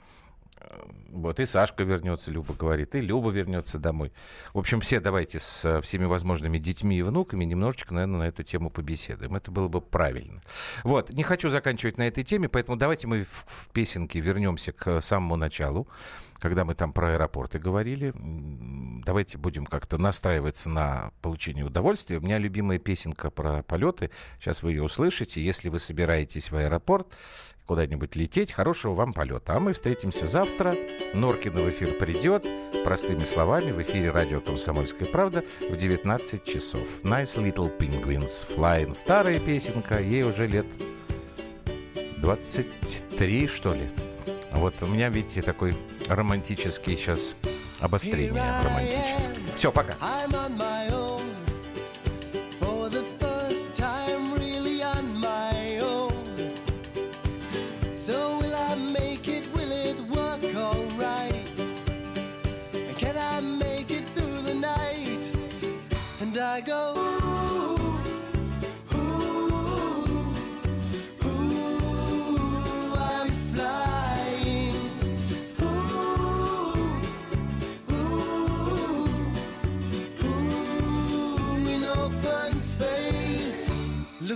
Э, 0.60 0.82
вот 1.10 1.40
и 1.40 1.44
Сашка 1.44 1.84
вернется, 1.84 2.30
Люба 2.30 2.54
говорит, 2.54 2.94
и 2.94 3.00
Люба 3.00 3.30
вернется 3.30 3.78
домой. 3.78 4.12
В 4.52 4.58
общем, 4.58 4.80
все 4.80 5.00
давайте 5.00 5.38
с 5.38 5.64
э, 5.64 5.80
всеми 5.80 6.04
возможными 6.04 6.58
детьми 6.58 6.98
и 6.98 7.02
внуками 7.02 7.44
немножечко, 7.44 7.94
наверное, 7.94 8.20
на 8.20 8.28
эту 8.28 8.42
тему 8.42 8.70
побеседуем. 8.70 9.36
Это 9.36 9.50
было 9.50 9.68
бы 9.68 9.80
правильно. 9.80 10.40
Вот, 10.84 11.10
не 11.10 11.22
хочу 11.22 11.50
заканчивать 11.50 11.98
на 11.98 12.08
этой 12.08 12.24
теме, 12.24 12.48
поэтому 12.48 12.76
давайте 12.76 13.06
мы 13.06 13.22
в, 13.22 13.44
в 13.46 13.68
песенке 13.72 14.20
вернемся 14.20 14.72
к 14.72 15.00
самому 15.00 15.36
началу 15.36 15.88
когда 16.40 16.64
мы 16.64 16.74
там 16.74 16.92
про 16.92 17.14
аэропорты 17.14 17.58
говорили. 17.58 18.12
Давайте 19.04 19.38
будем 19.38 19.66
как-то 19.66 19.98
настраиваться 19.98 20.68
на 20.68 21.12
получение 21.22 21.64
удовольствия. 21.64 22.18
У 22.18 22.20
меня 22.20 22.38
любимая 22.38 22.78
песенка 22.78 23.30
про 23.30 23.62
полеты. 23.62 24.10
Сейчас 24.38 24.62
вы 24.62 24.72
ее 24.72 24.82
услышите. 24.82 25.42
Если 25.42 25.68
вы 25.68 25.78
собираетесь 25.78 26.50
в 26.50 26.56
аэропорт 26.56 27.08
куда-нибудь 27.66 28.16
лететь, 28.16 28.52
хорошего 28.52 28.94
вам 28.94 29.12
полета. 29.12 29.56
А 29.56 29.60
мы 29.60 29.72
встретимся 29.72 30.26
завтра. 30.26 30.74
Норкин 31.14 31.52
в 31.52 31.68
эфир 31.68 31.92
придет. 31.98 32.46
Простыми 32.84 33.24
словами, 33.24 33.72
в 33.72 33.82
эфире 33.82 34.10
радио 34.10 34.40
«Комсомольская 34.40 35.08
правда» 35.08 35.44
в 35.68 35.76
19 35.76 36.44
часов. 36.44 37.02
Nice 37.02 37.36
Little 37.36 37.76
Penguins 37.76 38.46
Flying. 38.48 38.94
Старая 38.94 39.38
песенка, 39.38 40.00
ей 40.00 40.22
уже 40.22 40.46
лет 40.46 40.66
23, 42.18 43.46
что 43.46 43.74
ли. 43.74 44.07
Вот 44.52 44.74
у 44.82 44.86
меня, 44.86 45.08
видите, 45.08 45.42
такой 45.42 45.76
романтический 46.08 46.96
сейчас 46.96 47.34
обострение 47.80 48.42
романтическое. 48.64 49.44
Все, 49.56 49.70
пока. 49.70 49.94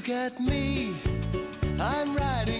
Look 0.03 0.17
at 0.17 0.41
me, 0.41 0.97
I'm 1.79 2.17
riding 2.17 2.52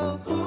Cùng 0.00 0.43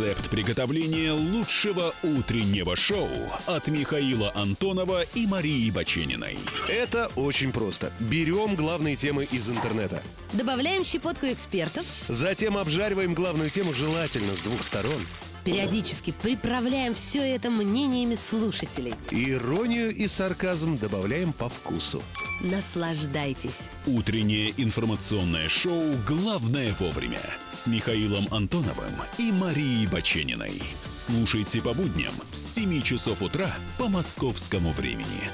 Рецепт 0.00 0.30
приготовления 0.30 1.12
лучшего 1.12 1.92
утреннего 2.02 2.74
шоу 2.74 3.10
от 3.44 3.68
Михаила 3.68 4.32
Антонова 4.34 5.02
и 5.14 5.26
Марии 5.26 5.70
Бачениной. 5.70 6.38
Это 6.70 7.08
очень 7.16 7.52
просто. 7.52 7.92
Берем 8.00 8.56
главные 8.56 8.96
темы 8.96 9.24
из 9.24 9.46
интернета. 9.50 10.02
Добавляем 10.32 10.84
щепотку 10.84 11.26
экспертов. 11.26 11.84
Затем 12.08 12.56
обжариваем 12.56 13.12
главную 13.12 13.50
тему 13.50 13.74
желательно 13.74 14.34
с 14.34 14.40
двух 14.40 14.62
сторон. 14.62 15.06
Периодически 15.44 16.14
приправляем 16.22 16.94
все 16.94 17.20
это 17.34 17.50
мнениями 17.50 18.14
слушателей. 18.14 18.94
Иронию 19.10 19.94
и 19.94 20.06
сарказм 20.06 20.78
добавляем 20.78 21.34
по 21.34 21.50
вкусу. 21.50 22.02
Наслаждайтесь. 22.40 23.68
Утреннее 23.86 24.54
информационное 24.56 25.48
шоу 25.48 25.82
«Главное 26.06 26.74
вовремя» 26.78 27.20
с 27.50 27.66
Михаилом 27.66 28.26
Антоновым 28.30 28.92
и 29.18 29.30
Марией 29.30 29.86
Бачениной. 29.86 30.62
Слушайте 30.88 31.60
по 31.60 31.74
будням 31.74 32.14
с 32.32 32.54
7 32.54 32.80
часов 32.80 33.20
утра 33.20 33.54
по 33.76 33.88
московскому 33.88 34.72
времени. 34.72 35.28